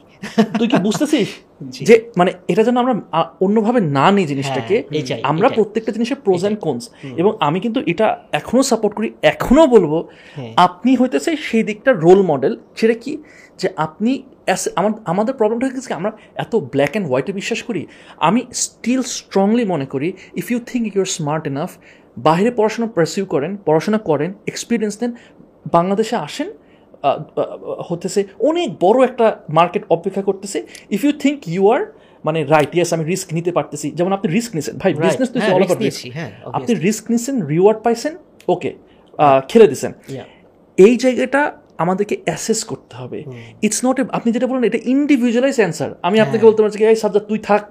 [0.60, 1.30] তুই কি বুঝতেছিস?
[1.80, 2.94] যে মানে এটা যেন আমরা
[3.40, 6.84] অন্যভাবে না নিই জিনিসটাকে হ্যাঁ, আমরা প্রত্যেকটা জিনিসের প্রোজ অ্যান্ড কোনস
[7.18, 9.94] এবং আমি কিন্তু এটা এখনও সাপোর্ট করি এখনও বলব
[10.36, 13.14] হ্যাঁ। আপনি হইতেছে সেই দিকটা রোল মডেল সেটা কি?
[13.60, 14.12] যে আপনি
[15.06, 17.82] আমাদের প্রবলেমটা হচ্ছে আমরা এত ব্ল্যাক অ্যান্ড হোয়াইটে বিশ্বাস করি
[18.20, 21.72] আমি স্টিল স্ট্রংলি মনে করি if you think you're smart enough
[22.18, 25.12] বাইরে পড়াশোনা পারসিউ করেন পড়াশোনা করেন এক্সপিরিয়েন্স নেন
[25.72, 26.48] বাংলাদেশে আসেন
[27.90, 29.28] হতেছে অনেক বড় একটা
[29.58, 30.58] মার্কেট অপেক্ষা করতেছে।
[30.96, 31.82] If you think you are
[32.28, 34.92] মানে রাইট ইয়েস আমি রিস্ক নিতে পারতেছি। যেমন আপনি রিস্ক নিছেন। ভাই.
[35.06, 38.14] বিজনেস তো হ্যাঁ, অল ওভার নিয়েছি, হ্যাঁ, আপনি রিস্ক নিছেন রিওয়ার্ড পাইছেন
[38.54, 38.70] ওকে
[39.50, 39.92] খেলে দিছেন।
[40.78, 41.42] এই জায়গাটা
[41.84, 43.20] আমাদেরকে অ্যাসেস করতে হবে।
[43.66, 47.00] ইটস নট আপনি যেটা বলেন এটা ইন্ডিভিজুয়ালাইজ অ্যান্সার আমি আপনাকে হ্যাঁ। বলতে পারছি কি এই
[47.04, 47.64] সাবজেক্ট তুই থাক।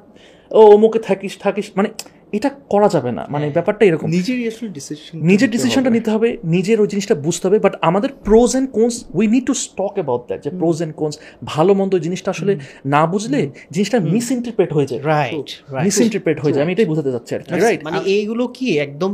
[0.51, 1.89] ও অমুকে থাকিস থাকিস। মানে
[2.37, 6.29] এটা করা যাবে না। মানে হ্যাঁ। ব্যাপারটা এরকম। নিজের আসলে ডিসিশন নিজের ডিসিশনটা নিতে হবে
[6.57, 10.23] নিজের ওই জিনিসটা বুঝতে হবে বাট আমাদের pros and cons we need to talk about
[10.29, 11.15] that যে প্রোজ অ্যান্ড কোনস
[11.45, 12.53] ভালো মন্দ জিনিসটা আসলে
[12.95, 15.49] না বুঝলে জিনিসটা মিস ইন্টারপ্রেট হয়ে যায়। রাইট
[15.85, 19.13] মিস ইন্টারপ্রেট হয়ে যায়। আমি এটাই বোঝাতে চাচ্ছি আর কি। রাইট মানে এইগুলো কি একদম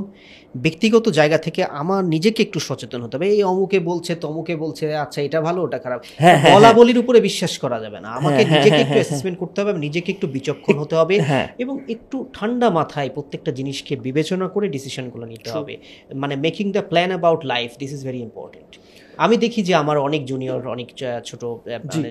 [0.54, 5.20] ব্যক্তিগত জায়গা থেকে আমার নিজেকে একটু সচেতন হতে হবে। এই অমুকে বলছে তমুকে বলছে আচ্ছা
[5.26, 8.52] এটা ভালো ওটা খারাপ। হ্যাঁ, হ্যাঁ, বলা বলির উপরে বিশ্বাস করা যাবে না। আমাকে হ্যাঁ,
[8.54, 12.16] নিজেকে হ্যাঁ, একটু হ্যাঁ, অ্যাসেসমেন্ট করতে হবে নিজেকে একটু বিচক্ষণ হতে হবে হ্যাঁ। এবং একটু
[12.34, 15.74] ঠান্ডা মাথায় প্রত্যেকটা জিনিসকে বিবেচনা করে ডিসিশনগুলো নিতে হবে।
[16.14, 18.70] মানে making the plan about life this is very important
[19.24, 20.88] আমি দেখি যে আমার অনেক জুনিয়র অনেক
[21.24, 21.42] ছোট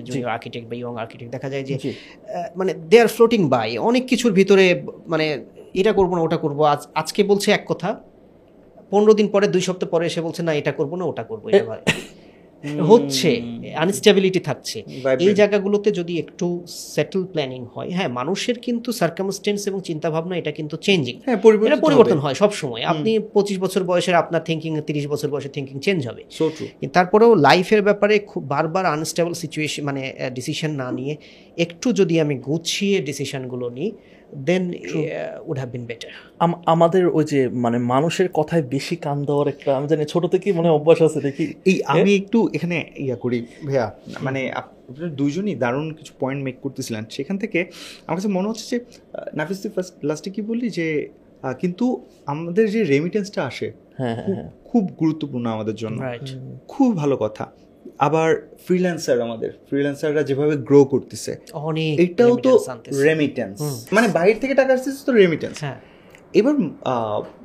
[0.06, 1.74] জুনিয়র আর্কিটেক্ট বা ইয়ং আর্কিটেক্ট দেখা যায় যে
[2.56, 4.64] মানে দে আর ফ্লোটিং বাই অনেক কিছুর ভিতরে
[5.06, 5.26] মানে
[5.80, 7.88] এটা করব না ওটা করব। আজ আজকে বলছে এক কথা
[8.92, 11.64] পনেরো দিন পরে দুই সপ্তাহ পরে এসে বলছে না এটা করব না ওটা করব এটা
[12.90, 13.30] হচ্ছে
[13.84, 14.78] আনস্টেবিলিটি থাকছে।
[15.26, 16.46] এই জায়গাগুলোতে যদি একটু
[16.94, 21.68] সেটেল প্ল্যানিং হয় হ্যাঁ মানুষের কিন্তু সার্কামস্টেন্স এবং চিন্তা ভাবনা এটা কিন্তু চেঞ্জিং হ্যাঁ পরিবর্তন
[21.68, 25.76] এটা পরিবর্তন হয় সব সময় আপনি পঁচিশ বছর বয়সের আপনার থিঙ্কিং তিরিশ বছর বয়সের থিঙ্কিং
[25.86, 26.22] চেঞ্জ হবে।
[26.96, 30.02] তারপরেও লাইফের ব্যাপারে খুব বারবার আনস্টেবল সিচুয়েশন মানে
[30.34, 31.14] ডিসিশন না নিয়ে
[31.64, 33.90] একটু যদি আমি গুছিয়ে ডিসিশনগুলো নিই
[34.36, 34.74] then
[35.44, 36.10] would have been better
[36.66, 40.68] আমাদের ওই যে মানে মানুষের কথায় বেশি কান দেওয়ার একটা আমি জানি ছোট থেকেই মনে
[40.68, 45.54] হয় অভ্যাস আছে দেখি। এই আমি একটু এখানে ইয়া করি ভাইয়া মানে আপ- আপনারা দুইজনই
[45.54, 47.64] দারুণ কিছু পয়েন্ট মেক করতেছিলেন। সেখান থেকে
[48.06, 48.84] আমার কাছে মনে হচ্ছে যে
[49.34, 51.08] নাফিস ফার্স্ট লাস্টে কি বললি যে
[51.60, 56.00] কিন্তু আমাদের যে রেমিটেন্সটা আসে হ্যাঁ হ্যাঁ হ্যাঁ। খুব গুরুত্বপূর্ণ আমাদের জন্য।
[56.68, 57.46] খুব ভালো কথা।
[58.00, 58.30] আবার
[58.66, 61.32] ফ্রিল্যান্সার আমাদের ফ্রিল্যান্সাররা যেভাবে গ্রো করতেছে
[61.68, 62.52] অনেক এটাও তো
[63.02, 63.58] রেমিটেন্স
[63.92, 65.78] মানে বাইরে থেকে টাকা আসতেছে তো রেমিটেন্স হ্যাঁ।
[66.34, 66.54] এবার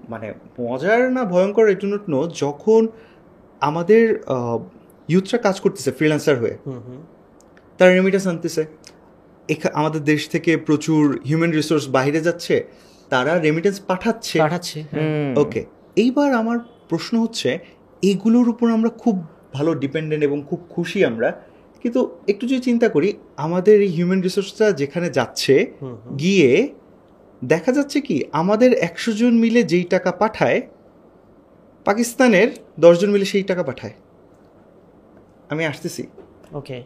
[0.10, 0.28] মানে
[0.60, 2.82] মজার না ভয়ঙ্কর এটু নট নো যখন
[3.62, 4.06] আমাদের
[5.10, 6.56] ইউথরা কাজ করতেছে ফ্রিল্যান্সার হয়ে
[7.80, 8.64] তারা রেমিটেন্স আনতেছে।
[9.74, 12.56] আমাদের দেশ থেকে প্রচুর হিউম্যান রিসোর্স বাইরে যাচ্ছে
[13.10, 15.62] তারা রেমিটেন্স পাঠাচ্ছে। পাঠাচ্ছে হ্যাঁ। ওকে
[15.96, 16.58] এইবার আমার
[16.90, 17.50] প্রশ্ন হচ্ছে
[18.04, 19.16] এগুলোর উপর আমরা খুব
[19.56, 21.30] ভালো ডিপেন্ডেন্ট এবং খুব খুশি আমরা।
[21.82, 22.02] কিন্তু
[22.32, 23.10] একটু যদি চিন্তা করি
[23.46, 25.56] আমাদের এই হিউম্যান রিসোর্সটা যেখানে যাচ্ছে।
[26.22, 26.52] গিয়ে
[27.42, 30.60] দেখা যাচ্ছে কি আমাদের একশো জন মিলে যেই টাকা পাঠায়
[31.86, 32.50] পাকিস্তানের
[32.84, 33.96] দশজন মিলে সেই টাকা পাঠায়।
[35.52, 36.04] আমি আসতেছি।
[36.60, 36.78] ওকে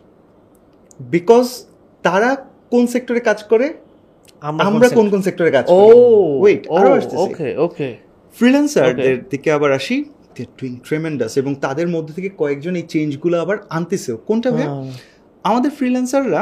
[1.13, 1.45] বিকজ
[2.05, 2.29] তারা
[2.71, 3.67] কোন সেক্টরে কাজ করে?
[4.47, 5.97] আমরা কোন কোন সেক্টরে কাজ করি?
[6.41, 7.89] ওয়েট আরও আসতেছি। ওকে ওকে
[8.37, 9.97] ফ্রিল্যান্সারদের দিকে আবার আসি।
[10.57, 14.91] ডুইং ট্রেমেন্ডাস এবং তাদের মধ্যে থেকে কয়েকজন এই চেঞ্জগুলো আবার আনতেছে। কোনটা ভাই হ্যাঁ।
[15.43, 16.41] আমাদের ফ্রিল্যান্সাররা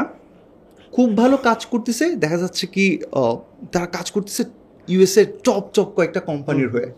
[0.92, 2.98] খুব ভালো কাজ করতেছে। দেখা যাচ্ছে কি
[3.72, 4.42] তারা কাজ করতেছে
[4.88, 6.88] ইউএসএ টপ টপ কয়েকটা কোম্পানির হয়ে।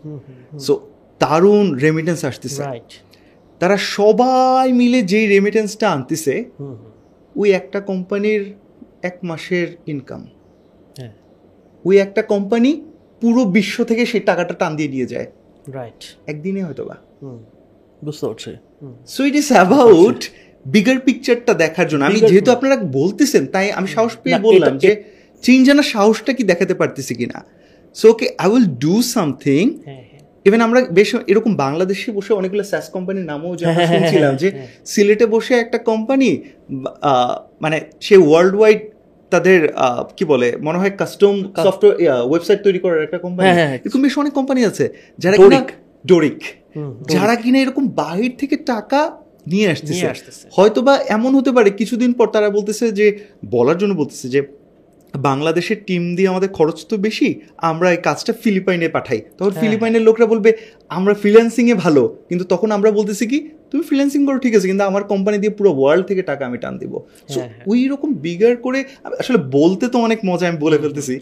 [0.59, 0.73] সো
[1.19, 2.61] দারুণ রেমিটেন্স আসতেছে।
[3.59, 6.33] তারা সবাই মিলে যেই রেমিটেন্সটা আনতেছে।
[7.35, 8.53] ওই একটা কোম্পানির
[9.01, 10.21] এক মাসের ইনকাম
[10.97, 11.13] হ্যাঁ।
[11.85, 12.71] ওই একটা কোম্পানি
[13.21, 15.27] পুরো বিশ্ব থেকে সেই টাকাটা টান দিয়ে নিয়ে যায়।
[15.77, 16.01] রাইট
[16.31, 16.95] একদিনে হয়তো বা
[18.05, 18.51] বুঝতে পারছি।
[19.13, 20.19] So it is about
[20.65, 24.91] bigger পিকচারটা দেখার জন্য। আমি যেহেতু আপনারা বলতেছেন তাই আমি সাহস পেয়ে বললাম যে
[25.43, 27.37] চেঞ্জ জানার সাহসটা কি দেখাতে পারতেছি কিনা।
[27.95, 32.63] So okay I will do something হ্যাঁ হ্যাঁ। ইভেন আমরা বেশ এরকম বাংলাদেশে বসে অনেকগুলো
[32.71, 34.47] স্যাস কোম্পানির নামও যে আমরা শুনছিলাম যে
[34.91, 36.29] সিলেটে বসে একটা কোম্পানি
[37.63, 38.79] মানে সে ওয়ার্ল্ড ওয়াইড
[39.31, 39.59] তাদের
[40.17, 41.35] কি বলে মনে হয় কাস্টম
[41.65, 41.99] সফটওয়্যার
[42.29, 44.85] ওয়েবসাইট তৈরি করার একটা কোম্পানি হ্যাঁ, হ্যাঁ। এরকম বেশ অনেক কোম্পানি আছে
[45.19, 45.35] যারা
[46.05, 46.39] ডোরিক।
[47.11, 49.01] যারা কিনা এরকম বাহির থেকে টাকা
[49.47, 53.07] নিয়ে আসতেছে নিয়ে আসতেছে। হয়তো বা এমন হতে পারে কিছুদিন পর তারা বলতেছে যে
[53.51, 54.39] বলার জন্য বলতেছে যে
[55.13, 60.01] বাংলাদেশের টিম দিয়ে আমাদের খরচ তো বেশি আমরা এই কাজটা ফিলিপাইনে পাঠাই। তখন হ্যাঁ। ফিলিপাইনের
[60.01, 60.53] লোকরা বলবে
[60.89, 65.03] আমরা ফ্রিল্যান্সিংয়ে ভালো। কিন্তু তখন আমরা বলতেছি কি তুমি ফ্রিল্যান্সিং করো ঠিক আছে কিন্তু আমার
[65.03, 68.83] কোম্পানি দিয়ে পুরো ওয়ার্ল্ড থেকে টাকা আমি টান দিব। সো। ওই রকম বিগার করে
[69.19, 71.19] আসলে বলতে তো অনেক মজা আমি বলে ফেলতেছি।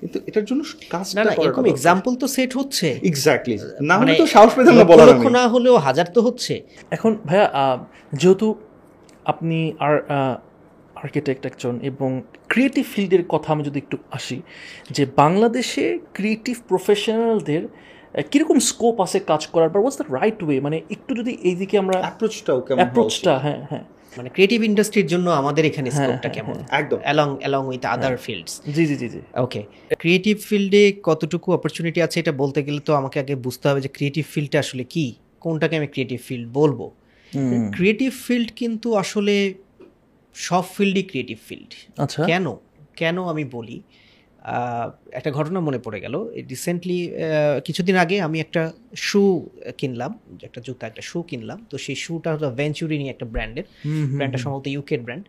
[0.00, 4.26] কিন্তু এটার জন্য কাজটা না এরকম এক্সাম্পল তো সেট হচ্ছে। এক্স্যাক্টলি না হলে মানে তো
[4.26, 6.60] সাহস পেতাম না বলার না হলেও হাজার তো হচ্ছে।
[6.90, 7.78] এখন ভাইয়া আহ,
[8.16, 8.54] যেহেতু
[9.24, 9.94] আপনি আর
[11.02, 12.10] আর্কিটেক্ট একজন এবং
[12.48, 14.38] ক্রিয়েটিভ ফিল্ডের কথা আমি যদি একটু আসি
[14.90, 15.84] যে বাংলাদেশে
[16.14, 17.62] ক্রিয়েটিভ প্রফেশনালদের
[18.30, 21.96] কীরকম স্কোপ আছে কাজ করার পর ওয়াজ দ্য রাইট ওয়ে মানে একটু যদি এইদিকে আমরা
[21.98, 26.56] অ্যাপ্রোচটাও অ্যাপ্রোচটা হ্যাঁ হ্যাঁ। মানে ক্রিয়েটিভ ইন্ডাস্ট্রির জন্য আমাদের এখানে হ্যাঁ, স্কোপটা হ্যাঁ, কেমন?
[26.70, 29.60] একদম। Along along with other fields জি জি জি জি। ওকে
[29.98, 34.24] ক্রিয়েটিভ ফিল্ডে কতটুকু অপরচুনিটি আছে এটা বলতে গেলে তো আমাকে আগে বুঝতে হবে যে ক্রিয়েটিভ
[34.26, 35.06] ফিল্ডটা আসলে কি?
[35.38, 36.80] কোনটাকে আমি ক্রিয়েটিভ ফিল্ড বলব?
[37.72, 39.34] ক্রিয়েটিভ ফিল্ড কিন্তু আসলে
[40.34, 41.70] সব ফিল্ডই ক্রিয়েটিভ ফিল্ড
[42.04, 42.46] আচ্ছা। কেন?
[43.00, 43.78] কেন আমি বলি
[45.18, 46.14] একটা ঘটনা মনে পড়ে গেল।
[46.52, 46.98] রিসেন্টলি
[47.66, 48.62] কিছুদিন আগে আমি একটা
[48.96, 49.22] শু
[49.80, 53.66] কিনলাম একটা জুতা একটা শু কিনলাম। তো সেই শুটা হলো ভেঞ্চুরিনি একটা ব্র্যান্ডের
[54.16, 55.24] ব্র্যান্ডটা সম্ভবত ইউকের ব্র্যান্ড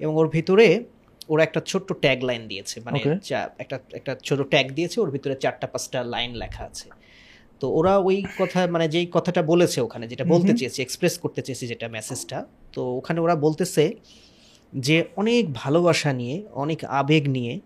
[0.00, 0.84] এবং ওর ভিতরে
[1.28, 2.98] ওরা একটা ছোট্ট ট্যাগ লাইন দিয়েছে। মানে
[3.58, 6.88] একটা একটা ছোট ট্যাগ দিয়েছে ওর ভিতরে চারটা পাঁচটা লাইন লেখা আছে।
[7.60, 11.64] তো ওরা ওই কথা মানে যেই কথাটা বলেছে ওখানে যেটা বলতে চেয়েছে এক্সপ্রেস করতে চেয়েছে
[11.72, 12.38] যেটা মেসেজটা
[12.74, 13.84] তো ওখানে ওরা বলতেছে
[14.72, 17.60] যে অনেক ভালোবাসা নিয়ে অনেক আবেগ নিয়ে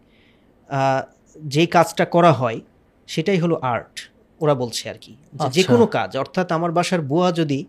[1.39, 2.61] যে কাজটা করা হয়
[3.07, 4.11] সেটাই হলো আর্ট
[4.41, 7.65] ওরা বলছে আর কি। যে- যে আচ্ছা। কোনো কাজ অর্থাৎ আমার বাসার বুয়া যদি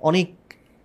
[0.00, 0.28] অনেক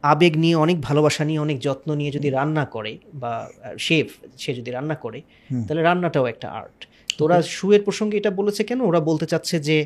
[0.02, 3.50] আবেগ নিয়ে অনেক ভালোবাসা নিয়ে অনেক যত্ন নিয়ে যদি রান্না করে বা
[3.80, 5.22] শেফ সে যদি রান্না করে
[5.68, 6.88] তাহলে রান্নাটাও একটা আর্ট।
[7.18, 8.82] তো ওরা শুয়ের প্রসঙ্গে এটা বলেছে কেন?
[8.82, 9.86] ওরা বলতে চাচ্ছে যে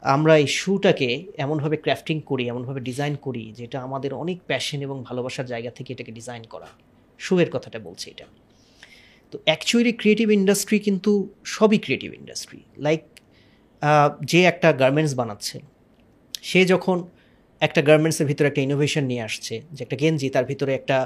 [0.00, 5.46] আমরা এই শুটাকে এমনভাবে ক্রাফটিং করি এমনভাবে ডিজাইন করি যেটা আমাদের অনেক প্যাশন এবং ভালোবাসার
[5.46, 6.66] জায়গা থেকে এটাকে ডিজাইন করা।
[7.20, 8.26] শুয়ের কথাটা বলছে এটা।
[9.32, 11.12] তো অ্যাকচুয়ালি ক্রিয়েটিভ ইন্ডাস্ট্রি কিন্তু
[11.54, 13.02] সবই ক্রিয়েটিভ ইন্ডাস্ট্রি লাইক
[14.24, 15.56] যে একটা গার্মেন্টস বানাচ্ছে
[16.42, 16.96] সে যখন
[17.62, 20.98] একটা গার্মেন্টসের ভিতরে একটা ইনোভেশন নিয়ে আসছে যে একটা গেঞ্জি তার ভিতরে একটা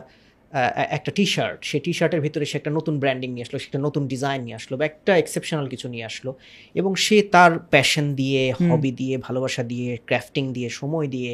[0.91, 3.79] একটা টি শার্ট সেই টি শার্টের ভিতরে সে একটা নতুন ব্র্যান্ডিং নিয়ে আসলো সে একটা
[3.79, 6.31] নতুন ডিজাইন নিয়ে আসলো বা একটা এক্সেপশনাল কিছু নিয়ে আসলো
[6.75, 11.33] এবং সে তার প্যাশন দিয়ে হবি দিয়ে ভালোবাসা দিয়ে ক্রাফটিং দিয়ে সময় দিয়ে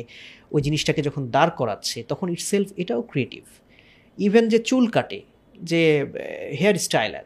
[0.50, 3.44] ওই জিনিসটাকে যখন দাঁড় করাচ্ছে তখন ইটসেলফ এটাও ক্রিয়েটিভ
[4.18, 5.20] ইভেন যে চুল কাটে
[5.54, 5.82] যে
[6.60, 7.24] হেয়ার স্টাইলার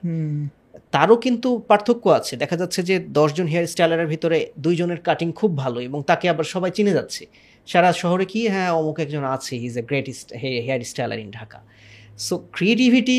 [0.94, 5.80] তারও কিন্তু পার্থক্য আছে। দেখা যাচ্ছে যে দশজন হেয়ার স্টাইলারের ভিতরে দুইজনের কাটিং খুব ভালো
[5.80, 7.26] এবং তাকে আবার সবাই চিনে যাচ্ছে।
[7.66, 10.06] সারা শহরে কি হ্যাঁ অমুক একজন আছে is a great
[10.42, 11.58] hair styler in Dhaka.
[12.18, 13.18] So creativity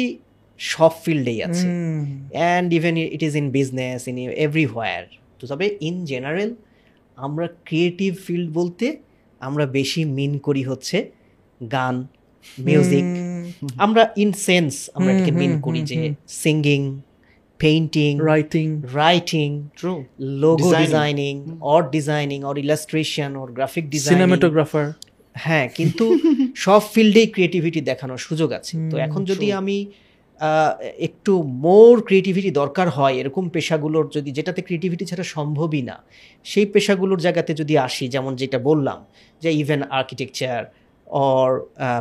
[0.59, 1.67] সব ফিল্ডেই আছে।
[2.37, 5.03] And even it is in business in everywhere
[5.39, 6.55] তো তবে ইন জেনারেল
[7.17, 8.85] আমরা ক্রিয়েটিভ ফিল্ড বলতে
[9.39, 10.97] আমরা বেশি মিন করি হচ্ছে
[11.71, 11.95] গান
[12.57, 13.05] মিউজিক
[13.77, 15.97] আমরা ইন সেন্স আমরা এটাকে মিন করি যে
[16.27, 16.81] singing
[17.59, 18.65] painting writing
[18.95, 19.93] writing true
[20.41, 24.85] logo designing or designing or illustration or graphic designing cinematographer
[25.35, 26.05] হ্যাঁ কিন্তু
[26.65, 29.77] সব ফিল্ডেই ক্রিয়েটিভিটি দেখানোর সুযোগ আছে। তো এখন যদি আমি
[30.39, 35.97] আহ, একটু মোর ক্রিয়েটিভিটি দরকার হয় এরকম পেশাগুলোর যদি যেটাতে ক্রিয়েটিভিটি ছাড়া সম্ভবই না
[36.45, 38.99] সেই পেশাগুলোর জায়গাতে যদি আসি যেমন যেটা বললাম
[39.41, 40.61] যে even architecture
[41.07, 41.49] or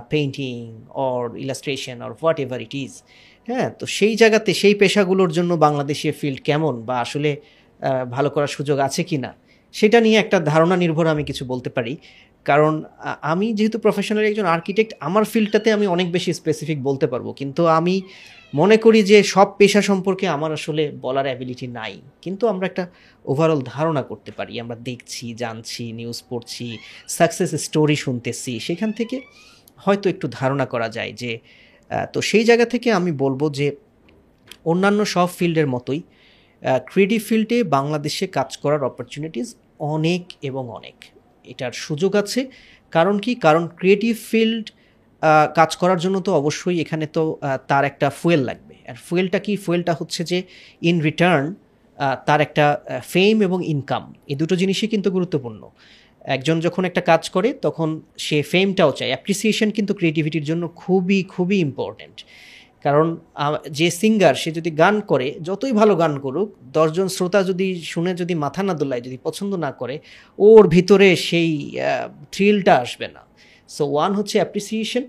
[0.09, 0.57] painting
[0.89, 2.93] or illustration or whatever it is
[3.49, 3.69] হ্যাঁ?
[3.79, 7.31] তো সেই জায়গাতে সেই পেশাগুলোর জন্য বাংলাদেশের ফিল্ড কেমন বা আসলে
[8.11, 9.31] ভালো করার সুযোগ আছে কি না?
[9.73, 11.97] সেটা নিয়ে একটা ধারণা নির্ভর আমি কিছু বলতে পারি।
[12.45, 12.85] কারণ
[13.23, 18.03] আমি যেহেতু প্রফেশনাল একজন আর্কিটেক্ট আমার ফিল্ডটাতে আমি অনেক বেশি স্পেসিফিক বলতে পারব। কিন্তু আমি
[18.55, 22.85] মনে করি যে সব পেশা সম্পর্কে আমার আসলে বলার অ্যাবিলিটি নাই। কিন্তু আমরা একটা
[23.25, 26.67] ওভারঅল ধারণা করতে পারি। আমরা দেখছি, জানছি নিউজ পড়ছি
[27.17, 29.17] সাকসেস স্টোরি শুনতেছি। সেখান থেকে
[29.85, 31.33] হয়তো একটু ধারণা করা যায় যে
[32.13, 33.67] তো সেই জায়গা থেকে আমি বলব যে,
[34.71, 36.01] অন্যান্য সব ফিল্ডের মতোই
[36.91, 39.49] ক্রিয়েটিভ ফিল্ডে বাংলাদেশে কাজ করার অপরচুনিটিস
[39.95, 40.97] অনেক এবং অনেক।
[41.53, 42.41] এটার সুযোগ আছে।
[42.93, 43.33] কারণ কি?
[43.47, 44.67] কারণ ক্রিয়েটিভ ফিল্ড
[45.59, 47.23] কাজ করার জন্য তো অবশ্যই এখানে তো
[47.71, 49.53] তার একটা ফুয়েল লাগবে। আর ফুয়েলটা কি?
[49.65, 50.39] ফুয়েলটা হচ্ছে যে
[50.89, 51.45] ইন রিটার্ন
[52.27, 52.65] তার একটা
[53.13, 55.63] ফেম এবং ইনকাম এই দুটো জিনিসই কিন্তু গুরুত্বপূর্ণ।
[56.25, 61.59] একজন যখন একটা কাজ করে, তখন সে ফেমটাও চায়। অ্যাপ্রিসিয়েশন কিন্তু ক্রিয়েটিভিটির জন্য খুবই খুবই
[61.59, 62.19] ইম্পর্ট্যান্ট
[62.85, 63.07] কারণ
[63.71, 68.35] যে সিঙ্গার সে যদি গান করে, যতই ভালো গান করুক, দশজন শ্রোতা যদি শুনে যদি
[68.35, 69.99] মাথা না দোলায়, যদি পছন্দ না করে,
[70.39, 71.51] ওর ভিতরে সেই
[72.33, 73.23] থ্রিলটা আসবে না।
[73.69, 75.05] সো ওয়ান হচ্ছে অ্যাপ্রিসিয়েশন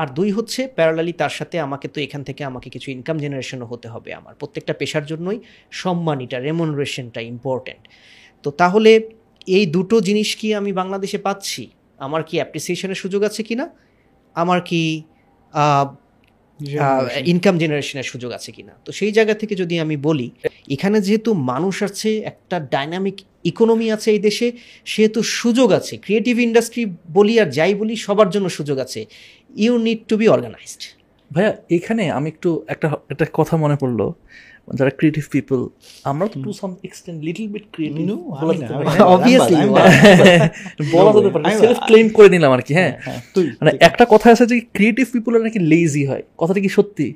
[0.00, 3.88] আর দুই হচ্ছে প্যারালালি তার সাথে আমাকে তো এখান থেকে আমাকে কিছু ইনকাম জেনারেশনও হতে
[3.94, 5.38] হবে আমার। প্রত্যেকটা পেশার জন্যই
[5.82, 7.84] সম্মানিটা রেমুনারেশনটা ইম্পর্ট্যান্ট
[8.44, 8.92] তো তাহলে
[9.56, 11.62] এই দুটো জিনিস কি আমি বাংলাদেশে পাচ্ছি?
[12.06, 13.66] আমার কি অ্যাপ্রিসিয়েশনের সুযোগ আছে কি না
[14.36, 14.82] আমার কি
[17.32, 18.74] ইনকাম জেনারেশনের সুযোগ। আছে কিনা?
[18.84, 20.28] তো সেই জায়গা থেকে যদি আমি বলি
[20.74, 23.16] এখানে যেহেতু মানুষ আছে একটা ডাইনামিক
[23.50, 24.46] ইকোনমি আছে এই দেশে
[24.92, 26.82] সেহেতু সুযোগ আছে। ক্রিয়েটিভ ইন্ডাস্ট্রি
[27.16, 29.00] বলি আর যাই বলি সবার জন্য সুযোগ আছে।
[29.56, 30.82] You need to be organized
[31.34, 34.12] ভাইয়া এখানে আমি একটু একটা একটা কথা মনে পড়ল।
[34.74, 35.68] যারা ক্রিয়েটিভ পিপল
[36.04, 38.06] আমরা তো to some extent little bit creative
[38.42, 38.74] বলা যেতে
[41.30, 42.92] পারে। সেলফ ক্লেম করে নিলাম আর কি হ্যাঁ?
[43.34, 47.14] তুই মানে একটা কথা আছে যে ক্রিয়েটিভ পিপল নাকি লেজি হয়। কথাটা কি সত্যি?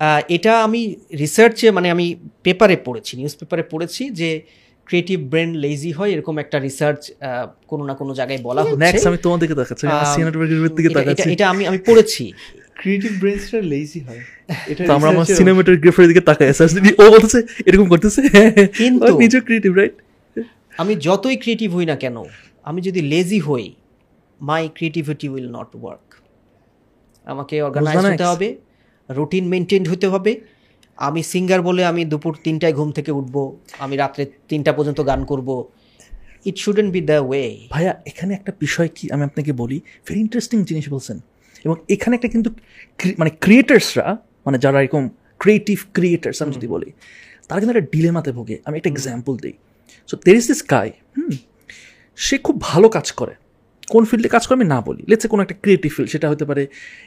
[0.00, 4.42] আহ, এটা আমি রিসার্চে মানে আমি পেপারে পড়েছি নিউজ পেপারে পড়েছি যে
[4.84, 7.10] ক্রিয়েটিভ ব্রেন লেজি হয় এরকম একটা রিসার্চ
[7.66, 11.04] কোনো না কোনো জায়গায় বলা হচ্ছে। নেক্সট আমি তোমার দিকে তাকাচ্ছি আমি দিকে এটা- এটা-
[11.04, 12.32] তাকাচ্ছি। এটা আমি আমি পড়েছি।
[12.74, 14.20] ক্রিয়েটিভ ব্রেনসটা লেজি হয়।
[14.66, 16.50] এটা আমরা আমার সিনেমাটোগ্রাফারের দিকে তাকাই।
[16.98, 18.22] ও বলতেছে এরকম করতেছে
[18.78, 19.92] কিন্তু- নিজে ক্রিয়েটিভ রাইট
[20.78, 22.22] আমি যতই ক্রিয়েটিভ হই না কেন
[22.62, 23.72] আমি যদি লেজি হই
[24.40, 26.14] my creativity will not work
[27.24, 28.56] আমাকে অর্গানাইজ হতে হবে
[29.10, 30.40] রুটিন মেনটেন হতে হবে
[31.06, 33.36] আমি সিঙ্গার বলে আমি দুপুর তিনটায় ঘুম থেকে উঠব
[33.78, 35.48] আমি রাত্রে তিনটা পর্যন্ত গান করব।
[36.44, 39.78] It shouldn't be the way ভাইয়া এখানে একটা বিষয় কি আমি আপনাকে বলি?
[40.06, 41.16] ভেরি ইন্টারেস্টিং জিনিস বলছেন।
[41.64, 42.50] এবং এখানে একটা কিন্তু
[43.18, 44.06] মানে ক্রিয়েটার্সরা
[44.46, 45.02] মানে যারা এরকম
[45.38, 46.88] ক্রিয়েটিভ ক্রিয়েটার্স আমি যদি বলি
[47.48, 49.52] তারা কিন্তু একটা ডিলেমাতে ভোগে। আমি একটা এক্সাম্পল দিই।
[50.08, 51.32] So there is this guy whom
[52.18, 53.34] সে খুব ভালো কাজ করে।
[53.88, 56.62] কোন ফিল্ডে কাজ করে আমি না বলি। লেটসে কোনো একটা ক্রিয়েটিভ ফিল্ড সেটা হতে পারে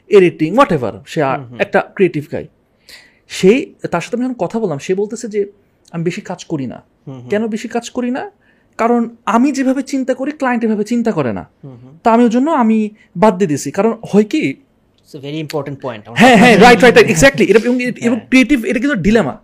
[0.09, 2.45] এডিটিং হোয়াট এভার সে আর একটা ক্রিয়েটিভ গাই
[3.29, 5.45] সেই তার সাথে আমি যখন কথা বললাম সে বলতেছে যে
[5.91, 6.83] আমি বেশি কাজ করি না।
[7.29, 8.31] কেন বেশি কাজ করি না?
[8.77, 11.49] কারণ আমি যেভাবে চিন্তা করি ক্লায়েন্ট এভাবে চিন্তা করে না।
[12.03, 14.55] তা আমি ওর জন্য আমি বাদ দিয়ে দিছি কারণ হয় কি
[15.25, 19.37] ভেরি ইম্পর্টেন্ট পয়েন্ট হ্যাঁ হ্যাঁ রাইট রাইট এক্স্যাক্টলি এটা এবং এবং ক্রিয়েটিভ এটা কিন্তু ডিলেমা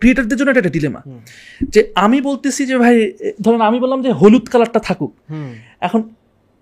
[0.00, 1.02] ক্রিয়েটারদের জন্য এটা একটা ডিলেমা
[1.68, 3.12] যে আমি বলতেছি যে ভাই
[3.42, 5.12] ধরেন আমি বললাম যে হলুদ কালারটা থাকুক।
[5.80, 6.02] এখন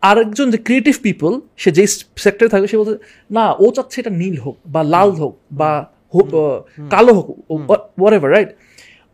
[0.03, 1.87] আরেকজন যে ক্রিয়েটিভ পিপল সে যেই
[2.17, 2.95] সেক্টরে থাকবে সে বলতে
[3.31, 5.71] না ও চাচ্ছে এটা নীল হোক বা লাল হোক বা
[6.95, 7.27] কালো হোক
[8.01, 8.51] ওয়ার এভার রাইট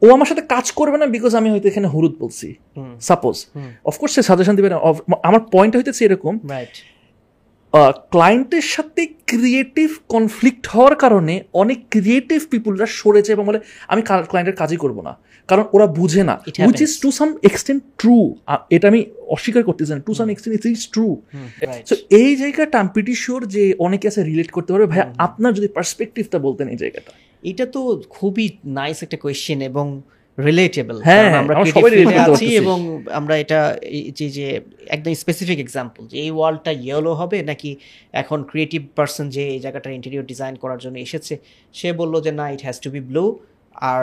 [0.02, 2.48] ও আমার সাথে কাজ করবে না বিকজ আমি হয়তো এখানে হলুদ বলছি
[3.08, 3.36] সাপোজ
[3.90, 4.78] অফকোর্স সে সাজেশন দিবে না।
[5.28, 6.34] আমার পয়েন্ট হইতেছে এরকম
[8.12, 13.60] ক্লায়েন্টের সাথে ক্রিয়েটিভ কনফ্লিক্ট হওয়ার কারণে অনেক ক্রিয়েটিভ পিপুলরা সরেছে এবং বলে
[13.92, 14.00] আমি
[14.30, 15.12] ক্লায়েন্টের কাজই করব না।
[15.50, 16.34] কারণ ওরা বুঝে না
[16.68, 18.16] which is to some extent true
[18.76, 19.00] এটা আমি
[19.34, 21.06] অস্বীকার করতেছি না to some extent it is true
[21.88, 25.68] so এই জায়গাটা আমি প্রিটি শিওর যে অনেকে আছে রিলেট করতে পারবে। ভাই আপনার যদি
[25.76, 27.10] পার্সপেক্টিভটা বলতেন এই জায়গাটা।
[27.42, 27.80] এটা তো
[28.16, 28.46] খুবই
[28.78, 29.86] নাইস একটা কোয়েশ্চেন এবং
[30.38, 32.78] রিলেটেবল হ্যাঁ, আমরা আমরা করতে আছি এবং
[33.18, 33.60] আমরা এটা
[34.18, 34.46] যে যে
[34.86, 37.70] একদম স্পেসিফিক এক্সাম্পল যে এই ওয়ালটা ইয়েলো হবে নাকি
[38.14, 41.34] এখন ক্রিয়েটিভ পার্সন যে এই জায়গাটার ইন্টেরিয়র ডিজাইন করার জন্য এসেছে
[41.74, 43.24] সে বলল যে না it has to be blue
[43.90, 44.02] আর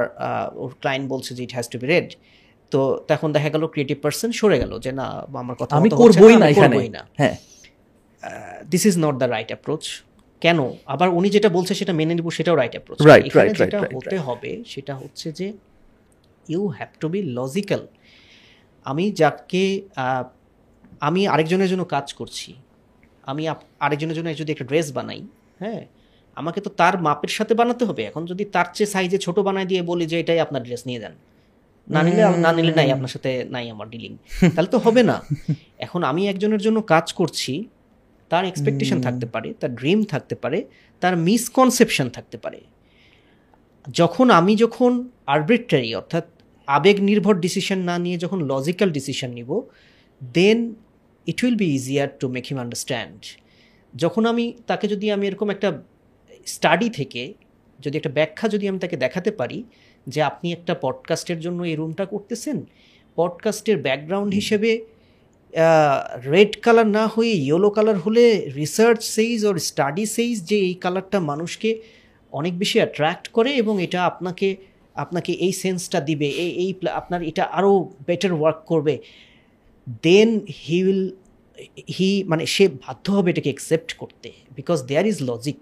[0.64, 2.10] ওর ক্লায়েন্ট বলছে যে it has to be red
[2.72, 5.06] তো তখন দেখা গেল ক্রিয়েটিভ পার্সন সরে গেল যে না
[5.42, 7.36] আমার কথা আমি করবই না, এখানে। না। হ্যাঁ।
[8.74, 9.84] This is not the right approach
[10.42, 10.60] কেন?
[10.86, 12.98] আবার উনি যেটা বলছে সেটা মেনে নিব সেটাও রাইট অ্যাপ্রোচ
[13.28, 15.48] এখানে যেটা হতে হবে সেটা হচ্ছে যে
[16.50, 17.82] you have to be logical
[18.86, 19.64] আমি যাকে
[21.00, 22.50] আমি আরেকজনের জন্য কাজ করছি।
[23.24, 23.44] আমি
[23.80, 25.22] আরেকজনের জন্য যদি একটা ড্রেস বানাই
[25.60, 25.82] হ্যাঁ
[26.38, 29.82] আমাকে তো তার মাপের সাথে বানাতে হবে। এখন যদি তার চেয়ে সাইজে ছোট বানায় দিয়ে
[29.82, 31.16] বলি যে এটাই আপনার ড্রেস নিয়ে যান।
[31.88, 34.14] না নিলে না নিলে নাই আপনার সাথে নাই আমার ডিলিং
[34.56, 35.18] তাহলে তো হবে না।
[35.86, 37.54] এখন আমি একজনের জন্য কাজ করছি
[38.32, 40.60] তার এক্সপেকটেশন থাকতে পারে তার ড্রিম থাকতে পারে
[41.02, 42.60] তার মিসকনসেপশন থাকতে পারে।
[43.88, 44.92] যখন আমি যখন
[45.34, 46.26] আরবিট্রারি অর্থাৎ
[46.68, 49.50] আবেগ নির্ভর ডিসিশন না নিয়ে যখন লজিক্যাল ডিসিশন নিব
[50.22, 50.58] then
[51.28, 53.20] it will be easier to make him understand
[53.94, 55.70] যখন আমি তাকে যদি আমি এরকম একটা
[56.48, 57.34] স্টাডি থেকে
[57.80, 59.64] যদি একটা ব্যাখ্যা যদি আমি তাকে দেখাতে পারি
[60.08, 62.66] যে আপনি একটা পডকাস্টের জন্য এই রুমটা করতেছেন
[63.16, 64.86] পডকাস্টের ব্যাকগ্রাউন্ড হিসেবে
[66.26, 71.20] রেড কালার না হয়ে ইয়েলো কালার হলে রিসার্চ সেইজ ওর স্টাডি সেইজ যে এই কালারটা
[71.20, 71.82] মানুষকে
[72.32, 74.56] অনেক বেশি অ্যাট্রাক্ট করে এবং এটা আপনাকে
[74.96, 79.00] আপনাকে এই সেন্সটা দিবে এই এই আপনার এটা আরও বেটার ওয়ার্ক করবে।
[80.04, 81.10] দেন হি উইল
[82.00, 85.58] হি মানে সে বাধ্য হবে এটাকে অ্যাকসেপ্ট করতে because there is logic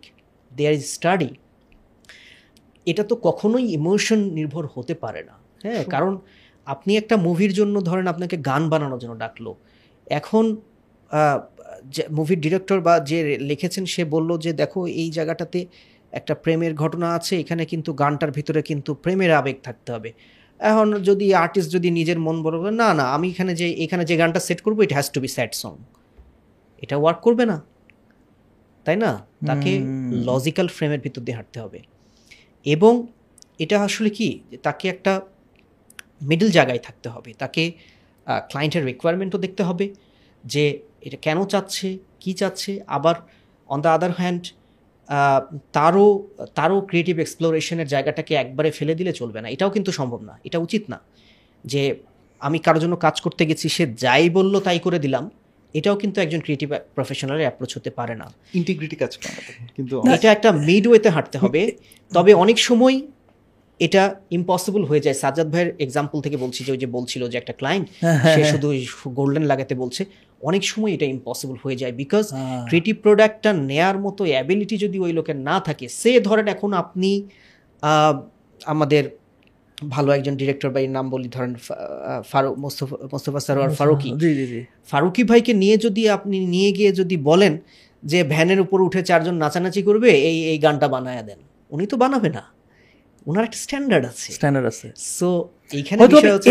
[0.57, 1.29] there is study
[2.87, 6.13] এটা তো কখনোই ইমোশন নির্ভর হতে পারে না। হ্যাঁ কারণ
[6.67, 9.51] আপনি একটা মুভির জন্য ধরেন আপনাকে গান বানানোর জন্য ডাকলো।
[10.19, 10.45] এখন
[11.93, 13.19] যে মুভির ডিরেক্টর বা যে
[13.49, 15.59] লিখেছেন সে বলল যে দেখো এই জায়গাটাতে
[16.13, 20.09] একটা প্রেমের ঘটনা আছে এখানে কিন্তু গানটার ভিতরে কিন্তু প্রেমের আবেগ থাকতে হবে।
[20.59, 24.15] এখন যদি আর্টিস্ট যদি নিজের মন বড় করে না না আমি এখানে যে এখানে যে
[24.21, 25.73] গানটা সেট করব it has to be sad song
[26.83, 27.57] এটা ওয়ার্ক করবে না।
[28.85, 29.11] তাই না?
[29.49, 29.71] তাকে
[30.29, 31.79] লজিক্যাল ফ্রেমের ভিতর দিয়ে হাঁটতে হবে।
[32.65, 32.93] এবং
[33.63, 34.29] এটা আসলে কি?
[34.65, 35.13] তাকে একটা
[36.29, 37.63] মিডল জায়গায় থাকতে হবে। তাকে
[38.49, 39.85] ক্লায়েন্টের রিকোয়ারমেন্টও দেখতে হবে
[40.43, 40.63] যে
[41.07, 41.87] এটা কেন চাচ্ছে
[42.21, 43.15] কি চাচ্ছে। আবার
[43.73, 44.43] অন দ্য আদার হ্যান্ড
[45.77, 46.07] তারও
[46.57, 50.83] তারও ক্রিয়েটিভ এক্সপ্লোরেশনের জায়গাটাকে একবারে ফেলে দিলে চলবে না। এটাও কিন্তু সম্ভব না। এটা উচিত
[50.91, 50.97] না
[51.71, 51.81] যে
[52.41, 55.25] আমি কারোর জন্য কাজ করতে গেছি সে যাই বলল তাই করে দিলাম।
[55.79, 58.27] এটাও কিন্তু একজন ক্রিয়েটিভ প্রফেশনালের অ্যাপ্রোচ হতে পারে না।
[58.59, 59.41] ইন্টিগ্রিটি কাজ করে
[59.75, 61.61] কিন্তু এটা একটা মিড ওয়েতে হাঁটতে হবে।
[62.11, 62.95] তবে অনেক সময়
[63.79, 64.03] এটা
[64.37, 67.87] ইম্পসিবল হয়ে যায়। সাজ্জাদ ভাইয়ের এক্সাম্পল থেকে বলছি যে ওই যে বলছিল যে একটা ক্লায়েন্ট
[68.33, 68.67] সে শুধু
[69.17, 70.01] গোল্ডেন লাগাতে বলছে।
[70.49, 75.11] অনেক সময় এটা ইম্পসিবল হয়ে যায় বিকজ হ্যাঁ। ক্রিয়েটিভ প্রোডাক্টটা নেয়ার মতো অ্যাবিলিটি যদি ওই
[75.17, 77.09] লোকের না থাকে সে ধরেন এখন আপনি
[78.61, 79.03] আমাদের
[79.95, 81.53] ভালো একজন ডিরেক্টর ভাইয়ের নাম বলি ধরেন
[82.31, 84.09] ফারুক মোস্তফা মোস্তফা সরোয়ার ফারুকি।
[84.91, 87.53] ফারুকি ভাইকে নিয়ে যদি আপনি নিয়ে গিয়ে যদি বলেন
[88.03, 91.39] যে ভ্যানের উপর উঠে চারজন নাচানাচি করবে এই এই গানটা বানায় দেন
[91.73, 92.43] উনি তো বানাবে না।
[93.29, 94.87] ওনার একটা স্ট্যান্ডার্ড আছে। স্ট্যান্ডার্ড আছে।
[95.17, 95.29] সো
[95.77, 95.99] এইখানে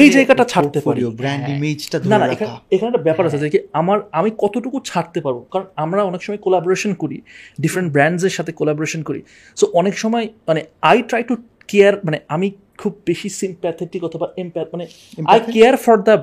[0.02, 3.48] এই জায়গাটা ছাড়তে পারি। ব্র্যান্ড হ্যাঁ। ইমেজটা না না এখানে এখানে একটা ব্যাপার আছে যে
[3.54, 5.38] কি আমার আমি কতটুকু ছাড়তে পারব?
[5.52, 7.18] কারণ আমরা অনেক সময় কোলাবোরেশন করি
[7.60, 9.20] ডিফারেন্ট ব্র্যান্ডসের সাথে কোলাবোরেশন করি।
[9.56, 11.34] সো অনেক সময় মানে আই ট্রাই টু
[11.70, 12.48] কেয়ার মানে আমি
[12.80, 14.84] খুব বেশি সিম্প্যাথেটিক অথবা এমপ্যাথ মানে
[15.32, 16.14] I care for the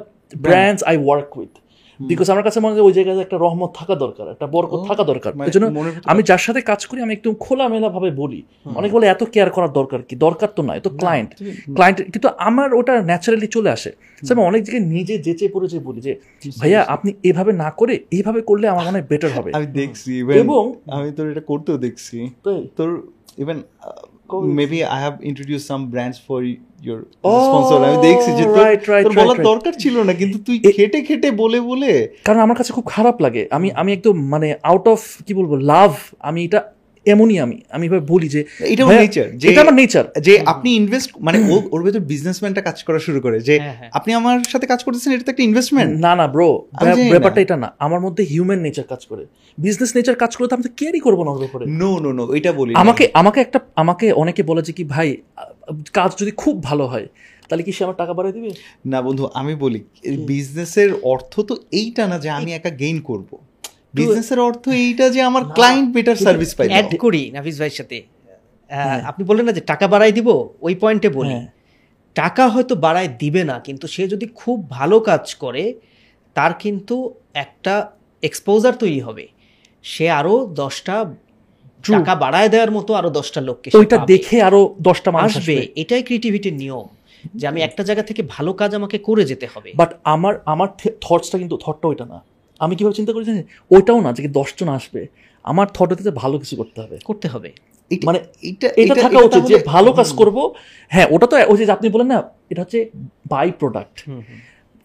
[0.46, 1.54] brands I work with
[2.00, 5.32] because আমার কাছে মনে হয় ওই জায়গায় একটা রহমত থাকা দরকার একটা বরকত থাকা দরকার।
[5.38, 5.66] মানে এই জন্য
[6.12, 8.40] আমি যার সাথে কাজ করি আমি একদম খোলামেলা ভাবে বলি
[8.80, 10.14] অনেক বলে এত কেয়ার করার দরকার কি?
[10.26, 11.32] দরকার তো নয় তো ক্লায়েন্ট
[11.78, 13.92] ক্লায়েন্ট কিন্তু আমার ওটা ন্যাচারালি চলে আসে।
[14.34, 16.14] আমি অনেক জায়গায় নিজে যেচে পড়ে যে বলি যে
[16.62, 20.12] ভাইয়া আপনি এভাবে না করে এইভাবে করলে আমার মনে হয় বেটার হবে। আমি দেখছি
[20.44, 20.64] এবং
[20.98, 22.18] আমি তোর এটা করতেও দেখছি।
[22.78, 22.90] তোর
[23.42, 23.58] even
[24.56, 26.40] maybe I have introduce some brands for
[26.84, 28.46] your Oh, sponsor আমি দেখছি যে
[29.04, 31.92] তোর বলার দরকার ছিল না কিন্তু তুই খেটে খেটে বলে বলে
[32.24, 35.92] কারণ আমার কাছে খুব খারাপ লাগে। আমি আমি একদম মানে আউট অফ কি বলব লাভ
[36.20, 36.60] আমি এটা
[37.06, 40.70] এমনই আমি আমি এভাবে বলি যে এটা ভাইয়া, নেচার যে এটা আমার নেচার যে আপনি
[40.76, 44.36] ইনভেস্ট মানে ও- ওর ভেতর বিজনেসম্যানটা কাজ করা শুরু করে যে হ্যাঁ, হ্যাঁ। আপনি আমার
[44.46, 46.50] সাথে কাজ করতেছেন এটা তো একটা ইনভেস্টমেন্ট না না ব্রো।
[47.14, 49.24] ব্যাপারটা এটা না আমার মধ্যে হিউম্যান নেচার কাজ করে।
[49.58, 52.24] বিজনেস নেচার কাজ করে তো আমি তো কেয়ারই করব না ওর ব্যাপারে নো নো নো
[52.38, 55.10] এটা বলি আমাকে আমাকে একটা আমাকে অনেকে বলে যে কি ভাই
[55.94, 57.08] কাজ যদি খুব ভালো হয়
[57.50, 58.50] তাহলে কি সে আমার টাকা বাড়িয়ে দিবে?
[58.86, 59.80] না বন্ধু আমি বলি
[60.30, 63.30] বিজনেসের অর্থ তো এইটা না যে আমি একা গেইন করব।
[63.94, 67.98] বিজনেসের অর্থ এইটা যে আমার ক্লায়েন্ট বেটার সার্ভিস পাইবে অ্যাড করি নাফিস ভাইয়ের সাথে।
[69.10, 70.28] আপনি বললেন না যে টাকা বাড়াই দিব
[70.62, 71.48] ওই পয়েন্টে বলি। হ্যাঁ।
[72.16, 75.64] টাকা হয়তো বাড়ায় দিবে না কিন্তু সে যদি খুব ভালো কাজ করে
[76.36, 76.96] তার কিন্তু
[77.34, 77.74] একটা
[78.24, 79.26] এক্সপোজার তৈরি হবে।
[79.86, 80.96] সে আরও দশটা
[81.86, 86.54] টাকা বাড়ায় দেওয়ার মতো আরও দশটা লোককে ওইটা দেখে আরও দশটা মানুষ আসবে এটাই ক্রিয়েটিভিটির
[86.54, 86.88] নিয়ম
[87.36, 90.70] যে আমি একটা জায়গা থেকে ভালো কাজ আমাকে করে যেতে হবে। বাট আমার আমার
[91.04, 92.18] থটসটা কিন্তু থটটা ওইটা না।
[92.64, 93.46] আমি কীভাবে চিন্তা করি জানেন?
[93.72, 95.02] ওইটাও না যে দশজন আসবে।
[95.44, 97.50] আমার থট হতে ভালো কিছু করতে হবে। করতে হবে।
[98.08, 98.20] মানে
[98.50, 100.38] এটা এটা থাকা উচিত যে ভালো কাজ করব।
[100.94, 102.20] হ্যাঁ ওটা তো ওই যে আপনি বলেন না
[102.52, 102.80] এটা হচ্ছে
[103.34, 103.96] বাই প্রোডাক্ট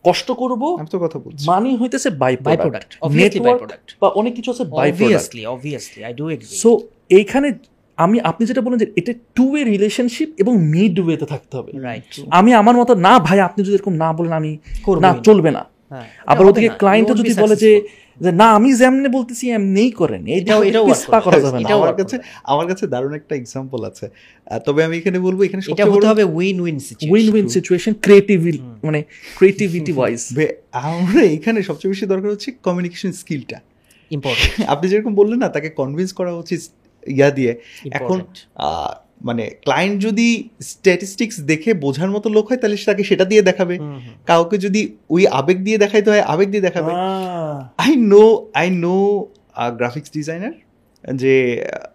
[0.05, 4.09] কষ্ট করব আমি তো কথা বলছি। মানি হইতেছে by by product obviously by product বা
[4.21, 6.71] অনেক কিছু আছে byproduct obviously obviously I do agree so
[7.19, 7.49] এইখানে
[7.97, 12.11] আমি আপনি যেটা বলেন যে এটা টু ওয়ে রিলেশনশিপ এবং মিড ওয়েতে থাকতে হবে। রাইট
[12.31, 14.53] আমি আমার মতো না ভাই আপনি যদি এরকম না বলেন আমি
[15.05, 15.63] না না। চলবে না।
[16.27, 17.73] আবার ওদিকে ক্লায়েন্টও যদি বলে যে
[18.21, 21.95] যে না আমি যেমনি বলতেছি এমনিই করেন। এই এটাও- এটাও work করা। যাবে না। আমার
[21.95, 24.07] কাছে আমার কাছে দারুণ একটা এক্সাম্পল আছে।
[24.67, 27.47] তবে আমি এখানে বলব এখানে এটা সবচেয়ে হতে বড় হবে win win situation win win
[27.49, 29.01] situation creativity মানে
[29.39, 30.21] ক্রিয়েটিভিটি ওয়াইজ
[30.89, 33.59] আমরা এখানে সবচেয়ে বেশি দরকার হচ্ছে কমিউনিকেশন স্কিলটা
[34.11, 36.61] ইম্পর্টেন্ট আপনি যেরকম বললেন না তাকে কনভিন্স করা উচিত
[37.07, 37.53] ইয়া দিয়ে।
[37.91, 38.19] এখন
[38.57, 38.91] আহ,
[39.21, 43.79] মানে ক্লায়েন্ট যদি স্ট্যাটিস্টিক্স দেখে বোঝার মতো লোক হয় তাহলে তাকে সেটা দিয়ে দেখাবে।
[44.27, 44.81] কাউকে যদি
[45.11, 46.93] ওই আবেগ দিয়ে দেখাইতে হয় আবেগ দিয়ে দেখাবে।
[47.85, 48.25] I know
[48.55, 48.97] I know
[49.79, 50.55] graphics designer
[51.05, 51.35] যে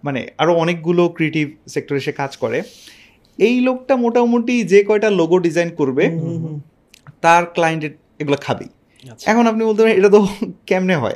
[0.04, 2.64] মানে আরও অনেকগুলো ক্রিয়েটিভ সেক্টরে সে কাজ করে।
[3.40, 6.04] এই লোকটা মোটামুটি যে কয়টা লোগো ডিজাইন করবে
[7.22, 7.84] তার ক্লায়েন্ট
[8.22, 8.70] এগুলো খাবেই।
[9.12, 10.28] আচ্ছা। এখন আপনি বলতে পারেন এটা তো
[10.66, 11.16] কেমনে হয়?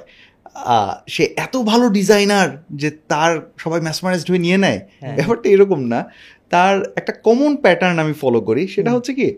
[1.08, 6.10] সে এত ভালো ডিজাইনার যে তার সবাই ম্যাসমারাইজড হয়ে নিয়ে নেয়। হ্যাঁ। ব্যাপারটা এরকম না।
[6.50, 9.36] তার একটা কমন প্যাটার্ন আমি ফলো করি। সেটা হচ্ছে কি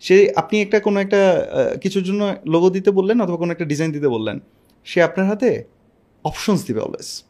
[0.00, 1.46] সে আপনি একটা কোনো একটা
[1.82, 4.40] কিছুর জন্য লোগো দিতে বললেন অথবা কোনো একটা ডিজাইন দিতে বললেন
[4.84, 5.64] সে আপনার হাতে
[6.24, 7.24] অপশনস দিবে অলওয়েজ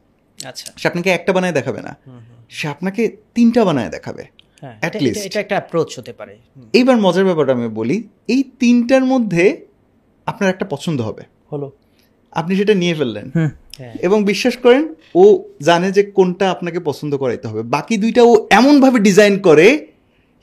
[0.45, 1.97] আচ্ছা। সে আপনাকে একটা বানায় দেখাবে না।
[2.49, 4.25] সে আপনাকে তিনটা বানায় দেখাবে।
[4.61, 6.39] হ্যাঁ এটা একটা অ্যাপ্রোচ হতে পারে।
[6.73, 9.67] এইবার মজার ব্যাপারটা আমি বলি এই তিনটার মধ্যে
[10.27, 11.23] আপনার একটা পছন্দ হবে।
[11.53, 11.73] হলো?
[12.33, 13.51] আপনি সেটা নিয়ে ফেললেন। হ্যাঁ।
[14.03, 18.81] এবং বিশ্বাস করেন ও জানে যে কোনটা আপনাকে পছন্দ করাইতে হবে। বাকি দুইটা ও এমন
[18.81, 19.87] ভাবে ডিজাইন করে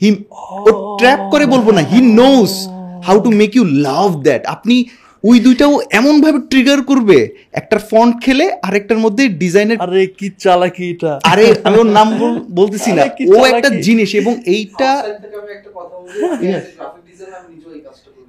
[0.01, 2.67] হি ও ট্র্যাপ করে বলব না he knows
[3.03, 4.85] how to make you love that আপনি
[5.23, 10.89] ওই দুইটাও এমন ভাবে ট্রিগার করবে একটার ফন্ট খেলে আরেকটার মধ্যে ডিজাইনের আরে কি চালাকি
[10.89, 13.03] এটা। আরে আমি ওর নাম বল- বলতেছি না।
[13.35, 15.11] ও একটা জিনিস এবং এইটা আমি
[15.51, 16.55] একটা কথা বলি, আমি Yes.
[16.55, 18.26] graphic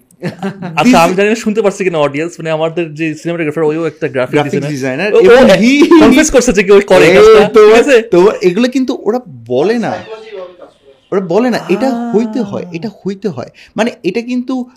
[0.77, 4.62] আচ্ছা আমি জানি না শুনতে পারছি কিনা অডিয়েন্স মানে আমাদের যে সিনেমাটোগ্রাফার ওইও একটা গ্রাফিক
[4.69, 5.11] ডিজাইনার
[5.62, 7.09] হি কনফেস করছে যে ওই করে
[7.55, 7.61] তো
[8.11, 9.93] তো এগুলো কিন্তু ওরা বলে না।
[11.12, 14.70] ওরা বলে না এটা হইতে হয় এটা হইতে হয়। মানে এটা কিন্তু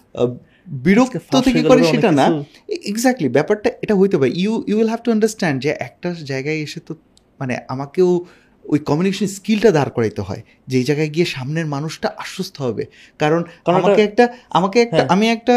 [0.68, 2.44] বিরক্ত থেকে করে সেটা না।
[2.86, 6.80] এক্স্যাক্টলি ব্যাপারটা এটা হইতে পারে। You you will have to understand যে একটা জায়গায় এসে
[6.88, 6.96] তো
[7.40, 8.26] মানে আমাকেও
[8.66, 12.84] ওই কমিউনিকেশন স্কিলটা দাঁড় করাইতে হয় যে এই জায়গায় গিয়ে সামনের মানুষটা আশ্বস্ত হবে।
[13.22, 13.42] কারণ
[13.80, 14.26] আমাকে একটা
[14.58, 15.56] আমাকে একটা আমি একটা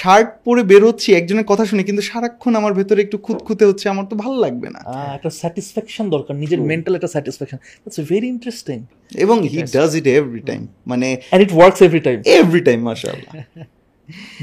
[0.00, 4.04] শার্ট পরে বের হচ্ছি একজনের কথা শুনে কিন্তু সারাক্ষণ আমার ভেতরে একটু খুঁতখুঁতে হচ্ছে আমার
[4.10, 4.80] তো ভালো লাগবে না।
[5.18, 8.78] একটা স্যাটিসফ্যাকশন দরকার নিজের মেন্টাল একটা স্যাটিসফ্যাকশন দ্যাটস ভেরি ইন্টারেস্টিং
[9.24, 13.32] এবং he does it every time মানে and it works every time every time মাশাআল্লাহ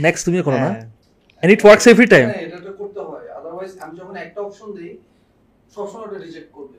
[0.06, 0.84] নেক্সট তুমি করো না। হ্যাঁ।
[1.44, 4.69] And it works every time হ্যাঁ, এটা তো করতে হয়। আদারওয়াইজ আমি যখন একটা অপশন
[4.77, 4.91] দেই
[5.76, 6.77] সবসময় ওটা রিজেক্ট করবে।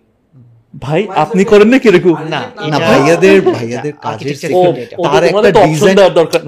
[0.83, 2.17] ভাই আপনি করেন না কীরকম?
[2.35, 2.43] না,
[2.73, 4.37] না ভাইয়াদের ভাইয়াদের কাজের
[5.05, 6.41] তার একটা ডিজাইন দরকার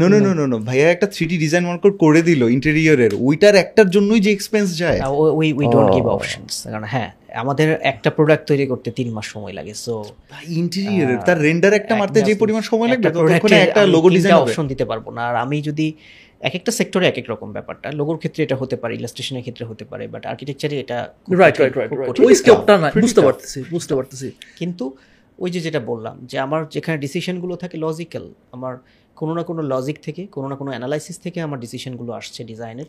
[0.00, 3.88] no no no no no ভাইয়া একটা থ্রি ডিজাইন ওয়ার্ক করে দিল ইন্টেরিয়রের ওইটার একটার
[3.94, 4.98] জন্যই যে এক্সপেন্স যায়।
[5.38, 6.04] We we don't give.
[6.16, 7.10] Options কারণ হ্যাঁ
[7.42, 9.94] আমাদের একটা প্রোডাক্ট তৈরি করতে তিন মাস সময় লাগে সো
[10.32, 14.64] ভাই ইন্টেরিয়রের তার রেন্ডার একটা মারতে যে পরিমাণ সময় লাগবে ততক্ষণে একটা লোগো ডিজাইন অপশন
[14.72, 15.92] দিতে পারব না। আর আমি যদি
[16.40, 19.84] এক একটা সেক্টরে এক এক রকম ব্যাপারটা। লোগোর ক্ষেত্রে এটা হতে পারে ইলাস্ট্রেশনের ক্ষেত্রে হতে
[19.84, 23.62] পারে বাট আর্কিটেকচারে এটা রাইট রাইট রাইট খুব রাইট কঠিন। ওই স্কেপটা না বুঝতে পারতেছি
[23.70, 24.96] বুঝতে পারতেছি। কিন্তু
[25.38, 28.74] ওই যে যেটা বললাম যে আমার যেখানে ডিসিশনগুলো থাকে লজিক্যাল আমার
[29.14, 32.86] কোনো না কোনো লজিক থেকে কোনো না কোনো অ্যানালাইসিস থেকে আমার ডিসিশনগুলো আসছে ডিজাইনের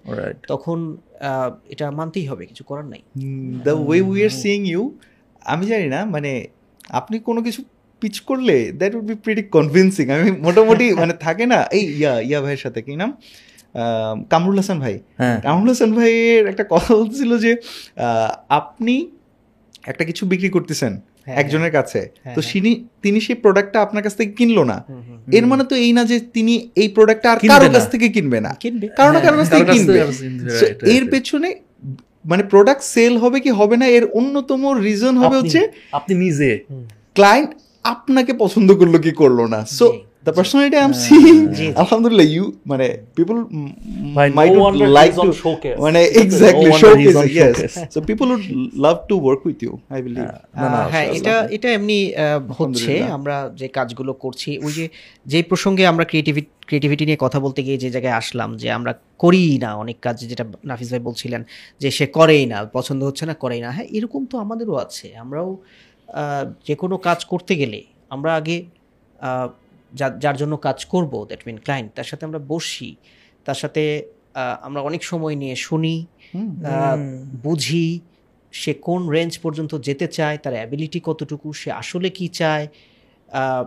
[0.47, 3.01] তখন আহ, এটা মানতেই হবে কিছু করার নাই।
[3.63, 4.97] The way we are seeing you
[5.41, 6.47] আমি জানি না মানে
[6.89, 7.63] আপনি কোনো কিছু
[8.05, 12.39] পিচ করলে that would be pretty convincing আমি মোটামুটি মানে থাকে না এই ইয়া ইয়া
[12.43, 13.11] ভাইয়ের সাথে কি নাম?
[14.33, 17.51] কামরুল হাসান ভাই। হ্যাঁ। কামরুল হাসান ভাইয়ের একটা কথা বলছিল যে
[18.59, 18.95] আপনি
[19.83, 20.93] একটা কিছু বিক্রি করতেছেন
[21.25, 22.71] হ্যাঁ, একজনের কাছে হ্যাঁ, তো হ্যাঁ। তিনি
[23.01, 24.77] তিনি সেই প্রোডাক্টটা আপনার কাছ থেকে কিনলো না।
[25.37, 28.07] এর মানে তো এই না যে তিনি এই প্রোডাক্টটা আর কিনবে কারও না। কাছ থেকে
[28.09, 30.17] কিনবে না। কিনবে। কারও না কারও কাছ থেকে কাছ কিনবে। কাছ
[30.95, 31.49] এর পেছনে
[32.25, 35.61] মানে প্রোডাক্ট সেল হবে কি হবে না এর অন্যতম রিজন হবে হচ্ছে
[35.91, 36.49] আপনি নিজে।
[37.15, 37.49] ক্লায়েন্ট
[37.85, 39.59] আপনাকে পছন্দ করল কি করল না?
[39.79, 39.85] So
[40.25, 41.35] the personality I am seeing.
[41.83, 42.85] আলহামদুলিল্লাহ ইউ মানে
[43.17, 43.35] people
[44.37, 45.77] might no wonder like to showcase.
[45.85, 47.57] মানে exactly showcase yes
[47.93, 48.43] so people would
[48.85, 52.39] love to work with you I believe না, না, আহ, হ্যাঁ এটা এটা এমনি আহ,
[52.59, 54.85] হচ্ছে আমরা যে কাজগুলো করছি ওই যে
[55.25, 58.91] যে প্রসঙ্গে আমরা ক্রিয়েটিভিটি ক্রিয়েটিভিটি নিয়ে কথা বলতে গিয়ে যে জায়গায় আসলাম যে আমরা
[59.23, 61.41] করি না অনেক কাজ যেটা নাফিস ভাই বলছিলেন
[61.81, 65.49] যে সে করেই না পছন্দ হচ্ছে না করেই না। হ্যাঁ এরকম তো আমাদেরও আছে আমরাও
[66.65, 68.65] যে কোনো কাজ করতে গেলে আমরা আগে
[69.93, 72.95] যার জন্য কাজ করব দ্যাট মিন ক্লায়েন্ট তার সাথে আমরা বসি
[73.45, 74.03] তার সাথে
[74.61, 76.05] আমরা অনেক সময় নিয়ে শুনি
[77.43, 77.99] বুঝি
[78.51, 82.67] সে কোন রেঞ্জ পর্যন্ত যেতে চায় তার অ্যাবিলিটি কতটুকু সে আসলে কি চায়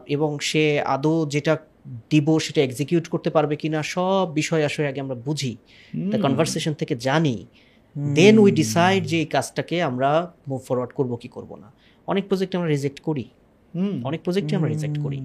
[0.07, 1.57] এবং সে আদৌ যেটা
[2.11, 5.57] দিব সেটা এক্সিকিউট করতে পারবে কিনা সব বিষয় আসলে আগে আমরা বুঝি
[6.23, 7.47] কনভারসেশন থেকে জানি
[8.15, 11.73] দেন উই ডিসাইড যে এই কাজটাকে আমরা মুভ ফরওয়ার্ড করব কি করব না।
[12.09, 13.25] অনেক প্রজেক্ট আমরা রিজেক্ট করি।
[14.05, 15.17] অনেক প্রজেক্টই আমরা রিজেক্ট করি।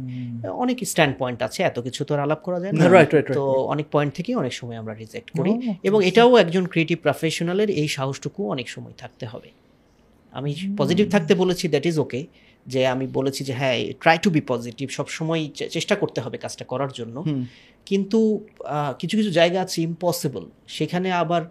[0.47, 2.83] অনেক স্ট্যান্ড পয়েন্ট আছে এত কিছু তো আর আলাপ করা যায় না.
[3.33, 5.49] তো অনেক পয়েন্ট থেকে অনেক সময় আমরা রিজেক্ট করি।
[5.83, 9.49] এবং এটাও একজন ক্রিয়েটিভ প্রফেশনালের এই সাহসটুকু অনেক সময় থাকতে হবে।
[10.31, 12.25] আমি পজিটিভ থাকতে বলেছি দ্যাট ইজ ওকে
[12.67, 16.65] যে আমি বলেছি যে হ্যাঁ ট্রাই টু বি পজিটিভ সবসময় চে- চেষ্টা করতে হবে কাজটা
[16.65, 17.23] করার জন্য।
[17.85, 18.45] কিন্তু
[18.99, 21.41] কিছু কিছু জায়গা আছে ইম্পসিবল সেখানে আবার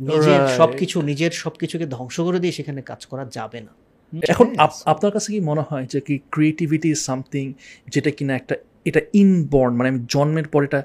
[0.00, 0.48] নিজের.
[0.56, 3.87] সব কিছু নিজের সব কিছুকে ধ্বংস করে দিয়ে সেখানে কাজ করা যাবে না।
[4.28, 7.52] এখন আপ- আপনার কাছে কি মনে হয় যে কি ক্রিয়েটিভিটি ইজ সামথিং
[7.88, 10.82] যেটা কিনা একটা এটা ইনবর্ন মানে আমি জন্মের পর এটা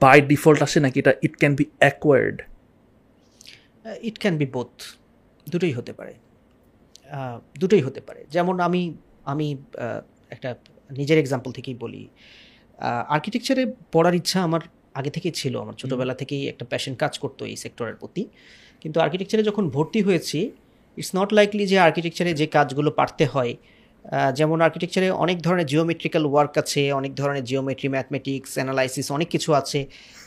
[0.00, 2.42] বাই ডিফল্ট আসে নাকি এটা it can be acquired
[4.02, 4.68] it can be both
[5.50, 6.14] দুটোই হতে পারে।
[7.58, 8.94] দুটোই হতে পারে। যেমন আমি
[9.24, 9.56] আমি
[10.30, 10.54] একটা
[10.90, 12.08] নিজের এক্সাম্পল থেকেই বলি।
[13.08, 14.60] আর্কিটেকচারে পড়ার ইচ্ছা আমার
[14.94, 18.28] আগে থেকেই ছিল। আমার ছোটোবেলা থেকেই একটা প্যাশন কাজ করতো এই সেক্টরের প্রতি।
[18.80, 20.50] কিন্তু আর্কিটেকচারে যখন ভর্তি হয়েছি
[20.96, 23.52] ইটস নট লাইকলি যে আর্কিটেকচারে যে কাজগুলো পারতে হয়
[24.34, 29.80] যেমন আর্কিটেকচারে অনেক ধরনের জিওমেট্রিক্যাল ওয়ার্ক আছে অনেক ধরনের জিওমেট্রি ম্যাথমেটিক্স অ্যানালাইসিস অনেক কিছু আছে।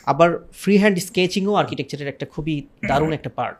[0.06, 2.54] আবার ফ্রি হ্যান্ড স্কেচিংও আর্কিটেকচারের একটা খুবই
[2.88, 3.56] দারুণ একটা পার্ট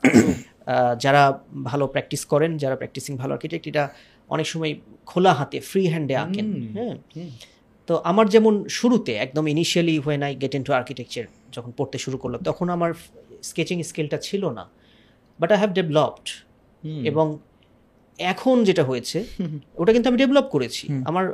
[1.05, 1.23] যারা
[1.65, 3.85] ভালো প্র্যাকটিস করেন যারা প্র্যাকটিসিং ভালো আর্কিটেক্ট এটা
[4.31, 4.73] অনেক সময়
[5.07, 6.97] খোলা হাতে ফ্রি হ্যান্ডে আঁকেন হ্যাঁ।
[7.89, 12.41] তো আমার যেমন শুরুতে একদম initially when I get into architecture যখন পড়তে শুরু করলাম
[12.45, 12.91] তখন আমার
[13.43, 14.65] স্কেচিং স্কিলটা ছিল না।
[15.41, 16.27] বাট আই হ্যাভ ডেভেলপড
[17.11, 17.27] এবং
[18.19, 19.19] এখন যেটা হয়েছে
[19.81, 21.25] ওটা কিন্তু আমি ডেভেলপ করেছি। আমার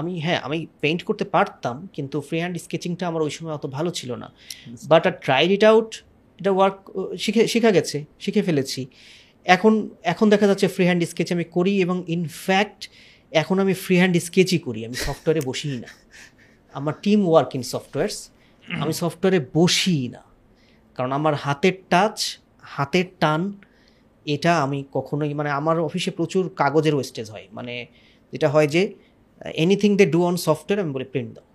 [0.00, 3.90] আমি হ্যাঁ আমি পেইন্ট করতে পারতাম কিন্তু ফ্রি হ্যান্ড স্কেচিংটা আমার ওই সময় অত ভালো
[3.90, 4.28] ছিল না।
[4.88, 5.90] But are tried it out
[6.38, 6.76] এটা ওয়ার্ক
[7.18, 8.80] শিখে শেখা গেছে শিখে ফেলেছি।
[9.46, 9.72] এখন
[10.12, 12.80] এখন দেখা যাচ্ছে ফ্রি হ্যান্ড স্কেচ আমি করি এবং ইনফ্যাক্ট
[13.32, 15.90] এখন আমি ফ্রি হ্যান্ড স্কেচই করি আমি সফটওয়্যারে বসিই না।
[16.74, 18.18] আমার টিম ওয়ার্ক ইন সফটওয়্যারস
[18.64, 20.22] আমি সফটওয়্যারে বসি না।
[20.96, 22.16] কারণ আমার হাতের টাচ
[22.74, 23.40] হাতের টান
[24.36, 27.74] এটা আমি কখনোই মানে আমার অফিসে প্রচুর কাগজের ওয়েস্টেজ হয়। মানে
[28.32, 28.82] যেটা হয় যে
[29.62, 31.46] anything they do on software আমি বলি প্রিন্ট দাও।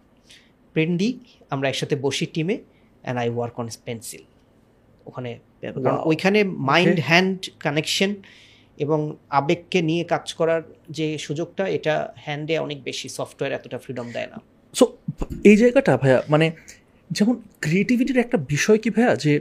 [0.75, 1.13] প্রিন্ট দিই
[1.53, 4.23] আমরা একসাথে বসি টিমে and I work on pencil
[5.05, 5.31] ওখানে
[5.85, 6.39] কারণ ওইখানে
[6.71, 8.11] মাইন্ড হ্যান্ড কানেকশন
[8.77, 8.99] এবং
[9.39, 10.61] আবেগকে নিয়ে কাজ করার
[10.97, 11.95] যে সুযোগটা এটা
[12.25, 14.37] হ্যান্ডে অনেক বেশি সফটওয়্যার এতটা ফ্রিডম দেয় না।
[14.73, 14.85] সো
[15.43, 16.47] এই জায়গাটা ভাইয়া মানে
[17.09, 19.33] যেমন ক্রিয়েটিভিটির একটা বিষয় কি ভাইয়া যে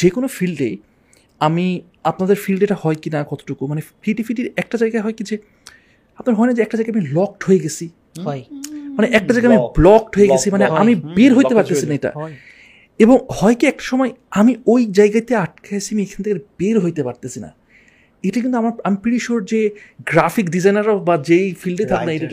[0.00, 0.70] যে কোনো ফিল্ডে
[1.40, 1.66] আমি
[2.04, 3.66] আপনাদের ফিল্ড এটা হয় কি না কতটুকু?
[3.66, 5.38] মানে ফিটি ফিটির একটা জায়গায় হয় কি যে
[6.18, 7.88] আপনার হয় না যে একটা জায়গায় আমি লকড হয়ে গেছি?
[8.24, 8.42] হয়।
[8.96, 12.12] মানে একটা জায়গায় আমি ব্লকড হয়ে গেছি মানে আমি বের হইতে পারতেছি না এটা।
[12.98, 17.02] এবং হয় কি একটা সময় আমি ওই জায়গাতে আটকে আছি আমি এখান থেকে বের হইতে
[17.02, 17.50] পারতেছি না।
[18.24, 19.70] এটা কিন্তু আমার আমি প্রিটি শিওর যে
[20.06, 22.26] গ্রাফিক ডিজাইনারও বা যেই ফিল্ডে থাক না এটা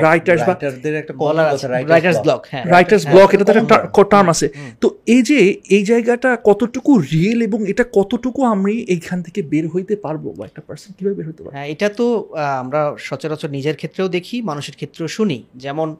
[0.00, 3.76] রাইটার্স বা- রাইটারদের একটা বলার আছে রাইটার্স ব্লক হ্যাঁ। রাইটার্স ব্লক এটা তো একটা
[4.10, 4.48] টার্ম আছে।
[4.80, 5.38] তো এই যে
[5.68, 10.62] এই জায়গাটা কতটুকু রিয়েল এবং এটা কতটুকু আমি এইখান থেকে বের হইতে পারব বা একটা
[10.66, 11.54] পার্সন কীভাবে বের হইতে পারব?
[11.54, 15.96] হ্যাঁ এটা তো আমরা সচরাচর নিজের ক্ষেত্রেও দেখি মানুষের ক্ষেত্রেও শুনি। যেমন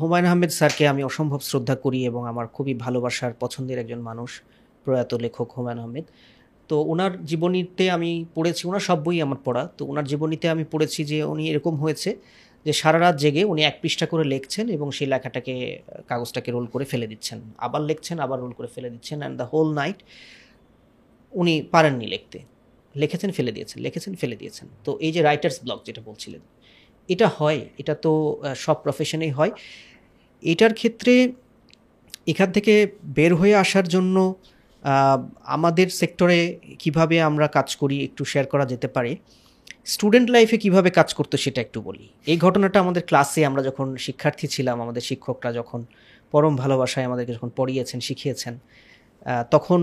[0.00, 4.42] হুমায়ুন আহমেদ স্যারকে আমি অসম্ভব শ্রদ্ধা করি এবং আমার খুবই ভালোবাসার পছন্দের একজন মানুষ
[4.84, 6.04] প্রয়াত লেখক হুমায়ুন আহমেদ।
[6.70, 11.00] তো ওনার জীবনীতে আমি পড়েছি, ওনার সব বই আমার পড়া। তো ওনার জীবনীতে আমি পড়েছি
[11.10, 12.10] যে উনি এরকম হয়েছে
[12.66, 15.54] যে সারা রাত জেগে উনি এক পৃষ্ঠা করে লিখছেন এবং সেই লেখাটাকে,
[16.10, 19.68] কাগজটাকে রোল করে ফেলে দিচ্ছেন। আবার লিখছেন, আবার রোল করে ফেলে দিচ্ছেন অ্যান্ড দ্য হোল
[19.80, 19.98] নাইট
[21.32, 22.38] উনি পারেননি লিখতে।
[22.94, 26.42] লিখেছেন, ফেলে দিয়েছেন, লিখেছেন, ফেলে দিয়েছেন। তো এই যে রাইটার্স ব্লক যেটা বলছিলেন,
[27.08, 28.12] এটা হয়, এটা তো
[28.64, 29.52] সব প্রফেশনেই হয়।
[30.42, 31.14] এটার ক্ষেত্রে
[32.32, 32.74] এখান থেকে
[33.18, 34.16] বের হয়ে আসার জন্য
[35.56, 36.38] আমাদের সেক্টরে
[36.82, 39.12] কীভাবে আমরা কাজ করি একটু শেয়ার করা যেতে পারে।
[39.94, 44.46] স্টুডেন্ট লাইফে কীভাবে কাজ করতো সেটা একটু বলি। এই ঘটনাটা আমাদের ক্লাসে আমরা যখন শিক্ষার্থী
[44.54, 45.80] ছিলাম, আমাদের শিক্ষকরা যখন
[46.32, 48.54] পরম ভালোবাসায় আমাদেরকে যখন পড়িয়েছেন, শিখিয়েছেন
[49.54, 49.80] তখন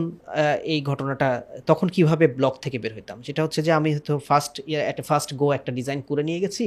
[0.74, 1.28] এই ঘটনাটা,
[1.70, 3.18] তখন কীভাবে ব্লক থেকে বের হইতাম?
[3.28, 6.66] সেটা হচ্ছে যে আমি হয়তো ফার্স্ট ইয়ার একটা ফার্স্ট গো একটা ডিজাইন করে নিয়ে গেছি।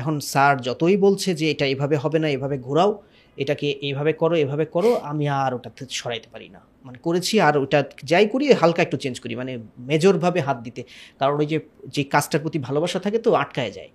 [0.00, 2.90] এখন স্যার যতই বলছে যে এটা এভাবে হবে না, এভাবে ঘোরাও।
[3.36, 7.80] এটাকে এইভাবে করো, এভাবে করো, আমি আর ওটাতে সরাইতে পারি না। মানে করেছি আর ওটা
[8.04, 10.82] যাই করি, হালকা একটু চেঞ্জ করি মানে মেজরভাবে হাত দিতে।
[11.18, 13.88] কারণ ওই যে যে কাজটার প্রতি ভালোবাসা থাকে তো আটকায় যায়।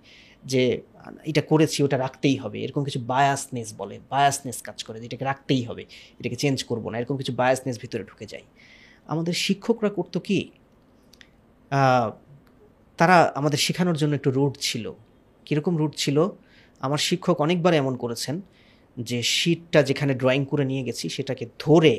[0.44, 0.62] যে,
[1.24, 5.62] এটা করেছি, ওটা রাখতেই হবে। এরকম কিছু বায়াসনেস বলে বায়াসনেস কাজ করে যে, এটাকে রাখতেই
[5.62, 5.82] হবে।
[6.20, 8.46] এটাকে চেঞ্জ করব না, এরকম কিছু বায়াসনেস ভিতরে ঢুকে যায়।
[9.06, 10.38] আমাদের শিক্ষকরা করতো কি
[12.98, 14.84] তারা আমাদের শেখানোর জন্য একটু রুট ছিল।
[15.46, 16.28] কীরকম রুট ছিল?
[16.80, 18.36] আমার শিক্ষক অনেকবার এমন করেছেন
[18.96, 21.94] যে শিটটা যেখানে ড্রয়িং করে নিয়ে গেছি, সেটাকে ধরে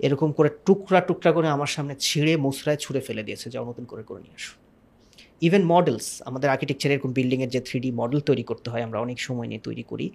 [0.00, 4.02] এরকম করে টুকরা টুকরা করে আমার সামনে ছিঁড়ে মুসরায় ছুঁড়ে ফেলে দিয়েছে, যাও নতুন করে
[4.08, 4.54] করে নিয়ে আসো
[5.46, 9.48] ইভেন মডেলস আমাদের আর্কিটেকচার এরকম বিল্ডিংয়ের যে থ্রি মডেল তৈরি করতে হয়, আমরা অনেক সময়
[9.50, 10.06] নিয়ে তৈরি করি।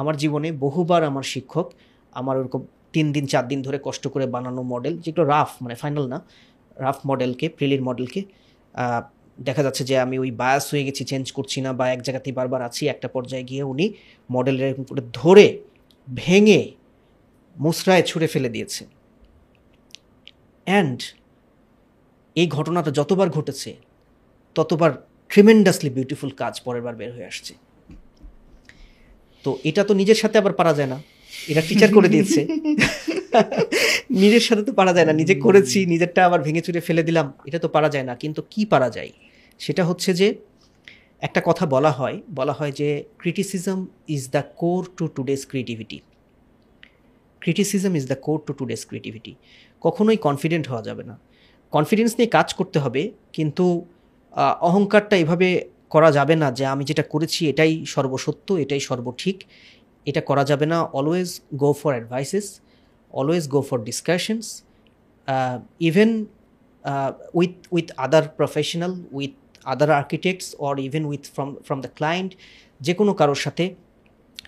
[0.00, 1.66] আমার জীবনে বহুবার আমার শিক্ষক
[2.12, 2.62] আমার ওরকম
[2.94, 6.18] তিন দিন, চার দিন ধরে কষ্ট করে বানানো মডেল যেগুলো রাফ মানে ফাইনাল না
[6.84, 8.20] রাফ মডেলকে প্রিলির মডেলকে
[9.40, 12.62] দেখা যাচ্ছে যে আমি ওই বায়াস হয়ে গেছি চেঞ্জ করছি না বা এক জায়গাতেই বারবার
[12.62, 13.92] আছি, একটা পর্যায়ে গিয়ে উনি
[14.30, 14.74] মডেলের
[15.12, 15.58] ধরে
[16.14, 16.72] ভেঙে
[17.58, 18.86] মুসরায় ছুঁড়ে ফেলে দিয়েছে।
[20.64, 21.02] অ্যান্ড
[22.36, 23.76] এই ঘটনাটা যতবার ঘটেছে,
[24.54, 24.90] ততবার
[25.28, 27.54] ট্রিমেন্ডাসলি বিউটিফুল কাজ পরের বার বের হয়ে আসছে।
[29.44, 31.02] তো এটা তো নিজের সাথে আবার পারা যায় না।
[31.48, 32.46] এটা টিচার করে দিয়েছে।
[34.10, 37.58] নিজের সাথে তো পারা যায় না। নিজে করেছি, নিজেরটা আবার ভেঙে চুরে ফেলে দিলাম। এটা
[37.58, 39.12] তো পারা যায় না। কিন্তু কি পারা যায়?
[39.58, 40.28] সেটা হচ্ছে যে
[41.22, 43.78] একটা কথা বলা হয় বলা হয় যে criticism
[44.08, 45.98] is the core to today's creativity
[47.42, 49.32] criticism is the core to today's creativity
[49.84, 51.14] কখনোই কনফিডেন্ট হওয়া যাবে না।
[51.72, 53.02] কনফিডেন্স নিয়ে কাজ করতে হবে,
[53.32, 53.66] কিন্তু
[54.68, 55.48] অহংকারটা এভাবে
[55.90, 59.36] করা যাবে না যে আমি যেটা করেছি এটাই সর্বসত্য, এটাই সর্বঠিক।
[60.06, 61.30] এটা করা যাবে না। Always
[61.62, 62.46] go for advices
[63.14, 64.46] always go for discussions
[65.88, 66.10] even
[67.38, 69.34] with with other professional with
[69.72, 72.30] other architects or even with from from the client
[72.86, 73.64] যে কোনো কারোর সাথে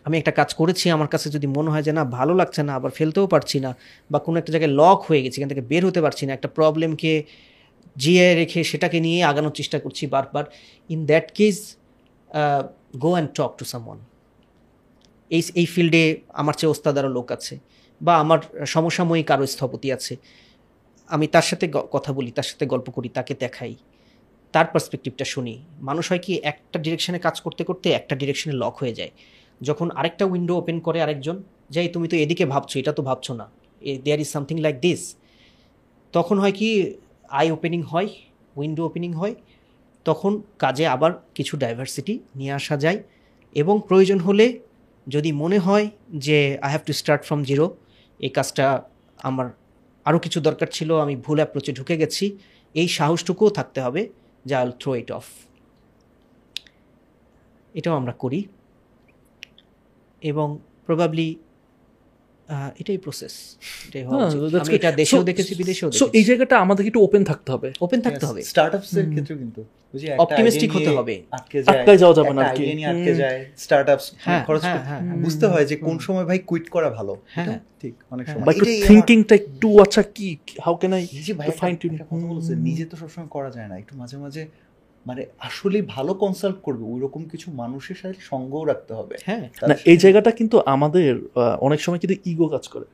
[0.06, 2.90] আমি একটা কাজ করেছি, আমার কাছে যদি মনে হয় যে না, ভালো লাগছে না, আবার
[2.98, 3.70] ফেলতেও পারছি না
[4.12, 7.12] বা কোনো একটা জায়গায় লক হয়ে গেছি, এখান থেকে বের হতে পারছি না, একটা প্রবলেমকে
[8.02, 10.44] জিয়ে রেখে সেটাকে নিয়ে আগানোর চেষ্টা করছি বারবার
[10.90, 11.56] in that case
[13.02, 13.98] go and talk to someone
[15.36, 16.02] এই এই ফিল্ডে
[16.40, 17.54] আমার চেয়ে ওস্তাদারও লোক আছে
[18.00, 18.38] বা আমার
[18.74, 20.14] সমসাময়িক আরও স্থপতি আছে।
[21.14, 23.74] আমি তার সাথে কথা বলি, তার সাথে গল্প করি, তাকে দেখাই।
[24.54, 25.54] তার পার্সপেক্টিভটা শুনি।
[25.88, 29.12] মানুষ হয় কি, একটা ডিরেকশনে কাজ করতে করতে একটা ডিরেকশনে লক হয়ে যায়।
[29.60, 31.36] যখন আরেকটা উইন্ডো ওপেন করে আরেকজন
[31.74, 33.46] যাই তুমি তো এদিকে ভাবছ, এটা তো ভাবছ না।
[34.04, 35.02] There is something like this
[36.14, 36.68] তখন হয় কি
[37.40, 38.08] আই ওপেনিং হয়
[38.58, 39.34] উইন্ডো ওপেনিং হয়,
[40.06, 40.32] তখন
[40.62, 42.98] কাজে আবার কিছু ডাইভার্সিটি নিয়ে আসা যায়
[43.56, 44.46] এবং প্রয়োজন হলে
[45.06, 45.86] যদি মনে হয়
[46.26, 47.66] যে I have to start from zero
[48.20, 48.64] এই কাজটা
[49.28, 49.46] আমার
[50.08, 52.24] আরও কিছু দরকার ছিল, আমি ভুল অ্যাপ্রোচে ঢুকে গেছি,
[52.74, 54.02] এই সাহসটুকুও থাকতে হবে।
[54.44, 55.24] যে আই থ্রো ইট অফ
[57.74, 58.44] এটাও আমরা করি।
[60.22, 61.36] এবং প্রবাবলি
[62.78, 63.56] এটাই প্রসেস
[63.88, 64.26] এটাই হওয়া
[64.60, 68.26] আমি এটা দেশেও দেখেছি বিদেশেও সো এই জায়গাটা আমাদেরকে একটু ওপেন থাকতে হবে। ওপেন থাকতে
[68.26, 69.64] হবে। স্টার্টআপস এর ক্ষেত্রে কিন্তু
[69.94, 74.78] idea হতে হবে। আটকে যায় যাওয়া যাবে না নিয়ে আটকে যায় স্টার্টআপস হ্যাঁ, খরচ হ্যাঁ,
[74.78, 78.52] হ্যাঁ, বুঝতে হয় যে কোন সময় ভাই কুইট করা ভালো। হ্যাঁ। ঠিক অনেক সময়। বা
[78.52, 81.06] একটু এটাই একটু আচ্ছা কি হাউ ক্যান আই
[81.38, 81.76] ভাই ফাইন
[82.28, 84.46] বলছে নিজে তো সবসময় করা যায় না একটু মাঝে মাঝে
[85.06, 89.96] মানে আসলে ভালো কনসাল্ট করবে ওইরকম কিছু মানুষের সাথে সঙ্গও রাখতে হবে। হ্যাঁ। না এই
[89.96, 91.16] জায়গাটা কিন্তু আমাদের
[91.60, 92.84] অনেক সময় কিন্তু ইগো কাজ করে।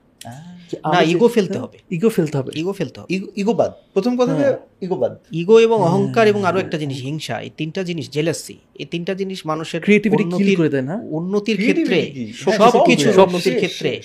[0.92, 5.18] না ইগো ফেলতে হবে। ইগো ফেলতে হবে। ইগো ফেলতে হবে। ইগোবাদ প্রথম কথা হ্যাঁ। ইগোবাদ
[5.32, 9.46] ইগো এবং অহংকার এবং আরও একটা জিনিস হিংসা এই তিনটা জিনিস জেলাসি এই তিনটা জিনিস
[9.46, 11.02] মানুষের ক্রিয়েটিভিটি কিল উন্নতির- করে দেয় না?
[11.02, 12.12] উন্নতির ক্ষেত্রে
[12.44, 14.00] Creativity সব কিছু উন্নতির ক্ষেত্রে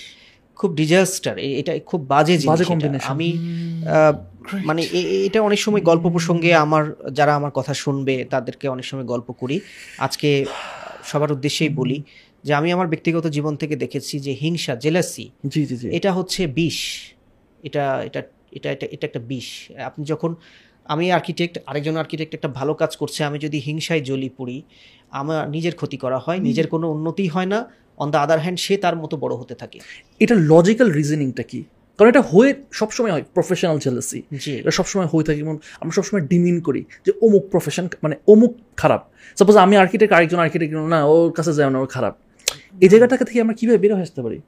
[0.55, 2.67] খুব ডিজাস্টার এটা খুব বাজে জিনিস.
[3.03, 3.37] আমি
[3.87, 4.30] আহ,
[4.65, 4.81] মানে
[5.25, 9.59] এটা অনেক সময় গল্প প্রসঙ্গে আমার যারা আমার কথা শুনবে তাদেরকে অনেক সময় গল্প করি।
[9.97, 10.45] আজকে
[11.03, 12.03] সবার উদ্দেশ্যেই বলি
[12.43, 16.47] যে আমি আমার ব্যক্তিগত জীবন থেকে দেখেছি যে হিংসা জেলাসি জি জি জি। এটা হচ্ছে
[16.47, 17.13] বিষ।
[17.63, 20.35] এটা এটা এটা এটা এটা একটা বিষ। আপনি যখন
[20.83, 24.61] আমি আর্কিটেক্ট আরেকজন আর্কিটেক্ট একটা ভালো কাজ করছে আমি যদি হিংসায় জ্বলি পড়ি
[25.09, 28.77] আমার নিজের ক্ষতি করা হয় নিজের কোনো উন্নতি হয় না অন দ্য আদার হ্যান্ড সে
[28.77, 29.79] তার মতো বড় হতে থাকে।
[30.19, 31.63] এটা লজিক্যাল রিজনিংটা কি?
[31.97, 34.19] কারণ এটা হয়ে সবসময় হয় প্রফেশনাল জেলাসি
[34.61, 38.51] এটা সবসময় হয়ে থাকে যেমন আমরা সবসময় ডিমিন করি যে অমুক প্রফেশন মানে অমুক
[38.81, 39.01] খারাপ।
[39.39, 42.13] সাপোজ আমি আর্কিটেক্ট আরেকজন আর্কিটেক্ট না ওর কাছে যায় না ওর খারাপ।
[42.83, 44.39] এই জায়গাটাকে থেকে আমরা কীভাবে বের আসতে পারি?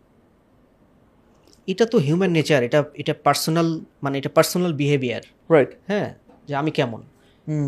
[1.72, 3.68] এটা তো হিউম্যান নেচার এটা এটা পার্সোনাল
[4.03, 6.10] মানে এটা পার্সোনাল বিহেভিয়ার রাইট হ্যাঁ
[6.48, 7.02] যে আমি কেমন?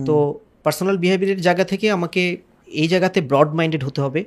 [0.08, 0.16] তো
[0.66, 2.22] পার্সোনাল বিহেভিয়ারের জায়গা থেকে আমাকে
[2.82, 4.22] এই জায়গাতে ব্রড মাইন্ডেড হতে হবে।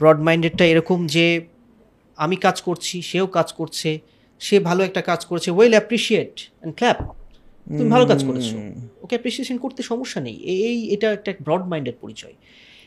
[0.00, 1.26] ব্রড মাইন্ডেডটা এরকম যে
[2.18, 3.98] আমি কাজ করছি সেও কাজ করছে
[4.38, 6.98] সে ভালো একটা কাজ করেছে ওয়েল অ্যাপ্রিসিয়েট অ্যান্ড ক্ল্যাপ
[7.78, 8.54] তুমি ভালো কাজ করেছ।
[9.02, 12.34] ওকে অ্যাপ্রিসিয়েশন করতে সমস্যা নেই এই এটা একটা ব্রড মাইন্ডের পরিচয়।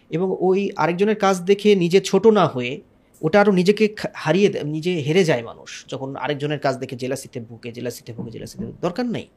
[0.09, 2.81] এবং ওই আরেকজনের কাজ দেখে নিজে ছোট না হয়ে
[3.21, 7.71] ওটা আরও নিজেকে হারিয়ে দেয় নিজে হেরে যায় মানুষ যখন আরেকজনের কাজ দেখে জেলাসিতে ভুগে
[7.71, 9.27] জেলাসিতে ভুগে জেলাসিতে। দরকার নেই।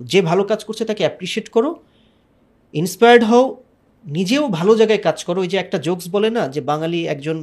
[0.00, 1.82] যে ভালো কাজ করছে তাকে অ্যাপ্রিসিয়েট করো
[2.72, 3.61] ইন্সপায়ার্ড হও
[4.04, 7.36] নিজেও ভালো জায়গায় কাজ করো। ওই যে একটা জোকস বলে না যে বাঙালি একজন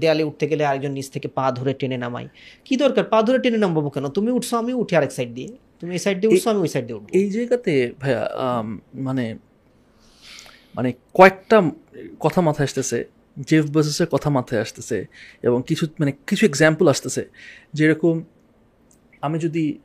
[0.00, 2.26] দেয়ালে উঠতে গেলে আরেকজন নিচ থেকে পা ধরে টেনে নামাই
[2.66, 3.04] কি দরকার?
[3.12, 4.06] পা ধরে টেনে নামাবো কেন?
[4.16, 6.84] তুমি উঠছো আমি উঠি আরেক সাইড দিয়ে। তুমি এই সাইড দিয়ে উঠছো আমি ওই সাইড
[6.86, 8.22] দিয়ে উঠবো। এই জায়গাতে ভাইয়া
[9.06, 9.24] মানে
[10.76, 11.58] মানে কয়েকটা
[12.24, 12.98] কথা মাথায় আসতেছে
[13.48, 14.98] জেফ বেজোসের কথা মাথায় আসতেছে
[15.46, 17.22] এবং কিছু মানে কিছু এক্সাম্পল আসতেছে।
[17.74, 18.14] যেরকম
[19.22, 19.78] আমি যদি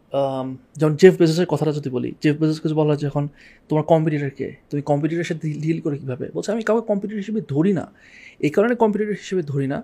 [0.77, 3.27] যেমন জেফ বেজোসের কথাটা যদি বলি জেফ বেজোসকে বলা হয় যখন
[3.69, 6.29] তোমার কম্পিটিটরকে তুমি কম্পিটিটরের সাথে ডিল করে কীভাবে?
[6.33, 7.91] বলছে আমি কাউকে কম্পিটিটর হিসেবে ধরি না।
[8.39, 9.83] এই কারণে কম্পিটিটর হিসেবে ধরি না।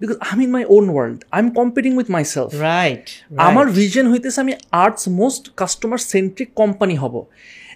[0.00, 3.06] Because I in my own world I am competing with myself right
[3.36, 7.26] আমার ভিশন হইতেছে আমি arts most customer centric company হব।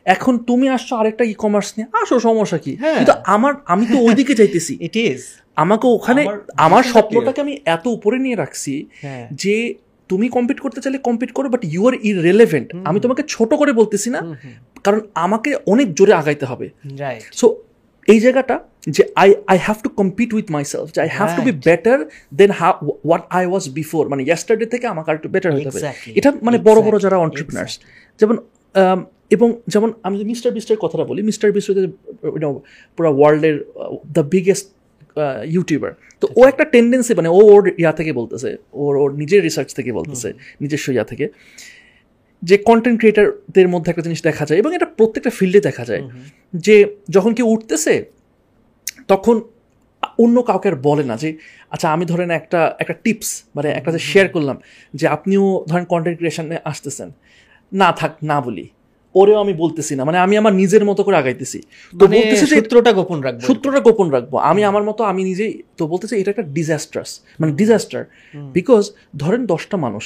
[0.04, 2.76] এখন তুমি আসছো আরেকটা ই কমার্স নিয়ে আসো সমস্যা কি?
[2.76, 5.20] হ্যাঁ। কিন্তু আমার আমি তো ওইদিকে যাইতেছি। ইট ইজ
[5.56, 9.74] আমাকে ওখানে আমার আমার স্বপ্নটাকে আমি এত উপরে নিয়ে রাখছি হ্যাঁ। যে
[10.10, 14.08] তুমি কম্পিট করতে চাইলে কম্পিট করো বাট ইউ আর ইরেলেভেন্ট আমি তোমাকে ছোট করে বলতেছি
[14.16, 14.20] না
[14.84, 16.66] কারণ আমাকে অনেক জোরে আগাইতে হবে।
[17.40, 17.46] সো
[18.08, 18.56] এই জায়গাটা
[18.94, 21.52] যে I I have to compete with myself যে I have to be.
[21.68, 21.98] Better
[22.40, 25.80] than what I was before মানে ইয়াস্টারডে থেকে আমাকে আর একটু বেটার হতে হবে।
[26.18, 27.16] এটা মানে বড় বড় যারা.
[27.26, 27.72] অন্টারপ্রিনার্স
[28.20, 28.36] যেমন
[29.36, 31.68] এবং যেমন আমি মিস্টার বিস্টের কথাটা বলি মিস্টার বিস্ট
[32.96, 33.56] পুরো ওয়ার্ল্ডের
[34.16, 34.66] দ্য বিগেস্ট
[35.44, 39.74] ইউটিউবার তো ও একটা টেন্ডেন্সি মানে ও ওর ইয়া থেকে বলতেছে ওর ওর নিজের রিসার্চ
[39.74, 41.28] থেকে বলতেছে নিজস্ব ইয়া থেকে
[42.42, 46.10] যে কন্টেন্ট ক্রিয়েটারদের মধ্যে একটা জিনিস দেখা যায় এবং এটা প্রত্যেকটা ফিল্ডে দেখা যায়
[46.56, 48.04] যে যখন কেউ উঠতেছে
[49.08, 49.40] তখন
[50.18, 51.38] অন্য কাউকে আর বলে না যে
[51.70, 54.60] আচ্ছা আমি ধরেন একটা একটা টিপস মানে একটা যে শেয়ার করলাম
[54.94, 57.10] যে আপনিও ধরেন কন্টেন্ট ক্রিয়েশনে আসতেছেন
[57.72, 58.68] না থাক না বলি।
[59.14, 61.58] ওরেও আমি বলতেছি না মানে আমি আমার নিজের মতো করে আগাইতেছি।
[61.92, 65.52] তো মানে বলতেছি যে সূত্রটা গোপন রাখব সূত্রটা গোপন রাখব। আমি আমার মতো আমি নিজেই
[65.78, 67.10] তো বলতেছি এটা একটা ডিজাস্টার্স
[67.40, 68.02] মানে ডিজাস্টার
[68.56, 68.82] বিকজ
[69.22, 70.04] ধরেন দশটা মানুষ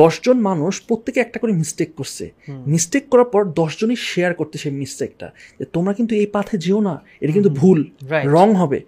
[0.00, 2.24] দশজন মানুষ প্রত্যেকে একটা করে মিস্টেক করছে।
[2.72, 5.26] মিস্টেক করার পর দশজনই শেয়ার করতে সেই মিস্টেকটা
[5.58, 7.78] যে তোমরা কিন্তু এই পাথে যেও না এটা কিন্তু ভুল
[8.36, 8.78] রং হবে।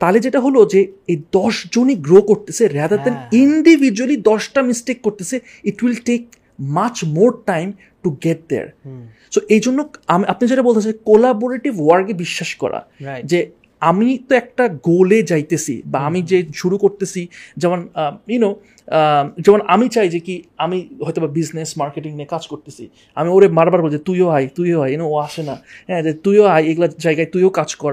[0.00, 0.80] তাহলে যেটা হলো যে
[1.12, 3.14] এই দশ জনই গ্রো করতেছে র্যাদার দেন।
[3.44, 5.36] ইন্ডিভিজুয়ালি দশটা মিস্টেক করতেছে
[5.70, 6.22] it will take
[6.76, 7.68] much more time
[8.04, 8.68] to get there
[9.34, 9.78] so এই জন্য
[10.32, 12.80] আপনি যেটা বলতেছেন কোলাবোরেটিভ ওয়ার্কে বিশ্বাস করা।
[13.30, 13.38] যে
[13.90, 17.22] আমি তো একটা গোলে যাইতেছি বা আমি যে শুরু করতেছি
[17.60, 17.78] যেমন
[18.34, 18.50] ইউনো
[19.44, 22.84] যেমন আমি চাই যে কি আমি হয়তো বা বিজনেস মার্কেটিং নিয়ে কাজ করতেছি।
[23.18, 25.56] আমি ওরে বারবার বলছি তুইও আয় তুইও আয় এনে ও আসে না।
[25.88, 27.92] হ্যাঁ যে তুইও আয় এগুলো জায়গায় তুইও কাজ কর।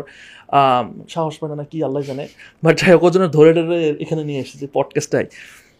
[1.13, 2.25] সাহস পায় না কি আল্লাহ জানে।
[2.63, 5.27] বাট যাই হোক জন্য ধরে ধরে এখানে নিয়ে এসেছি পডকাস্টায়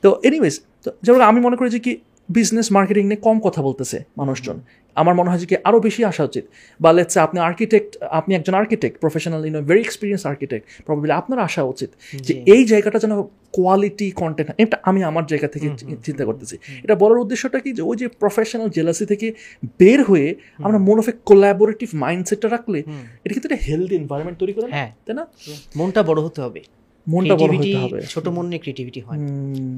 [0.04, 1.94] তো এনিওয়েজ তো যেমন আমি মনে করি যে কি
[2.30, 4.60] বিজনেস মার্কেটিং নিয়ে কম কথা বলতেছে মানুষজন।
[4.96, 6.46] আমার মনে হয় যে কি আরও বেশি আসা উচিত।
[6.80, 11.64] বা লেটসে আপনি আর্কিটেক্ট আপনি একজন architect professional in very experience architect probably আপনার আসা
[11.64, 11.90] উচিত
[12.22, 15.70] যে এই জায়গাটা যেন কোয়ালিটি কন্টেন্ট এটা আমি আমার জায়গা থেকে
[16.04, 19.34] চিন্তা করতেছি। এটা বলার উদ্দেশ্যটা কি যে ওই যে প্রফেশনাল জেলাসি থেকে
[19.80, 22.84] বের হয়ে আমরা মোর অফ এ কোলাবোরেটিভ মাইন্ডসেটটা রাখলে
[23.24, 25.28] এটা কিন্তু একটা হেলদি এনভায়রনমেন্ট তৈরি করে হ্যাঁ। তাই না?
[25.76, 26.62] মনটা বড় হতে হবে।
[27.08, 29.18] মনটা বড় হতে হবে। ছোট মন নিয়ে ক্রিয়েটিভিটি হয়।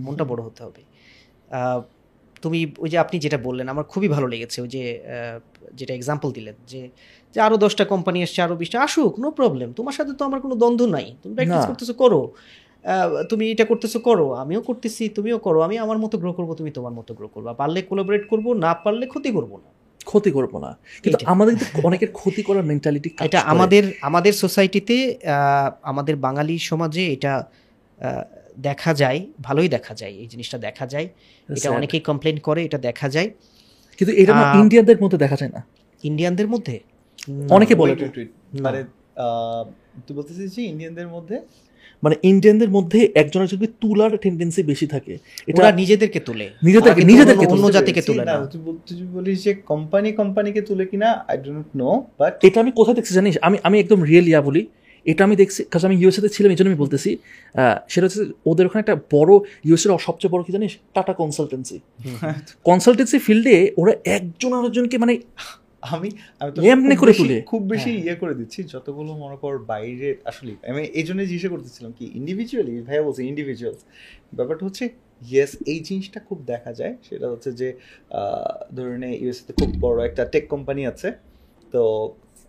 [0.05, 0.81] মনটা বড় হতে হবে।
[2.43, 4.83] তুমি ওই যে আপনি যেটা বললেন আমার খুবই ভালো লেগেছে ওই যে
[5.73, 6.81] যেটা এক্সাম্পল দিলেন যে
[7.35, 10.55] যে আরও দশটা কোম্পানি আসছে আরও বিশটা আসুক নো প্রবলেম তোমার সাথে তো আমার কোনো
[10.55, 12.21] দ্বন্দ্ব নাই। তুমি প্র্যাকটিস করতেছো করো।
[13.29, 16.93] তুমি এটা করতেছো করো। আমিও করতেছি তুমিও করো। আমি আমার মতো গ্রো করব তুমি তোমার
[16.93, 19.69] মতো গ্রো করবা। পারলে কোলাবোরেট করব না পারলে ক্ষতি করব না।
[20.05, 20.71] ক্ষতি করব না।
[21.03, 24.95] কিন্তু আমাদের অনেকের ক্ষতি করার মেন্টালিটি এটা আমাদের আমাদের সোসাইটিতে
[25.83, 27.33] আমাদের বাঙালি সমাজে এটা
[27.97, 28.23] আহ,
[28.59, 33.09] দেখা যায় ভালোই দেখা যায় এই জিনিসটা দেখা যায়। এটা অনেকেই কমপ্লেন করে এটা দেখা
[33.09, 33.29] যায়।
[33.97, 35.65] কিন্তু এটা না ইন্ডিয়ানদের মধ্যে দেখা যায় না?
[36.03, 36.79] ইন্ডিয়ানদের মধ্যে?
[37.49, 37.91] অনেকে বলে।
[38.61, 38.83] মানে
[40.07, 41.39] তুই বলতেছিস যে ইন্ডিয়ানদের মধ্যে?
[42.03, 45.17] মানে ইন্ডিয়ানদের মধ্যে একজনের যদি তুলার টেন্ডেন্সি বেশি থাকে।
[45.47, 50.85] এটা নিজেদেরকে তুলে। নিজেদেরকে নিজেদেরকে অন্য- জাতিকে। তুলে না। তুই বলিস যে কোম্পানি কোম্পানিকে তুলে
[50.85, 53.37] কিনা আই ডোন্ট নো বাট এটা আমি কোথায় দেখছি জানিস?
[53.41, 54.67] আমি আমি একদম রিয়েল ইয়া বলি।
[55.05, 57.09] এটা আমি দেখছি কারণ আমি ইউএসএতে ছিলাম এই জন্য আমি বলতেছি
[57.89, 59.31] সেটা হচ্ছে ওদের ওখানে একটা বড়
[59.65, 61.77] ইউএসএর সবচেয়ে বড় কি জানিস টাটা কনসালটেন্সি
[62.65, 65.13] কনসালটেন্সি ফিল্ডে ওরা একজন আরেকজনকে মানে
[65.83, 66.09] আমি
[66.41, 70.09] আমি তো এমনি করে তুলে। খুব বেশি হ্যাঁ। ইয়ে করে দিচ্ছি যতগুলো মনে কর বাইরে
[70.25, 73.81] আসলে আমি এই জন্য জিজ্ঞাসা করতেছিলাম কি ইন্ডিভিজুয়ালি ভাইয়া বলছে ইন্ডিভিজুয়ালস
[74.37, 74.85] ব্যাপারটা হচ্ছে
[75.21, 79.97] ইয়েস এই জিনিসটা খুব দেখা যায় সেটা হচ্ছে যে আহ, ধরে নে ইউএসএতে খুব বড়
[80.05, 81.09] একটা টেক কোম্পানি আছে
[81.73, 81.81] তো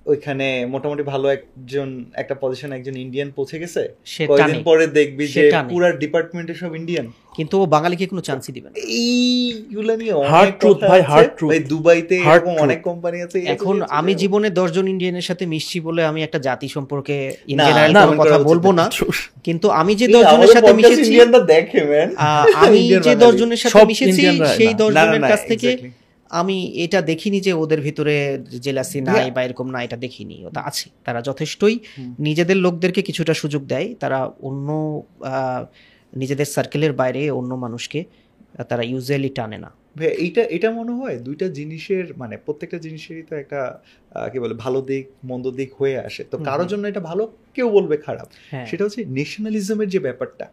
[0.07, 3.83] ওইখানে মোটামুটি ভালো একজন একটা পজিশন একজন ইন্ডিয়ান পৌঁছে গেছে
[4.31, 7.07] কয়েকদিন পরে দেখবি সে যে। পুরা ডিপার্টমেন্টে সব ইন্ডিয়ান
[7.37, 10.15] কিন্তু ও বাঙালিকে কোনো চান্সই দিবে না এইগুলো নিয়ে
[10.61, 11.51] truth কথা ভাই, hard truth.
[11.51, 16.21] ভাই দুবাইতে এরকম অনেক কোম্পানি আছে এখন আমি জীবনে দশজন ইন্ডিয়ানের সাথে মিশছি বলে আমি
[16.23, 17.17] একটা জাতি সম্পর্কে
[17.49, 18.85] ইন জেনারেল কোনো কথা বলব না।
[19.45, 22.09] কিন্তু আমি যে এই দশজনের আমাদের সাথে মিশেছি ইন্ডিয়ানরা দেখে ম্যান
[22.63, 24.23] আমি যে বাঙালি। দশজনের সাথে মিশেছি
[24.59, 25.71] সেই না। দশজনের কাছ থেকে.
[26.41, 28.15] আমি এটা দেখিনি যে ওদের ভিতরে
[28.65, 31.77] জেলাসি নাই বা এরকম না এটা দেখিনি। ওটা আছে তারা যথেষ্টই
[32.29, 34.69] নিজেদের লোকদেরকে কিছুটা সুযোগ দেয় তারা অন্য
[36.13, 38.01] নিজেদের সার্কেলের বাইরে অন্য মানুষকে
[38.71, 39.71] তারা ইউজুয়ালি টানে না।
[40.25, 43.61] এইটা এটা মনে হয় দুইটা জিনিসের মানে প্রত্যেকটা জিনিসেরই তো একটা
[44.33, 47.25] কি বলে ভালো দিক মন্দ দিক হয়ে আসে। তো কারোর জন্য এটা ভালো
[47.57, 50.47] কেউ বলবে খারাপ। হ্যাঁ। সেটা হচ্ছে ন্যাশনালিজমের যে ব্যাপারটা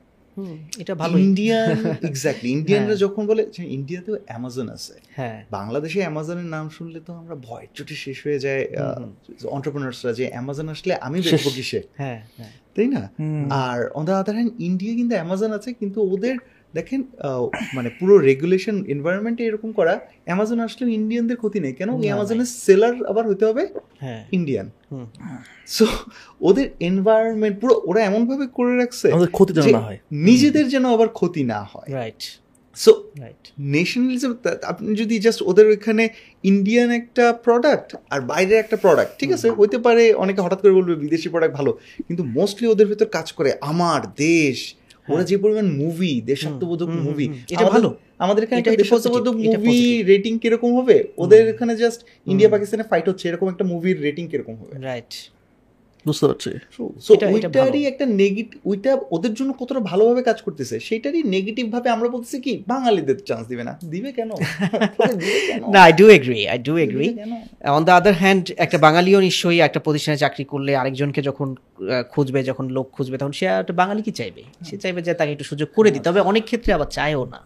[0.79, 1.69] এটা ভালো ইন্ডিয়ান
[2.11, 7.11] এক্স্যাক্টলি ইন্ডিয়ানরা হ্যাঁ। যখন বলে যে ইন্ডিয়াতেও অ্যামাজন আছে হ্যাঁ। বাংলাদেশে অ্যামাজনের নাম শুনলে তো
[7.13, 8.63] আমরা ভয় চুটি শেষ হয়ে যায়
[9.47, 11.79] অন্টারপ্রেনার্সরা যে অ্যামাজন আসলে আমি দেখব বেচবো কিসে?
[11.97, 13.01] হ্যাঁ হ্যাঁ। তাই না?
[13.63, 16.35] আর on the other hand India কিন্তু অ্যামাজন আছে কিন্তু ওদের
[16.77, 17.01] দেখেন
[17.75, 19.93] মানে পুরো রেগুলেশন এনভায়রনমেন্টে এরকম করা
[20.27, 21.89] অ্যামাজন আসলে ইন্ডিয়ানদের ক্ষতি নেই। কেন?
[22.07, 23.63] অ্যামাজনের সেলার আবার হতে হবে
[24.03, 24.67] হ্যাঁ। ইন্ডিয়ান
[25.75, 25.85] সো
[26.47, 29.07] ওদের এনভায়রনমেন্ট পুরো ওরা এমন ভাবে করে রাখছে
[29.37, 32.21] ক্ষতি যেন না হয়। নিজেদের যেন আবার ক্ষতি না হয়। রাইট
[32.77, 32.91] সো
[33.23, 33.43] রাইট
[33.75, 34.31] ন্যাশনালিজম
[34.71, 36.03] আপনি যদি জাস্ট ওদের ওইখানে
[36.51, 39.47] ইন্ডিয়ান একটা প্রোডাক্ট আর বাইরের একটা প্রোডাক্ট ঠিক আছে?
[39.59, 41.71] হইতে পারে অনেকে হঠাৎ করে বলবে বিদেশি প্রোডাক্ট ভালো।
[42.07, 44.57] কিন্তু মোস্টলি ওদের ভিতর কাজ করে আমার দেশ।
[45.13, 47.89] ওরা যে পরিমাণ মুভি দেশাত্মবোধক মুভি এটা ভালো।
[48.23, 49.79] আমাদের এখানে একটা দেশাত্মবোধক মুভি
[50.11, 50.97] রেটিং কীরকম হবে?
[51.23, 51.99] ওদের এখানে জাস্ট
[52.31, 54.73] ইন্ডিয়া পাকিস্তানে ফাইট হচ্ছে এরকম একটা মুভির রেটিং কীরকম হবে?
[54.89, 55.11] রাইট
[56.05, 61.71] বুঝতে পারছি। সো ওইটারই একটা নেগেটিভ ওইটা ওদের জন্য কতটা ভালোভাবে কাজ করতেছে সেটারই নেগেটিভ
[61.71, 64.29] ভাবে আমরা বলতেছি কি বাঙালিদের চান্স দিবে না। দিবে কেন?
[65.73, 67.07] না I do agree I do agree
[67.67, 71.55] on the other hand একটা বাঙালিও নিশ্চয়ই একটা প্রতিষ্ঠানে চাকরি করলে আরেকজনকে যখন
[72.09, 74.41] খুঁজবে যখন লোক খুঁজবে তখন সে একটা বাঙালি কি চাইবে?
[74.65, 77.39] সে চাইবে যে তাকে একটু সুযোগ করে দিতে। তবে অনেক ক্ষেত্রে আবার চায়ও না।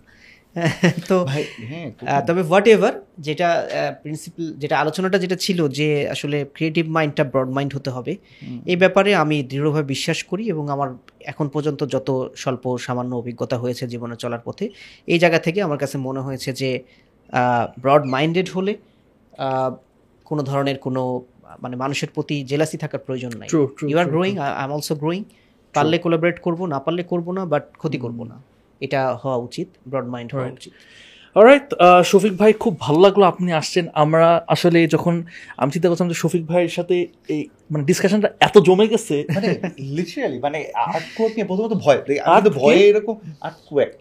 [1.10, 3.50] তো ভাই হ্যাঁ তবে হোয়াট এভার যেটা
[4.02, 8.18] প্রিন্সিপাল যেটা আলোচনাটা যেটা ছিল যে আসলে ক্রিয়েটিভ মাইন্ডটা ব্রড মাইন্ড হতে হবে
[8.66, 10.90] এই ব্যাপারে আমি দৃঢ়ভাবে বিশ্বাস করি এবং আমার
[11.26, 14.70] এখন পর্যন্ত যত স্বল্প সামান্য অভিজ্ঞতা হয়েছে জীবনে চলার পথে
[15.08, 16.84] এই জায়গা থেকে আমার কাছে মনে হয়েছে যে
[17.82, 18.74] ব্রড মাইন্ডেড হলে
[20.26, 21.22] কোনো ধরনের কোনো
[21.62, 23.50] মানে মানুষের প্রতি জেলাসি থাকার প্রয়োজন নাই।
[23.90, 25.24] You are growing I am also growing
[25.74, 28.38] পারলে কোলাবরেট করব না পারলে করব না বাট ক্ষতি করব না।
[28.86, 30.74] এটা হওয়া উচিত ব্রড মাইন্ড হওয়া উচিত।
[31.36, 31.68] অলরাইট
[32.12, 35.14] শফিক ভাই খুব ভালো লাগল আপনি আসছেন। আমরা আসলে যখন
[35.62, 36.96] আমি চিন্তা করছিলাম যে শফিক ভাইয়ের সাথে
[37.34, 37.42] এই
[37.72, 39.50] মানে ডিসকাশনটা এত জমে গেছে। মানে
[39.98, 40.60] লিটারালি মানে
[40.94, 42.00] আর্ট কোয়েক নিয়ে প্রথমত ভয়।
[42.36, 43.16] আর ভয় ভয়ে এরকম
[43.48, 43.94] আর্ট কোয়েক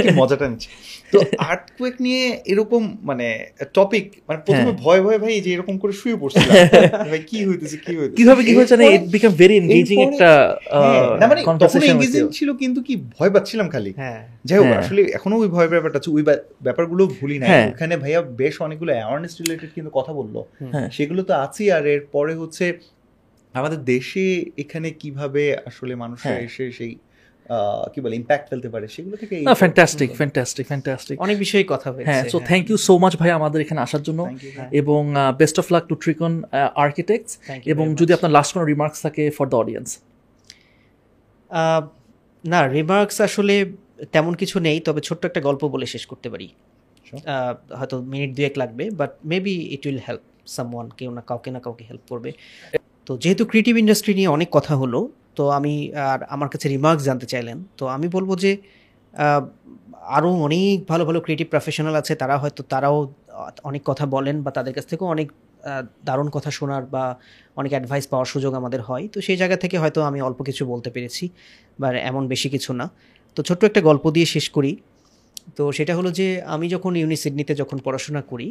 [0.00, 0.68] কি মজাটা নিচ্ছে।
[1.14, 1.18] তো
[1.50, 3.26] আর্ট কোয়েক নিয়ে এরকম মানে
[3.74, 6.54] টপিক মানে প্রথমে হ্যাঁ। ভয় ভয় ভাই যে এরকম করে শুয়ে পড়ছিলাম
[7.10, 10.30] ভাই কি হইতেছে কি হইতেছে কীভাবে কি হয়েছে না ইট বিকাম ভেরি এনগেজিং একটা
[10.74, 15.00] হ্যাঁ, না মানে তখন এঙ্গেজিং ছিল কিন্তু কি ভয় পাচ্ছিলাম খালি হ্যাঁ যাই হোক। আসলে
[15.14, 16.22] এখনও ওই ভয় ব্যাপারটা আছে ওই
[16.62, 20.34] ব্যাপারগুলো ভুলি না। ওখানে ভাইয়া বেশ অনেকগুলো অ্যাওয়ারনেস রিলেটেড কিন্তু কথা বলল
[20.72, 22.66] হ্যাঁ। সেগুলো তো আছেই আর এর পরে হচ্ছে
[23.54, 24.24] আমাদের দেশে
[24.56, 26.92] এখানে কীভাবে আসলে মানুষরা। এসে সেই
[27.92, 32.08] কি বলে ইম্প্যাক্ট ফেলতে পারে সেগুলো থেকে না ফ্যান্টাস্টিক ফ্যান্টাস্টিক ফ্যান্টাস্টিক অনেক বিষয়ে কথা হয়েছে
[32.08, 35.00] হ্যাঁ so thank you so much ভাই আমাদের এখানে আসার জন্য। Thank you, ভাই। এবং
[35.38, 36.32] best of luck to Trikon
[36.76, 37.32] architects
[37.72, 39.88] এবং যদি আপনার লাস্ট কোনো রিমার্কস থাকে ফর দ্য অডিয়েন্স
[41.50, 41.82] আহ,
[42.44, 43.54] না রিমার্কস আসলে
[44.12, 46.48] তেমন কিছু নেই তবে ছোট্ট একটা গল্প বলে শেষ করতে পারি।
[47.26, 51.60] আহ, হয়তো মিনিট দুয়েক লাগবে but maybe it will help someone কেউ না কাউকে না
[51.60, 52.30] কাউকে হেল্প করবে।
[53.06, 55.00] তো যেহেতু ক্রিয়েটিভ ইন্ডাস্ট্রি নিয়ে অনেক কথা হলো
[55.36, 55.74] তো আমি,
[56.12, 58.52] আর আমার কাছে রিমার্কস জানতে চাইলেন। তো আমি বলব যে
[60.16, 62.96] আরও অনেক ভালো ভালো ক্রিয়েটিভ প্রফেশনাল আছে। তারা হয়তো, তারাও
[63.68, 65.28] অনেক কথা বলেন বা তাদের কাছ থেকেও অনেক
[66.08, 67.04] দারুণ কথা শোনার বা
[67.60, 70.88] অনেক অ্যাডভাইস পাওয়ার সুযোগ আমাদের হয়। তো সেই জায়গা থেকে হয়তো আমি অল্প কিছু বলতে
[70.94, 71.24] পেরেছি,
[71.80, 72.86] বা এমন বেশি কিছু না।
[73.36, 74.72] তো ছোট্ট একটা গল্প দিয়ে শেষ করি।
[75.56, 78.48] তো সেটা হলো যে, আমি যখন ইউনি সিডনিতে যখন পড়াশোনা করি,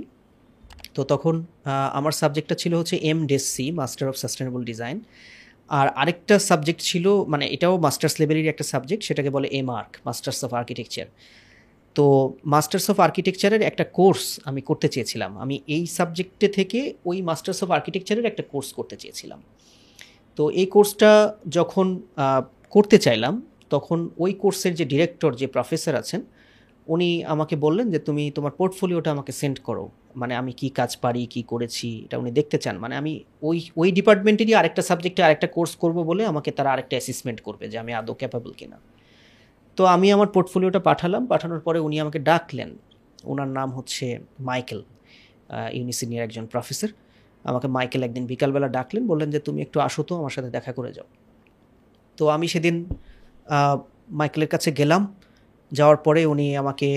[0.95, 1.35] তো তখন
[1.99, 4.97] আমার সাবজেক্টটা ছিল হচ্ছে M DesSc master of sustainable design
[5.69, 10.44] আর আরেকটা সাবজেক্ট ছিল মানে এটাও মাস্টার্স লেভেলেরই একটা সাবজেক্ট সেটাকে বলে M Arch masters
[10.44, 11.06] of architecture
[11.95, 17.64] তো মাস্টার্স অফ আর্কিটেকচারের একটা কোর্স আমি করতে চেয়েছিলাম। আমি এই সাবজেক্টে থেকে ওই মাস্টার্স
[17.64, 19.40] অফ আর্কিটেকচারের একটা কোর্স করতে চেয়েছিলাম।
[20.35, 22.02] তো এই কোর্সটা যখন
[22.69, 26.22] করতে চাইলাম, তখন ওই কোর্সের যে ডিরেক্টর যে প্রফেসর আছেন
[26.88, 29.85] উনি আমাকে বললেন যে, তুমি তোমার পোর্টফোলিওটা আমাকে সেন্ড করো।
[30.15, 33.14] মানে আমি কি কাজ পারি, কি করেছি, এটা উনি দেখতে চান। মানে আমি
[33.47, 37.77] ওই ওই ডিপার্টমেন্টেরই আরেকটা সাবজেক্টে আরেকটা কোর্স করব বলে আমাকে তারা আরেকটা অ্যাসেসমেন্ট করবে যে,
[37.84, 38.77] আমি আদৌ ক্যাপাবল কিনা?
[39.77, 42.69] তো আমি আমার পোর্টফোলিওটা পাঠালাম। পাঠানোর পরে উনি আমাকে ডাকলেন।
[43.31, 44.05] ওনার নাম হচ্ছে
[44.39, 44.81] মাইকেল
[45.77, 46.89] ইউনিসিনিয়ার একজন প্রফেসর।
[47.43, 50.91] আমাকে মাইকেল একদিন বিকালবেলা ডাকলেন, বললেন যে, তুমি একটু আসো তো, আমার সাথে দেখা করে
[50.97, 51.07] যাও।
[52.18, 52.76] তো আমি সেদিন
[54.10, 55.15] মাইকেলের কাছে গেলাম।
[55.78, 56.88] যাওয়ার পরে উনি আমাকে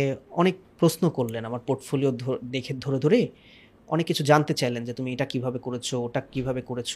[0.40, 2.12] অনেক প্রশ্ন করলেন আমার পোর্টফোলিও
[2.54, 3.20] দেখে ধরে ধরে।
[3.88, 6.92] অনেক কিছু জানতে চাইলেন যে তুমি এটা কীভাবে করেছ ওটা কীভাবে করেছ।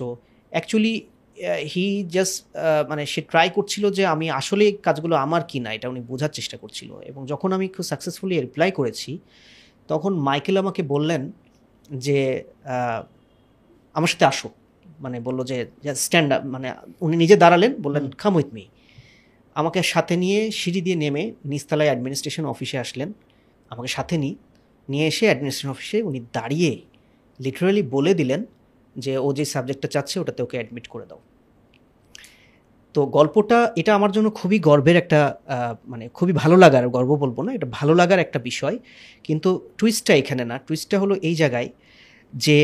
[0.53, 0.95] অ্যাকচুয়ালি
[1.73, 2.37] হি জাস্ট
[2.91, 6.57] মানে সে ট্রাই করছিল যে আমি আসলে কাজগুলো আমার কি না এটা উনি বোঝার চেষ্টা
[6.63, 9.11] করছিল। এবং যখন আমি খুব সাকসেসফুলি রিপ্লাই করেছি
[9.91, 11.23] তখন মাইকেল আমাকে বললেন
[12.07, 12.19] যে
[13.97, 14.49] আমার সাথে আসো।
[15.05, 15.57] মানে বলল যে
[16.05, 16.69] স্ট্যান্ড আপ মানে
[17.07, 18.65] উনি নিজে দাঁড়ালেন বললেন কাম উইথ মি
[19.57, 23.09] আমাকে সাথে নিয়ে সিঁড়ি দিয়ে নেমে নিচতলায় অ্যাডমিনিস্ট্রেশন অফিসে আসলেন।
[23.73, 24.35] আমাকে সাথে নিই
[24.89, 26.73] নিয়ে এসে অ্যাডমিনিস্ট্রেশন অফিসে উনি দাঁড়িয়ে
[27.41, 28.41] লিটারালি বলে দিলেন
[28.97, 31.21] যে, ও যে সাবজেক্টটা চাচ্ছে, ওটাতে ওকে অ্যাডমিট করে দাও।
[32.95, 35.21] তো গল্পটা, এটা আমার জন্য খুবই গর্বের একটা
[35.93, 38.77] মানে খুবই ভালো লাগার, গর্ব বলব না, এটা ভালো লাগার একটা বিষয়।
[39.27, 41.69] কিন্তু টুইস্টটা এখানে না টুইস্টটা হলো এই জায়গায়
[42.33, 42.57] যে,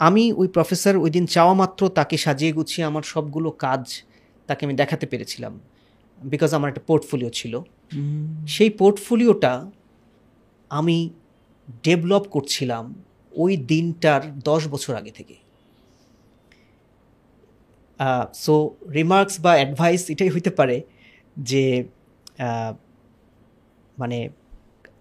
[0.00, 3.82] আমি ওই প্রফেসর ওই দিন চাওয়া মাত্র তাকে সাজিয়ে গুছিয়ে আমার সবগুলো কাজ
[4.48, 5.54] তাকে আমি দেখাতে পেরেছিলাম।
[6.22, 7.60] বিকজ আমার একটা পোর্টফোলিও ছিল।
[8.46, 9.70] সেই পোর্টফোলিওটা
[10.70, 11.10] আমি
[11.82, 13.02] ডেভেলপ করছিলাম
[13.32, 15.36] ওই দিনটার দশ বছর আগে থেকে।
[18.34, 20.82] সো রিমার্কস বা অ্যাডভাইস এটাই হইতে পারে
[21.36, 21.84] যে
[23.98, 24.28] মানে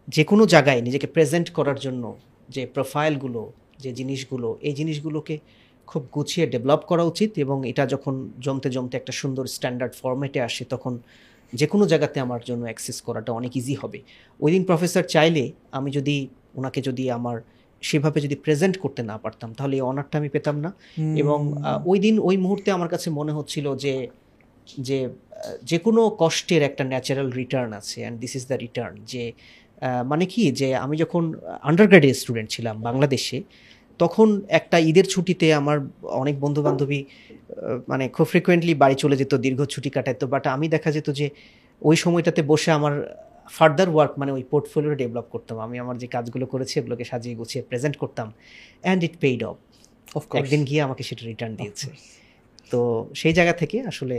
[0.08, 2.18] যে কোনো জায়গায় নিজেকে প্রেজেন্ট করার জন্য
[2.50, 5.40] যে প্রোফাইলগুলো যে জিনিসগুলো এই জিনিসগুলোকে
[5.88, 10.66] খুব গুছিয়ে ডেভেলপ করা উচিত এবং এটা যখন জমতে জমতে একটা সুন্দর স্ট্যান্ডার্ড ফরম্যাটে আসে
[10.66, 11.00] তখন
[11.54, 14.00] যে কোনো জায়গাতে আমার জন্য অ্যাক্সেস করাটা অনেক ইজি হবে।
[14.40, 17.42] ওই দিন প্রফেসর চাইলে আমি যদি ওনাকে যদি আমার
[17.82, 20.74] সেভাবে যদি প্রেজেন্ট করতে না পারতাম তাহলে এই অনারটা আমি পেতাম না।
[21.18, 21.40] এবং
[21.86, 24.08] ওই দিন ওই মুহূর্তে আমার কাছে মনে হচ্ছিল যে
[24.80, 25.10] যে
[25.64, 29.24] যে কোনো কষ্টের একটা ন্যাচারাল রিটার্ন আছে and this is the return যে
[30.06, 31.24] মানে কি যে আমি যখন
[31.62, 33.38] আন্ডার গ্র্যাজুয়েট স্টুডেন্ট ছিলাম বাংলাদেশে
[33.98, 34.28] তখন
[34.60, 35.78] একটা ঈদের ছুটিতে আমার
[36.22, 37.00] অনেক বন্ধু বান্ধবী
[37.92, 41.28] মানে খুব ফ্রিকোয়েন্টলি বাড়ি চলে যেত দীর্ঘ ছুটি কাটাইতো। বাট আমি দেখা যেত যে
[41.82, 42.94] ওই সময়টাতে বসে আমার
[43.58, 47.62] ফার্দার ওয়ার্ক মানে ওই পোর্টফোলিও ডেভেলপ করতাম। আমি আমার যে কাজগুলো করেছি এগুলোকে সাজিয়ে গুছিয়ে
[47.70, 48.28] প্রেজেন্ট করতাম।
[48.84, 49.56] অ্যান্ড ইট পেইড অফ
[50.42, 51.88] একদিন গিয়ে আমাকে সেটা রিটার্ন দিয়েছে।
[52.72, 52.80] তো
[53.22, 54.18] সেই জায়গা থেকে আসলে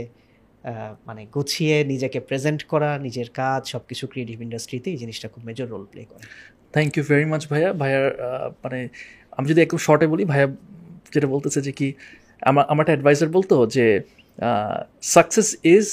[1.07, 5.67] মানে গুছিয়ে নিজেকে প্রেজেন্ট করা নিজের কাজ সব কিছু ক্রিয়েটিভ ইন্ডাস্ট্রিতে এই জিনিসটা খুব মেজর
[5.73, 6.23] রোল প্লে করে।
[6.75, 8.07] থ্যাংক ইউ ভেরি মাচ ভাইয়া। ভাইয়ার
[8.63, 8.79] মানে
[9.37, 10.47] আমি যদি একটু শর্টে বলি, ভাইয়া
[11.13, 11.87] যেটা বলতেছে যে কি
[12.49, 13.85] আমার আমার একটা অ্যাডভাইজার বলতো যে
[15.15, 15.85] success is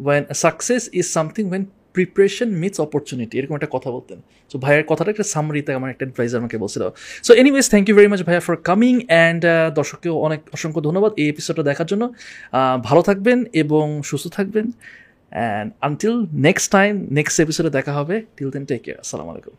[0.00, 1.64] when success is something when
[1.96, 4.18] preparation meets opportunity এরকম একটা কথা বলতেন।
[4.50, 6.82] সো ভাইয়ের কথাটা একটা সামারিতে আমার একটা অ্যাডভাইজার আমাকে বলছিল।
[7.26, 9.42] So anyways thank you very much ভাইয়া ফর কামিং অ্যান্ড
[9.78, 12.04] দর্শককেও অনেক অসংখ্য ধন্যবাদ এই এপিসোডটা দেখার জন্য।
[12.88, 16.14] ভালো থাকবেন এবং সুস্থ থাকবেন। And until
[16.46, 19.54] next time next এপিসোডে দেখা হবে। টিল দেন টেক কেয়ার আসসালামু আলাইকুম